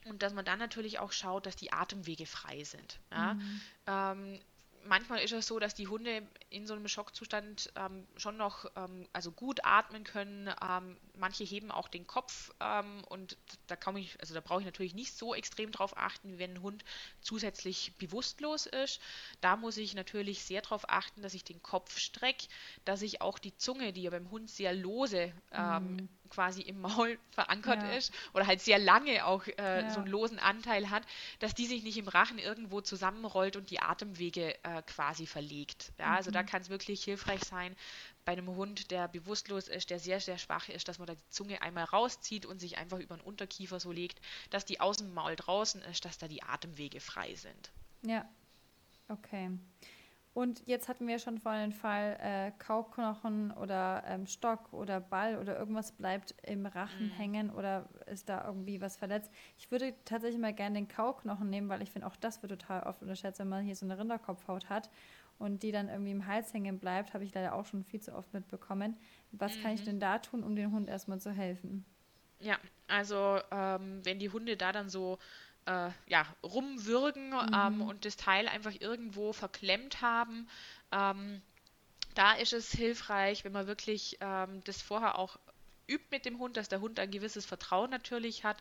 und 0.05 0.21
dass 0.21 0.33
man 0.33 0.45
dann 0.45 0.59
natürlich 0.59 0.99
auch 0.99 1.11
schaut, 1.11 1.45
dass 1.45 1.55
die 1.55 1.73
Atemwege 1.73 2.25
frei 2.25 2.63
sind. 2.63 2.99
Ja? 3.11 3.33
Mhm. 3.33 3.61
Ähm, 3.87 4.39
manchmal 4.85 5.19
ist 5.19 5.33
es 5.33 5.47
so, 5.47 5.59
dass 5.59 5.73
die 5.73 5.87
Hunde 5.87 6.23
in 6.49 6.67
so 6.67 6.73
einem 6.73 6.87
Schockzustand 6.87 7.71
ähm, 7.75 8.07
schon 8.17 8.37
noch 8.37 8.65
ähm, 8.75 9.07
also 9.13 9.31
gut 9.31 9.63
atmen 9.63 10.03
können. 10.03 10.49
Ähm, 10.61 10.97
manche 11.17 11.43
heben 11.43 11.71
auch 11.71 11.87
den 11.87 12.07
Kopf 12.07 12.51
ähm, 12.59 13.03
und 13.09 13.37
da 13.67 13.75
kann 13.75 13.97
ich, 13.97 14.19
also 14.19 14.33
da 14.33 14.41
brauche 14.41 14.61
ich 14.61 14.65
natürlich 14.65 14.93
nicht 14.93 15.17
so 15.17 15.33
extrem 15.33 15.71
drauf 15.71 15.97
achten, 15.97 16.33
wie 16.33 16.39
wenn 16.39 16.53
ein 16.53 16.61
Hund 16.61 16.85
zusätzlich 17.21 17.93
bewusstlos 17.97 18.65
ist. 18.65 19.01
Da 19.41 19.57
muss 19.57 19.77
ich 19.77 19.93
natürlich 19.95 20.43
sehr 20.43 20.61
darauf 20.61 20.87
achten, 20.89 21.21
dass 21.21 21.33
ich 21.33 21.43
den 21.43 21.61
Kopf 21.61 21.97
strecke, 21.97 22.47
dass 22.85 23.01
ich 23.01 23.21
auch 23.21 23.39
die 23.39 23.57
Zunge, 23.57 23.93
die 23.93 24.03
ja 24.03 24.11
beim 24.11 24.29
Hund 24.29 24.49
sehr 24.49 24.73
lose 24.73 25.33
ähm, 25.51 25.93
mhm 25.93 26.09
quasi 26.29 26.61
im 26.61 26.81
Maul 26.81 27.17
verankert 27.31 27.83
ja. 27.83 27.91
ist 27.93 28.13
oder 28.33 28.47
halt 28.47 28.61
sehr 28.61 28.79
lange 28.79 29.25
auch 29.25 29.45
äh, 29.47 29.81
ja. 29.81 29.89
so 29.89 29.99
einen 29.99 30.07
losen 30.07 30.39
Anteil 30.39 30.89
hat, 30.89 31.03
dass 31.39 31.53
die 31.53 31.65
sich 31.65 31.83
nicht 31.83 31.97
im 31.97 32.07
Rachen 32.07 32.39
irgendwo 32.39 32.81
zusammenrollt 32.81 33.55
und 33.55 33.69
die 33.69 33.79
Atemwege 33.79 34.55
äh, 34.63 34.81
quasi 34.83 35.25
verlegt. 35.25 35.91
Ja, 35.97 36.09
mhm. 36.09 36.15
also 36.15 36.31
da 36.31 36.41
mhm. 36.41 36.47
kann 36.47 36.61
es 36.61 36.69
wirklich 36.69 37.03
hilfreich 37.03 37.43
sein, 37.43 37.75
bei 38.25 38.31
einem 38.31 38.47
Hund, 38.47 38.89
der 38.89 39.07
bewusstlos 39.07 39.67
ist, 39.67 39.91
der 39.91 39.99
sehr, 39.99 40.19
sehr 40.19 40.39
schwach 40.39 40.67
ist, 40.67 40.87
dass 40.87 40.97
man 40.97 41.05
da 41.05 41.13
die 41.13 41.29
Zunge 41.29 41.61
einmal 41.61 41.83
rauszieht 41.83 42.45
und 42.45 42.59
sich 42.59 42.77
einfach 42.77 42.99
über 42.99 43.15
den 43.15 43.21
Unterkiefer 43.21 43.79
so 43.79 43.91
legt, 43.91 44.19
dass 44.49 44.65
die 44.65 44.79
aus 44.79 44.97
dem 44.97 45.13
Maul 45.13 45.35
draußen 45.35 45.81
ist, 45.83 46.05
dass 46.05 46.17
da 46.17 46.27
die 46.27 46.41
Atemwege 46.41 46.99
frei 46.99 47.35
sind. 47.35 47.71
Ja, 48.01 48.27
okay. 49.07 49.51
Und 50.35 50.67
jetzt 50.67 50.89
hatten 50.89 51.07
wir 51.07 51.17
schon 51.17 51.37
vorhin 51.37 51.71
den 51.71 51.71
Fall, 51.71 52.17
äh, 52.21 52.51
Kauknochen 52.59 53.51
oder 53.51 54.03
ähm, 54.05 54.27
Stock 54.27 54.73
oder 54.73 54.99
Ball 54.99 55.37
oder 55.37 55.57
irgendwas 55.57 55.93
bleibt 55.93 56.35
im 56.43 56.65
Rachen 56.65 57.05
mhm. 57.05 57.11
hängen 57.11 57.49
oder 57.51 57.87
ist 58.07 58.27
da 58.27 58.45
irgendwie 58.45 58.81
was 58.81 58.97
verletzt. 58.97 59.31
Ich 59.57 59.71
würde 59.71 59.93
tatsächlich 60.03 60.41
mal 60.41 60.53
gerne 60.53 60.75
den 60.75 60.89
Kauknochen 60.89 61.49
nehmen, 61.49 61.69
weil 61.69 61.81
ich 61.81 61.89
finde, 61.89 62.05
auch 62.07 62.17
das 62.17 62.41
wird 62.41 62.51
total 62.51 62.83
oft 62.83 63.01
unterschätzt, 63.01 63.39
wenn 63.39 63.47
man 63.47 63.63
hier 63.63 63.77
so 63.77 63.85
eine 63.85 63.97
Rinderkopfhaut 63.97 64.67
hat 64.67 64.89
und 65.39 65.63
die 65.63 65.71
dann 65.71 65.87
irgendwie 65.87 66.11
im 66.11 66.27
Hals 66.27 66.53
hängen 66.53 66.79
bleibt, 66.79 67.13
habe 67.13 67.23
ich 67.23 67.33
leider 67.33 67.55
auch 67.55 67.65
schon 67.65 67.85
viel 67.85 68.01
zu 68.01 68.13
oft 68.13 68.33
mitbekommen. 68.33 68.97
Was 69.31 69.55
mhm. 69.55 69.61
kann 69.61 69.71
ich 69.75 69.81
mhm. 69.83 69.85
denn 69.85 69.99
da 70.01 70.19
tun, 70.19 70.43
um 70.43 70.57
dem 70.57 70.73
Hund 70.73 70.89
erstmal 70.89 71.21
zu 71.21 71.31
helfen? 71.31 71.85
Ja, 72.41 72.57
also 72.89 73.39
ähm, 73.51 74.01
wenn 74.03 74.19
die 74.19 74.29
Hunde 74.29 74.57
da 74.57 74.73
dann 74.73 74.89
so 74.89 75.17
äh, 75.65 75.89
ja, 76.07 76.25
rumwürgen 76.43 77.29
mhm. 77.29 77.53
ähm, 77.53 77.81
und 77.81 78.05
das 78.05 78.17
Teil 78.17 78.47
einfach 78.47 78.73
irgendwo 78.79 79.33
verklemmt 79.33 80.01
haben. 80.01 80.47
Ähm, 80.91 81.41
da 82.13 82.33
ist 82.33 82.53
es 82.53 82.71
hilfreich, 82.71 83.43
wenn 83.43 83.51
man 83.51 83.67
wirklich 83.67 84.17
ähm, 84.21 84.63
das 84.63 84.81
vorher 84.81 85.17
auch 85.17 85.37
übt 85.87 86.07
mit 86.11 86.25
dem 86.25 86.39
Hund, 86.39 86.57
dass 86.57 86.69
der 86.69 86.81
Hund 86.81 86.99
ein 86.99 87.11
gewisses 87.11 87.45
Vertrauen 87.45 87.89
natürlich 87.89 88.43
hat, 88.43 88.57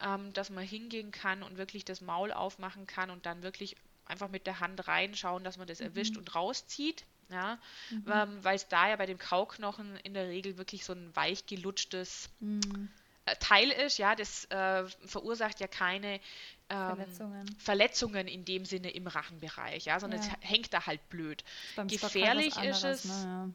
ähm, 0.00 0.32
dass 0.32 0.50
man 0.50 0.64
hingehen 0.64 1.12
kann 1.12 1.42
und 1.42 1.56
wirklich 1.56 1.84
das 1.84 2.00
Maul 2.00 2.32
aufmachen 2.32 2.86
kann 2.86 3.10
und 3.10 3.26
dann 3.26 3.42
wirklich 3.42 3.76
einfach 4.06 4.28
mit 4.28 4.46
der 4.46 4.60
Hand 4.60 4.86
reinschauen, 4.88 5.44
dass 5.44 5.56
man 5.56 5.66
das 5.66 5.80
mhm. 5.80 5.86
erwischt 5.86 6.16
und 6.16 6.34
rauszieht. 6.34 7.04
Ja, 7.30 7.58
mhm. 7.90 8.04
ähm, 8.12 8.44
weil 8.44 8.56
es 8.56 8.68
da 8.68 8.86
ja 8.90 8.96
bei 8.96 9.06
dem 9.06 9.16
Kauknochen 9.16 9.96
in 10.04 10.12
der 10.12 10.28
Regel 10.28 10.58
wirklich 10.58 10.84
so 10.84 10.92
ein 10.92 11.16
weich 11.16 11.46
gelutschtes 11.46 12.28
mhm. 12.38 12.90
Äh, 13.26 13.36
Teil 13.36 13.70
ist, 13.70 13.98
ja, 13.98 14.14
das 14.14 14.44
äh, 14.46 14.84
verursacht 15.06 15.60
ja 15.60 15.66
keine 15.66 16.20
ähm, 16.68 16.96
Verletzungen. 16.96 17.56
Verletzungen. 17.58 18.28
in 18.28 18.44
dem 18.44 18.64
Sinne 18.64 18.90
im 18.90 19.06
Rachenbereich, 19.06 19.86
ja, 19.86 20.00
sondern 20.00 20.20
ja. 20.20 20.26
es 20.26 20.48
hängt 20.48 20.72
da 20.72 20.86
halt 20.86 21.08
blöd. 21.08 21.44
Gefährlich 21.86 22.56
ist 22.58 22.84
es. 22.84 23.04
Ne, 23.04 23.12
ja. 23.12 23.48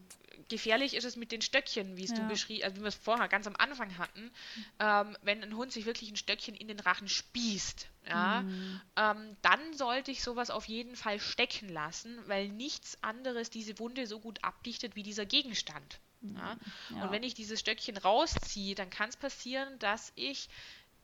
Gefährlich 0.47 0.95
ist 0.95 1.03
es 1.03 1.15
mit 1.15 1.31
den 1.31 1.41
Stöckchen, 1.41 1.97
wie 1.97 2.05
es 2.05 2.11
ja. 2.11 2.17
du 2.17 2.27
beschrieben, 2.27 2.63
also 2.63 2.77
wie 2.77 2.81
wir 2.81 2.87
es 2.87 2.95
vorher 2.95 3.27
ganz 3.27 3.45
am 3.45 3.55
Anfang 3.57 3.97
hatten, 3.99 4.31
ähm, 4.79 5.15
wenn 5.21 5.43
ein 5.43 5.55
Hund 5.55 5.71
sich 5.71 5.85
wirklich 5.85 6.09
ein 6.09 6.15
Stöckchen 6.15 6.55
in 6.55 6.67
den 6.67 6.79
Rachen 6.79 7.07
spießt, 7.07 7.87
ja, 8.07 8.41
mhm. 8.41 8.81
ähm, 8.95 9.37
dann 9.43 9.73
sollte 9.73 10.09
ich 10.09 10.23
sowas 10.23 10.49
auf 10.49 10.65
jeden 10.65 10.95
Fall 10.95 11.19
stecken 11.19 11.69
lassen, 11.69 12.17
weil 12.25 12.47
nichts 12.47 12.97
anderes 13.03 13.51
diese 13.51 13.77
Wunde 13.77 14.07
so 14.07 14.19
gut 14.19 14.43
abdichtet 14.43 14.95
wie 14.95 15.03
dieser 15.03 15.25
Gegenstand. 15.25 15.99
Ja? 16.21 16.57
Ja. 16.89 17.03
Und 17.03 17.11
wenn 17.11 17.23
ich 17.23 17.33
dieses 17.33 17.59
Stöckchen 17.59 17.97
rausziehe, 17.97 18.75
dann 18.75 18.89
kann 18.89 19.09
es 19.09 19.17
passieren, 19.17 19.79
dass 19.79 20.11
ich 20.15 20.49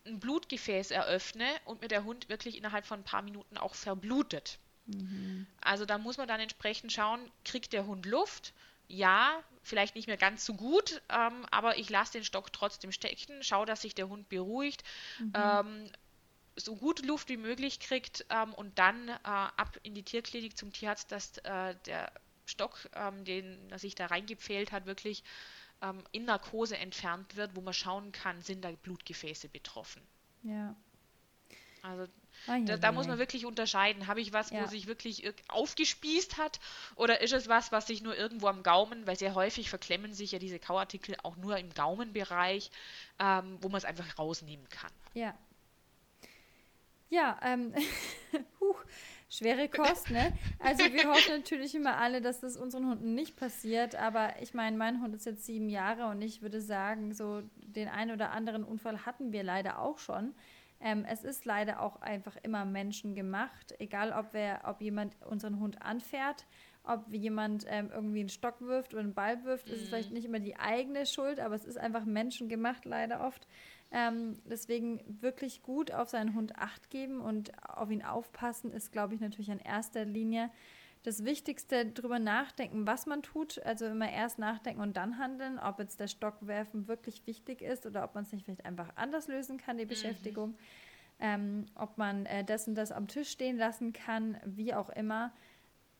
ein 0.05 0.19
Blutgefäß 0.19 0.91
eröffne 0.91 1.47
und 1.65 1.81
mir 1.81 1.87
der 1.87 2.03
Hund 2.03 2.29
wirklich 2.29 2.57
innerhalb 2.57 2.85
von 2.85 2.99
ein 2.99 3.03
paar 3.03 3.21
Minuten 3.21 3.57
auch 3.57 3.75
verblutet. 3.75 4.59
Mhm. 4.85 5.47
Also 5.61 5.85
da 5.85 5.97
muss 5.97 6.17
man 6.17 6.27
dann 6.27 6.39
entsprechend 6.39 6.91
schauen, 6.91 7.19
kriegt 7.43 7.73
der 7.73 7.87
Hund 7.87 8.05
Luft? 8.05 8.53
Ja, 8.87 9.43
vielleicht 9.63 9.95
nicht 9.95 10.07
mehr 10.07 10.17
ganz 10.17 10.45
so 10.45 10.53
gut, 10.53 11.01
ähm, 11.09 11.45
aber 11.49 11.77
ich 11.77 11.89
lasse 11.89 12.13
den 12.13 12.23
Stock 12.23 12.53
trotzdem 12.53 12.91
stecken, 12.91 13.41
schaue, 13.41 13.65
dass 13.65 13.81
sich 13.81 13.95
der 13.95 14.09
Hund 14.09 14.29
beruhigt, 14.29 14.83
mhm. 15.19 15.33
ähm, 15.33 15.91
so 16.55 16.75
gut 16.75 17.03
Luft 17.03 17.29
wie 17.29 17.37
möglich 17.37 17.79
kriegt 17.79 18.25
ähm, 18.29 18.53
und 18.53 18.77
dann 18.77 19.09
äh, 19.09 19.17
ab 19.23 19.77
in 19.81 19.95
die 19.95 20.03
Tierklinik 20.03 20.55
zum 20.55 20.71
Tierarzt, 20.71 21.11
dass 21.11 21.39
äh, 21.39 21.75
der 21.87 22.11
Stock, 22.45 22.89
ähm, 22.93 23.25
den 23.25 23.69
er 23.71 23.79
sich 23.79 23.95
da 23.95 24.07
reingepfählt 24.07 24.71
hat, 24.71 24.85
wirklich 24.85 25.23
ähm, 25.81 26.03
in 26.11 26.25
Narkose 26.25 26.77
entfernt 26.77 27.35
wird, 27.35 27.55
wo 27.55 27.61
man 27.61 27.73
schauen 27.73 28.11
kann, 28.11 28.41
sind 28.41 28.63
da 28.63 28.71
Blutgefäße 28.71 29.49
betroffen. 29.49 30.01
Ja. 30.43 30.75
Also 31.81 32.11
ah, 32.47 32.59
da, 32.59 32.77
da 32.77 32.91
muss 32.91 33.07
man 33.07 33.19
wirklich 33.19 33.45
unterscheiden. 33.45 34.07
Habe 34.07 34.19
ich 34.19 34.33
was, 34.33 34.49
ja. 34.49 34.63
wo 34.63 34.67
sich 34.67 34.87
wirklich 34.87 35.31
aufgespießt 35.47 36.37
hat 36.37 36.59
oder 36.95 37.21
ist 37.21 37.33
es 37.33 37.47
was, 37.47 37.71
was 37.71 37.87
sich 37.87 38.01
nur 38.01 38.15
irgendwo 38.15 38.47
am 38.47 38.63
Gaumen, 38.63 39.05
weil 39.05 39.15
sehr 39.17 39.35
häufig 39.35 39.69
verklemmen 39.69 40.13
sich 40.13 40.31
ja 40.31 40.39
diese 40.39 40.59
Kauartikel 40.59 41.15
auch 41.21 41.35
nur 41.35 41.57
im 41.57 41.73
Gaumenbereich, 41.73 42.71
ähm, 43.19 43.57
wo 43.61 43.69
man 43.69 43.77
es 43.77 43.85
einfach 43.85 44.17
rausnehmen 44.17 44.67
kann. 44.69 44.91
Ja. 45.13 45.37
Ja, 47.09 47.39
ähm, 47.43 47.73
schwere 49.29 49.67
Kost, 49.69 50.11
ne? 50.11 50.33
Also 50.59 50.83
wir 50.93 51.09
hoffen 51.09 51.37
natürlich 51.37 51.75
immer 51.75 51.97
alle, 51.97 52.21
dass 52.21 52.39
das 52.41 52.57
unseren 52.57 52.89
Hunden 52.89 53.15
nicht 53.15 53.35
passiert, 53.35 53.95
aber 53.95 54.41
ich 54.41 54.53
meine, 54.53 54.77
mein 54.77 55.01
Hund 55.01 55.15
ist 55.15 55.25
jetzt 55.25 55.45
sieben 55.45 55.69
Jahre 55.69 56.07
und 56.07 56.21
ich 56.21 56.41
würde 56.41 56.61
sagen, 56.61 57.13
so 57.13 57.41
den 57.55 57.87
einen 57.87 58.11
oder 58.11 58.31
anderen 58.31 58.63
Unfall 58.63 59.05
hatten 59.05 59.31
wir 59.31 59.43
leider 59.43 59.79
auch 59.79 59.97
schon. 59.97 60.33
Ähm, 60.79 61.05
es 61.09 61.23
ist 61.23 61.45
leider 61.45 61.81
auch 61.81 62.01
einfach 62.01 62.35
immer 62.43 62.65
menschengemacht, 62.65 63.79
egal 63.79 64.11
ob, 64.11 64.27
wer, 64.33 64.61
ob 64.65 64.81
jemand 64.81 65.15
unseren 65.25 65.59
Hund 65.59 65.81
anfährt, 65.81 66.45
ob 66.83 67.11
jemand 67.11 67.65
ähm, 67.67 67.89
irgendwie 67.93 68.19
einen 68.19 68.29
Stock 68.29 68.61
wirft 68.61 68.93
oder 68.93 69.01
einen 69.01 69.13
Ball 69.13 69.43
wirft, 69.45 69.67
mhm. 69.67 69.73
ist 69.73 69.81
es 69.83 69.89
vielleicht 69.89 70.11
nicht 70.11 70.25
immer 70.25 70.39
die 70.39 70.57
eigene 70.57 71.05
Schuld, 71.05 71.39
aber 71.39 71.55
es 71.55 71.65
ist 71.65 71.77
einfach 71.77 72.05
menschengemacht 72.05 72.85
leider 72.85 73.25
oft. 73.25 73.47
Ähm, 73.91 74.39
deswegen 74.45 75.01
wirklich 75.21 75.61
gut 75.63 75.91
auf 75.91 76.09
seinen 76.09 76.35
Hund 76.35 76.57
acht 76.57 76.89
geben 76.89 77.21
und 77.21 77.51
auf 77.63 77.89
ihn 77.91 78.03
aufpassen, 78.03 78.71
ist, 78.71 78.91
glaube 78.91 79.15
ich, 79.15 79.21
natürlich 79.21 79.49
in 79.49 79.59
erster 79.59 80.05
Linie 80.05 80.49
das 81.05 81.23
Wichtigste, 81.23 81.85
drüber 81.85 82.17
nachdenken, 82.17 82.87
was 82.87 83.05
man 83.05 83.21
tut. 83.21 83.61
Also 83.63 83.85
immer 83.85 84.11
erst 84.11 84.39
nachdenken 84.39 84.81
und 84.81 84.97
dann 84.97 85.19
handeln, 85.19 85.59
ob 85.59 85.79
jetzt 85.79 85.99
der 85.99 86.07
Stockwerfen 86.07 86.87
wirklich 86.87 87.25
wichtig 87.27 87.61
ist 87.61 87.85
oder 87.85 88.03
ob 88.03 88.15
man 88.15 88.23
es 88.23 88.31
nicht 88.31 88.45
vielleicht 88.45 88.65
einfach 88.65 88.89
anders 88.95 89.27
lösen 89.27 89.57
kann, 89.57 89.77
die 89.77 89.85
mhm. 89.85 89.89
Beschäftigung. 89.89 90.55
Ähm, 91.19 91.67
ob 91.75 91.97
man 91.97 92.25
äh, 92.25 92.43
das 92.43 92.67
und 92.67 92.75
das 92.75 92.91
am 92.91 93.07
Tisch 93.07 93.29
stehen 93.29 93.57
lassen 93.57 93.93
kann, 93.93 94.37
wie 94.45 94.73
auch 94.73 94.89
immer. 94.89 95.31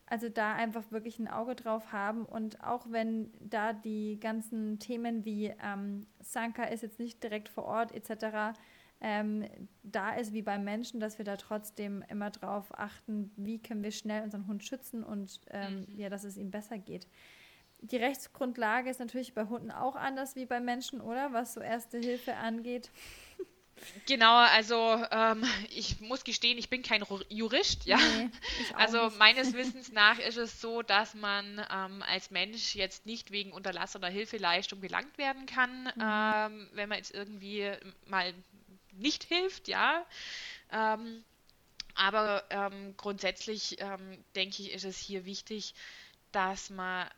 Also 0.07 0.29
da 0.29 0.53
einfach 0.53 0.91
wirklich 0.91 1.17
ein 1.17 1.27
Auge 1.27 1.55
drauf 1.55 1.91
haben 1.91 2.25
und 2.25 2.63
auch 2.63 2.85
wenn 2.89 3.33
da 3.39 3.73
die 3.73 4.19
ganzen 4.19 4.77
Themen 4.77 5.25
wie 5.25 5.51
ähm, 5.63 6.05
Sanka 6.19 6.63
ist 6.65 6.83
jetzt 6.83 6.99
nicht 6.99 7.23
direkt 7.23 7.49
vor 7.49 7.65
Ort 7.65 7.91
etc. 7.91 8.57
Ähm, 9.01 9.45
da 9.81 10.15
ist 10.15 10.31
wie 10.31 10.43
beim 10.43 10.63
Menschen, 10.63 10.99
dass 10.99 11.17
wir 11.17 11.25
da 11.25 11.37
trotzdem 11.37 12.03
immer 12.07 12.29
drauf 12.29 12.67
achten, 12.77 13.31
wie 13.35 13.59
können 13.59 13.83
wir 13.83 13.91
schnell 13.91 14.23
unseren 14.23 14.47
Hund 14.47 14.63
schützen 14.63 15.03
und 15.03 15.41
ähm, 15.49 15.85
mhm. 15.89 15.97
ja, 15.97 16.09
dass 16.09 16.23
es 16.23 16.37
ihm 16.37 16.51
besser 16.51 16.77
geht. 16.77 17.07
Die 17.81 17.97
Rechtsgrundlage 17.97 18.89
ist 18.89 18.99
natürlich 18.99 19.33
bei 19.33 19.45
Hunden 19.45 19.71
auch 19.71 19.95
anders 19.95 20.35
wie 20.35 20.45
bei 20.45 20.59
Menschen, 20.59 21.01
oder? 21.01 21.33
Was 21.33 21.55
so 21.55 21.61
Erste 21.61 21.97
Hilfe 21.97 22.35
angeht. 22.35 22.91
Genau, 24.05 24.35
also 24.35 25.03
ähm, 25.11 25.43
ich 25.69 25.99
muss 25.99 26.23
gestehen, 26.23 26.57
ich 26.57 26.69
bin 26.69 26.81
kein 26.81 27.03
Jurist, 27.29 27.85
ja. 27.85 27.97
Nee, 27.97 28.29
also 28.75 29.05
nicht. 29.05 29.17
meines 29.17 29.53
Wissens 29.53 29.91
nach 29.91 30.19
ist 30.19 30.37
es 30.37 30.61
so, 30.61 30.81
dass 30.81 31.13
man 31.13 31.65
ähm, 31.71 32.03
als 32.03 32.31
Mensch 32.31 32.75
jetzt 32.75 33.05
nicht 33.05 33.31
wegen 33.31 33.51
unterlassener 33.51 34.07
Hilfeleistung 34.07 34.79
belangt 34.79 35.17
werden 35.17 35.45
kann, 35.45 35.83
mhm. 35.83 36.01
ähm, 36.01 36.69
wenn 36.73 36.89
man 36.89 36.97
jetzt 36.99 37.13
irgendwie 37.13 37.71
mal 38.07 38.33
nicht 38.93 39.23
hilft, 39.25 39.67
ja. 39.67 40.05
Ähm, 40.71 41.23
aber 41.95 42.43
ähm, 42.49 42.95
grundsätzlich 42.97 43.79
ähm, 43.79 44.23
denke 44.35 44.61
ich, 44.61 44.71
ist 44.71 44.83
es 44.83 44.97
hier 44.97 45.25
wichtig, 45.25 45.73
dass 46.31 46.69
man, 46.69 47.09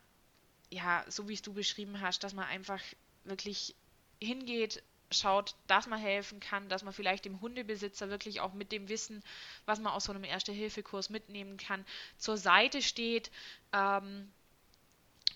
ja, 0.70 1.04
so 1.08 1.28
wie 1.28 1.34
es 1.34 1.42
du 1.42 1.52
beschrieben 1.52 2.00
hast, 2.00 2.22
dass 2.22 2.34
man 2.34 2.46
einfach 2.46 2.80
wirklich 3.24 3.74
hingeht, 4.20 4.82
schaut, 5.10 5.54
dass 5.66 5.86
man 5.86 5.98
helfen 5.98 6.40
kann, 6.40 6.68
dass 6.68 6.82
man 6.82 6.92
vielleicht 6.92 7.24
dem 7.24 7.40
Hundebesitzer 7.40 8.10
wirklich 8.10 8.40
auch 8.40 8.52
mit 8.52 8.72
dem 8.72 8.88
Wissen, 8.88 9.22
was 9.66 9.80
man 9.80 9.92
aus 9.92 10.04
so 10.04 10.12
einem 10.12 10.24
Erste-Hilfe-Kurs 10.24 11.10
mitnehmen 11.10 11.56
kann, 11.56 11.84
zur 12.16 12.36
Seite 12.36 12.82
steht 12.82 13.30
ähm, 13.72 14.30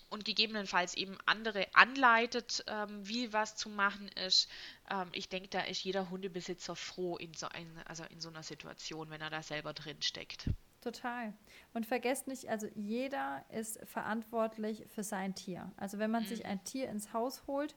und 0.09 0.25
gegebenenfalls 0.25 0.93
eben 0.95 1.17
andere 1.25 1.67
anleitet, 1.73 2.63
ähm, 2.67 3.07
wie 3.07 3.33
was 3.33 3.55
zu 3.55 3.69
machen 3.69 4.07
ist. 4.09 4.49
Ähm, 4.89 5.09
ich 5.11 5.27
denke, 5.29 5.49
da 5.49 5.61
ist 5.61 5.83
jeder 5.83 6.09
Hundebesitzer 6.09 6.75
froh 6.75 7.17
in 7.17 7.33
so, 7.33 7.47
ein, 7.47 7.81
also 7.85 8.03
in 8.05 8.21
so 8.21 8.29
einer 8.29 8.43
Situation, 8.43 9.09
wenn 9.09 9.21
er 9.21 9.31
da 9.31 9.41
selber 9.41 9.73
drin 9.73 10.01
steckt. 10.01 10.49
Total. 10.83 11.33
Und 11.73 11.85
vergesst 11.85 12.27
nicht, 12.27 12.49
also 12.49 12.67
jeder 12.75 13.45
ist 13.49 13.79
verantwortlich 13.85 14.85
für 14.93 15.03
sein 15.03 15.33
Tier. 15.33 15.71
Also 15.77 15.97
wenn 15.97 16.11
man 16.11 16.23
mhm. 16.23 16.27
sich 16.27 16.45
ein 16.45 16.61
Tier 16.65 16.89
ins 16.89 17.13
Haus 17.13 17.47
holt, 17.47 17.73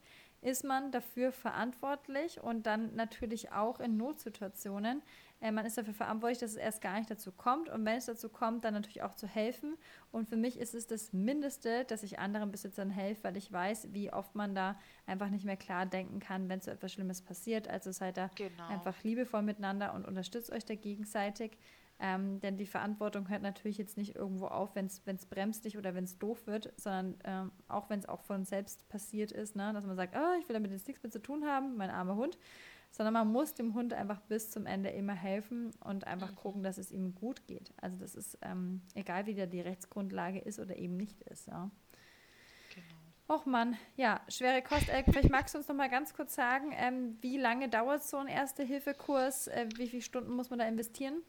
ist 0.47 0.62
man 0.62 0.92
dafür 0.92 1.32
verantwortlich 1.32 2.40
und 2.40 2.66
dann 2.66 2.94
natürlich 2.94 3.51
auch 3.51 3.80
in 3.80 3.97
Notsituationen. 3.97 5.03
Äh, 5.40 5.51
man 5.51 5.66
ist 5.66 5.76
dafür 5.76 5.92
verantwortlich, 5.92 6.38
dass 6.38 6.53
es 6.53 6.57
erst 6.57 6.80
gar 6.80 6.97
nicht 6.97 7.11
dazu 7.11 7.32
kommt 7.32 7.68
und 7.68 7.84
wenn 7.84 7.97
es 7.97 8.07
dazu 8.07 8.28
kommt, 8.28 8.64
dann 8.64 8.74
natürlich 8.74 9.03
auch 9.03 9.16
zu 9.16 9.26
helfen. 9.26 9.76
Und 10.12 10.28
für 10.28 10.36
mich 10.36 10.61
ist 10.61 10.72
es 10.72 10.86
das 10.86 11.12
Mindeste, 11.12 11.84
dass 11.86 12.05
ich 12.05 12.20
anderen 12.20 12.53
Besitzern 12.53 12.90
helfe, 12.90 13.24
weil 13.24 13.36
ich 13.36 13.51
weiß, 13.51 13.92
wie 13.92 14.12
oft 14.12 14.36
man 14.36 14.55
da 14.55 14.78
einfach 15.05 15.30
nicht 15.30 15.44
mehr 15.44 15.57
klar 15.57 15.84
denken 15.84 16.20
kann, 16.20 16.49
wenn 16.49 16.61
so 16.61 16.70
etwas 16.70 16.92
Schlimmes 16.92 17.22
passiert. 17.22 17.66
Also 17.66 17.90
seid 17.90 18.16
da 18.16 18.30
genau. 18.36 18.68
einfach 18.68 19.03
liebevoll 19.03 19.42
miteinander 19.42 19.94
und 19.94 20.07
unterstützt 20.07 20.53
euch 20.53 20.64
da 20.64 20.76
gegenseitig. 20.76 21.59
Ähm, 21.99 22.40
denn 22.40 22.59
die 22.59 22.66
Verantwortung 22.66 23.28
hört 23.30 23.42
natürlich 23.42 23.78
jetzt 23.78 23.97
nicht 23.97 24.16
irgendwo 24.16 24.47
auf, 24.47 24.74
wenn 24.74 24.86
es 24.86 25.26
bremslich 25.26 25.78
oder 25.78 25.94
wenn 25.94 26.05
es 26.05 26.18
doof 26.18 26.47
wird, 26.47 26.72
sondern 26.76 27.14
ähm, 27.24 27.53
auch 27.68 27.88
wenn 27.88 27.99
es 27.99 28.07
auch 28.07 28.20
von 28.20 28.44
selbst 28.44 28.86
passiert 28.88 29.32
ist, 29.32 29.57
ne? 29.57 29.72
dass 29.72 29.86
man 29.86 29.97
sagt, 29.97 30.14
oh, 30.14 30.38
ich 30.38 30.49
will 30.49 30.55
damit 30.55 30.70
jetzt 30.72 30.86
nichts 30.86 31.03
mehr 31.03 31.11
zu 31.11 31.22
tun 31.22 31.47
haben, 31.47 31.76
mein 31.76 31.88
armer 31.88 32.16
Hund, 32.16 32.38
sondern 32.90 33.14
man 33.14 33.28
muss 33.28 33.55
dem 33.55 33.72
Hund 33.72 33.94
einfach 33.94 34.20
bis 34.20 34.51
zum 34.51 34.66
Ende 34.66 34.90
immer 34.90 35.14
helfen 35.14 35.72
und 35.84 36.07
einfach 36.07 36.34
gucken, 36.34 36.62
dass 36.62 36.76
es 36.76 36.90
ihm 36.90 37.14
gut 37.14 37.47
geht. 37.47 37.72
Also 37.80 37.97
das 37.97 38.14
ist 38.14 38.38
ähm, 38.42 38.82
egal, 38.94 39.24
wie 39.24 39.34
da 39.34 39.47
die 39.47 39.62
Rechtsgrundlage 39.62 40.38
ist 40.38 40.59
oder 40.59 40.76
eben 40.76 40.99
nicht 40.99 41.22
ist. 41.22 41.47
Ja. 41.47 41.70
Genau. 42.74 43.38
Och 43.38 43.47
Mann, 43.47 43.76
ja, 43.97 44.20
schwere 44.28 44.61
Kost. 44.61 44.90
Äh, 44.90 45.03
vielleicht 45.05 45.30
magst 45.30 45.55
du 45.55 45.59
uns 45.59 45.66
noch 45.66 45.74
mal 45.74 45.88
ganz 45.88 46.12
kurz 46.12 46.34
sagen, 46.34 46.72
ähm, 46.76 47.16
wie 47.22 47.38
lange 47.38 47.70
dauert 47.70 48.05
so 48.05 48.18
ein 48.18 48.28
Erste-Hilfe-Kurs? 48.28 49.49
Äh, 49.49 49.68
wie 49.76 49.88
viele 49.88 50.03
Stunden 50.03 50.34
muss 50.34 50.51
man 50.51 50.59
da 50.59 50.68
investieren? 50.68 51.22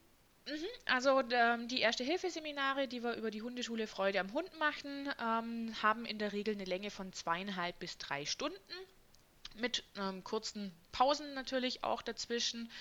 Mhm. 0.48 0.66
Also 0.86 1.22
ähm, 1.32 1.68
die 1.68 1.82
Erste-Hilfe-Seminare, 1.82 2.88
die 2.88 3.04
wir 3.04 3.16
über 3.16 3.32
die 3.32 3.41
Hundeschule 3.41 3.86
Freude 3.86 4.20
am 4.20 4.32
Hund 4.34 4.58
machen, 4.60 5.10
ähm, 5.22 5.76
haben 5.82 6.06
in 6.06 6.20
der 6.20 6.34
Regel 6.34 6.56
eine 6.56 6.66
Länge 6.66 6.89
von 6.89 7.12
zweieinhalb 7.14 7.78
bis 7.80 7.98
drei 7.98 8.26
Stunden 8.26 8.58
mit 9.56 9.84
ähm, 9.98 10.24
kurzen 10.24 10.72
Pausen 10.91 11.34
natürlich 11.34 11.84
auch 11.84 12.02
dazwischen. 12.02 12.72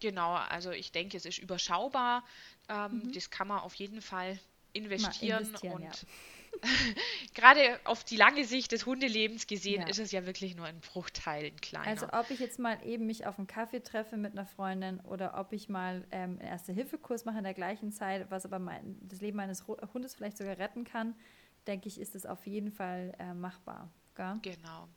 Genau, 0.00 0.34
also 0.34 0.72
ich 0.72 0.92
denke, 0.92 1.16
es 1.16 1.24
ist 1.24 1.38
überschaubar. 1.38 2.24
Mhm. 2.68 3.12
Das 3.12 3.30
kann 3.30 3.48
man 3.48 3.60
auf 3.60 3.74
jeden 3.74 4.02
Fall 4.02 4.38
investieren, 4.72 5.40
investieren 5.40 5.74
und 5.74 5.84
ja. 5.84 6.08
gerade 7.34 7.80
auf 7.84 8.04
die 8.04 8.16
lange 8.16 8.44
Sicht 8.44 8.72
des 8.72 8.86
Hundelebens 8.86 9.46
gesehen, 9.46 9.82
ja. 9.82 9.88
ist 9.88 9.98
es 9.98 10.12
ja 10.12 10.26
wirklich 10.26 10.56
nur 10.56 10.66
ein 10.66 10.80
Bruchteil, 10.80 11.46
ein 11.46 11.56
kleiner. 11.56 11.86
Also 11.86 12.06
ob 12.12 12.30
ich 12.30 12.38
jetzt 12.38 12.58
mal 12.58 12.78
eben 12.84 13.06
mich 13.06 13.26
auf 13.26 13.38
einen 13.38 13.46
Kaffee 13.46 13.82
treffe 13.82 14.16
mit 14.16 14.32
einer 14.32 14.46
Freundin 14.46 15.00
oder 15.00 15.38
ob 15.38 15.52
ich 15.52 15.68
mal 15.68 16.04
ähm, 16.10 16.38
einen 16.38 16.40
Erste-Hilfe-Kurs 16.40 17.24
mache 17.24 17.38
in 17.38 17.44
der 17.44 17.54
gleichen 17.54 17.92
Zeit, 17.92 18.30
was 18.30 18.44
aber 18.44 18.58
mein, 18.58 18.98
das 19.02 19.20
Leben 19.20 19.36
meines 19.36 19.66
Hundes 19.66 20.14
vielleicht 20.14 20.38
sogar 20.38 20.58
retten 20.58 20.84
kann, 20.84 21.14
denke 21.66 21.88
ich, 21.88 22.00
ist 22.00 22.14
es 22.14 22.26
auf 22.26 22.46
jeden 22.46 22.70
Fall 22.70 23.14
äh, 23.18 23.34
machbar. 23.34 23.90
Gell? 24.14 24.38
Genau. 24.42 24.88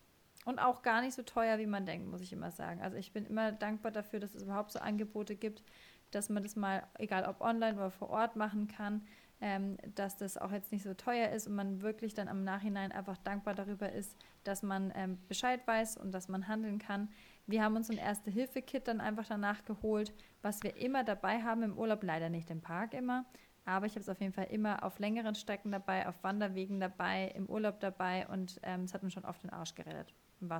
Und 0.46 0.60
auch 0.60 0.82
gar 0.82 1.02
nicht 1.02 1.14
so 1.14 1.24
teuer, 1.24 1.58
wie 1.58 1.66
man 1.66 1.86
denkt, 1.86 2.10
muss 2.10 2.22
ich 2.22 2.34
immer 2.34 2.52
sagen. 2.52 2.82
Also 2.82 2.98
ich 2.98 3.14
bin 3.14 3.26
immer 3.26 3.54
dankbar 3.54 3.92
dafür, 3.92 4.20
dass 4.20 4.36
es 4.36 4.44
überhaupt 4.44 4.72
so 4.72 4.80
Angebote 4.80 5.36
gibt, 5.36 5.64
dass 6.12 6.30
man 6.30 6.44
das 6.44 6.56
mal, 6.56 6.86
egal 6.96 7.26
ob 7.26 7.42
online 7.42 7.76
oder 7.76 7.92
vor 7.92 8.10
Ort 8.10 8.36
machen 8.36 8.68
kann 8.68 9.06
ähm, 9.42 9.78
dass 9.96 10.18
das 10.18 10.38
auch 10.38 10.52
jetzt 10.52 10.72
nicht 10.72 10.84
so 10.84 10.94
teuer 10.94 11.30
ist 11.30 11.48
und 11.48 11.56
man 11.56 11.82
wirklich 11.82 12.14
dann 12.14 12.28
am 12.28 12.44
Nachhinein 12.44 12.92
einfach 12.92 13.18
dankbar 13.18 13.54
darüber 13.54 13.92
ist, 13.92 14.16
dass 14.44 14.64
man 14.64 14.92
ähm, 14.96 15.18
Bescheid 15.28 15.66
weiß 15.66 15.98
und 15.98 16.12
dass 16.12 16.28
man 16.28 16.48
handeln 16.48 16.80
kann. 16.80 17.10
Wir 17.46 17.64
haben 17.64 17.76
uns 17.76 17.90
ein 17.90 17.98
Erste-Hilfe-Kit 17.98 18.88
dann 18.88 19.02
einfach 19.02 19.28
danach 19.28 19.66
geholt, 19.66 20.14
was 20.42 20.64
wir 20.64 20.78
immer 20.78 21.04
dabei 21.04 21.42
haben 21.42 21.64
im 21.64 21.78
Urlaub, 21.78 22.04
leider 22.04 22.30
nicht 22.30 22.50
im 22.50 22.62
Park 22.62 22.94
immer, 22.94 23.26
aber 23.66 23.86
ich 23.86 23.94
habe 23.94 24.02
es 24.02 24.10
auf 24.10 24.20
jeden 24.20 24.34
Fall 24.34 24.48
immer 24.50 24.84
auf 24.84 25.00
längeren 25.00 25.36
Strecken 25.36 25.72
dabei, 25.72 26.08
auf 26.08 26.24
Wanderwegen 26.24 26.80
dabei, 26.80 27.32
im 27.36 27.48
Urlaub 27.48 27.80
dabei 27.80 28.28
und 28.28 28.60
ähm, 28.64 28.84
es 28.84 28.92
ähm, 28.92 28.94
hat 28.94 29.04
mir 29.04 29.12
schon 29.12 29.26
oft 29.26 29.44
den 29.44 29.52
Arsch 29.52 29.76
gerettet. 29.76 30.14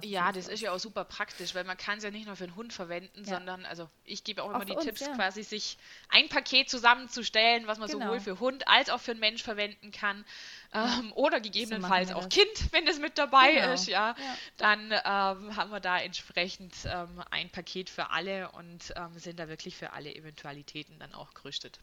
Ja, 0.04 0.32
das 0.32 0.48
ist 0.48 0.62
ja 0.62 0.72
auch 0.72 0.80
super 0.80 1.06
praktisch, 1.06 1.56
weil 1.56 1.64
man 1.64 1.78
kann 1.78 1.98
es 1.98 2.04
ja 2.04 2.12
nicht 2.12 2.28
nur 2.28 2.36
für 2.36 2.46
den 2.46 2.56
Hund 2.56 2.74
verwenden, 2.74 3.24
ja. 3.24 3.36
sondern, 3.36 3.66
also 3.66 3.90
ich 4.04 4.24
gebe 4.24 4.44
auch 4.44 4.50
immer 4.50 4.60
auch 4.60 4.64
die 4.66 4.74
uns, 4.74 4.86
Tipps, 4.86 5.02
ja. 5.02 5.16
quasi 5.16 5.44
sich 5.44 5.78
ein 6.10 6.30
Paket 6.30 6.70
zusammenzustellen, 6.70 7.68
was 7.68 7.80
man 7.80 7.90
genau. 7.90 8.06
sowohl 8.06 8.20
für 8.20 8.40
Hund 8.40 8.68
als 8.68 8.90
auch 8.90 9.00
für 9.00 9.12
einen 9.12 9.20
Mensch 9.20 9.44
verwenden 9.44 9.92
kann. 9.92 10.26
Ähm, 10.74 11.12
oder 11.16 11.40
gegebenenfalls 11.40 12.10
so 12.10 12.16
auch 12.16 12.30
Kind, 12.30 12.72
wenn 12.72 12.86
das 12.86 13.00
mit 13.00 13.18
dabei 13.18 13.54
genau. 13.54 13.74
ist, 13.74 13.88
ja. 13.88 14.16
Dann 14.58 14.92
ähm, 14.92 15.56
haben 15.56 15.72
wir 15.72 15.80
da 15.80 16.00
entsprechend 16.00 16.74
ähm, 16.86 17.24
ein 17.32 17.50
Paket 17.50 17.90
für 17.90 18.10
alle 18.10 18.52
und 18.52 18.94
ähm, 18.96 19.18
sind 19.18 19.40
da 19.40 19.48
wirklich 19.48 19.78
für 19.78 19.94
alle 19.94 20.14
Eventualitäten 20.16 21.00
dann 21.00 21.14
auch 21.14 21.34
gerüstet. 21.34 21.80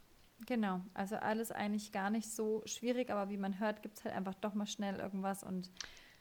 Genau, 0.47 0.81
also 0.95 1.17
alles 1.17 1.53
eigentlich 1.53 1.93
gar 1.93 2.11
nicht 2.11 2.31
so 2.31 2.63
schwierig, 2.65 3.11
aber 3.11 3.29
wie 3.31 3.37
man 3.37 3.59
hört, 3.59 3.83
gibt 3.83 3.99
es 3.99 4.05
halt 4.05 4.15
einfach 4.15 4.35
doch 4.35 4.55
mal 4.55 4.67
schnell 4.67 4.99
irgendwas 4.99 5.43
und 5.43 5.71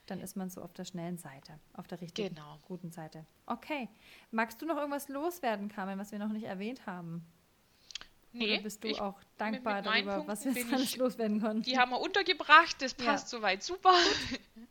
dann 0.10 0.22
ist 0.22 0.36
man 0.36 0.50
so 0.50 0.62
auf 0.62 0.74
der 0.74 0.86
schnellen 0.86 1.18
Seite, 1.18 1.60
auf 1.74 1.88
der 1.88 2.02
richtigen, 2.02 2.36
genau. 2.36 2.60
guten 2.68 2.92
Seite. 2.92 3.26
Okay. 3.46 3.90
Magst 4.32 4.62
du 4.62 4.66
noch 4.66 4.78
irgendwas 4.78 5.10
loswerden, 5.10 5.70
Carmen, 5.70 6.00
was 6.00 6.12
wir 6.12 6.20
noch 6.20 6.30
nicht 6.32 6.46
erwähnt 6.46 6.86
haben? 6.86 7.26
Nee. 8.32 8.54
Oder 8.54 8.64
bist 8.64 8.84
du 8.84 8.90
ich, 8.90 9.02
auch 9.02 9.20
dankbar 9.38 9.82
darüber, 9.82 10.28
was 10.28 10.46
wir 10.46 10.66
alles 10.72 10.96
loswerden 10.98 11.42
konnten? 11.42 11.64
Die 11.64 11.80
haben 11.80 11.92
wir 11.92 12.00
untergebracht, 12.00 12.82
das 12.82 12.94
passt 12.94 13.32
ja. 13.32 13.40
soweit 13.40 13.64
super. 13.64 13.94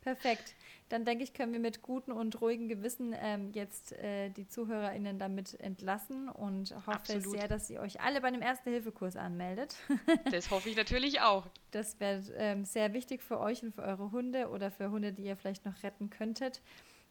Perfekt 0.00 0.54
dann 0.88 1.04
denke 1.04 1.22
ich, 1.22 1.34
können 1.34 1.52
wir 1.52 1.60
mit 1.60 1.82
gutem 1.82 2.16
und 2.16 2.40
ruhigem 2.40 2.68
Gewissen 2.68 3.14
ähm, 3.18 3.50
jetzt 3.52 3.92
äh, 3.92 4.30
die 4.30 4.48
ZuhörerInnen 4.48 5.18
damit 5.18 5.58
entlassen 5.60 6.28
und 6.28 6.74
hoffe 6.74 6.92
Absolut. 6.92 7.30
sehr, 7.30 7.48
dass 7.48 7.68
ihr 7.68 7.80
euch 7.80 8.00
alle 8.00 8.20
bei 8.20 8.30
dem 8.30 8.40
Erste-Hilfe-Kurs 8.40 9.16
anmeldet. 9.16 9.76
das 10.30 10.50
hoffe 10.50 10.70
ich 10.70 10.76
natürlich 10.76 11.20
auch. 11.20 11.46
Das 11.70 12.00
wäre 12.00 12.22
ähm, 12.36 12.64
sehr 12.64 12.94
wichtig 12.94 13.22
für 13.22 13.38
euch 13.38 13.62
und 13.62 13.74
für 13.74 13.82
eure 13.82 14.10
Hunde 14.12 14.48
oder 14.48 14.70
für 14.70 14.90
Hunde, 14.90 15.12
die 15.12 15.24
ihr 15.24 15.36
vielleicht 15.36 15.66
noch 15.66 15.82
retten 15.82 16.08
könntet. 16.08 16.62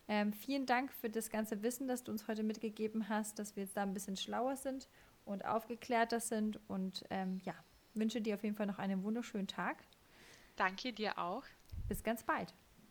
Ähm, 0.07 0.33
vielen 0.33 0.65
Dank 0.65 0.91
für 0.91 1.09
das 1.09 1.29
ganze 1.29 1.61
Wissen, 1.61 1.87
das 1.87 2.03
du 2.03 2.11
uns 2.11 2.27
heute 2.27 2.43
mitgegeben 2.43 3.09
hast, 3.09 3.39
dass 3.39 3.55
wir 3.55 3.63
jetzt 3.63 3.75
da 3.75 3.83
ein 3.83 3.93
bisschen 3.93 4.15
schlauer 4.15 4.55
sind 4.55 4.87
und 5.25 5.45
aufgeklärter 5.45 6.19
sind. 6.19 6.59
Und 6.67 7.03
ähm, 7.09 7.41
ja, 7.43 7.53
wünsche 7.93 8.21
dir 8.21 8.35
auf 8.35 8.43
jeden 8.43 8.55
Fall 8.55 8.67
noch 8.67 8.79
einen 8.79 9.03
wunderschönen 9.03 9.47
Tag. 9.47 9.83
Danke 10.55 10.93
dir 10.93 11.17
auch. 11.17 11.43
Bis 11.87 12.03
ganz 12.03 12.23
bald. 12.23 12.53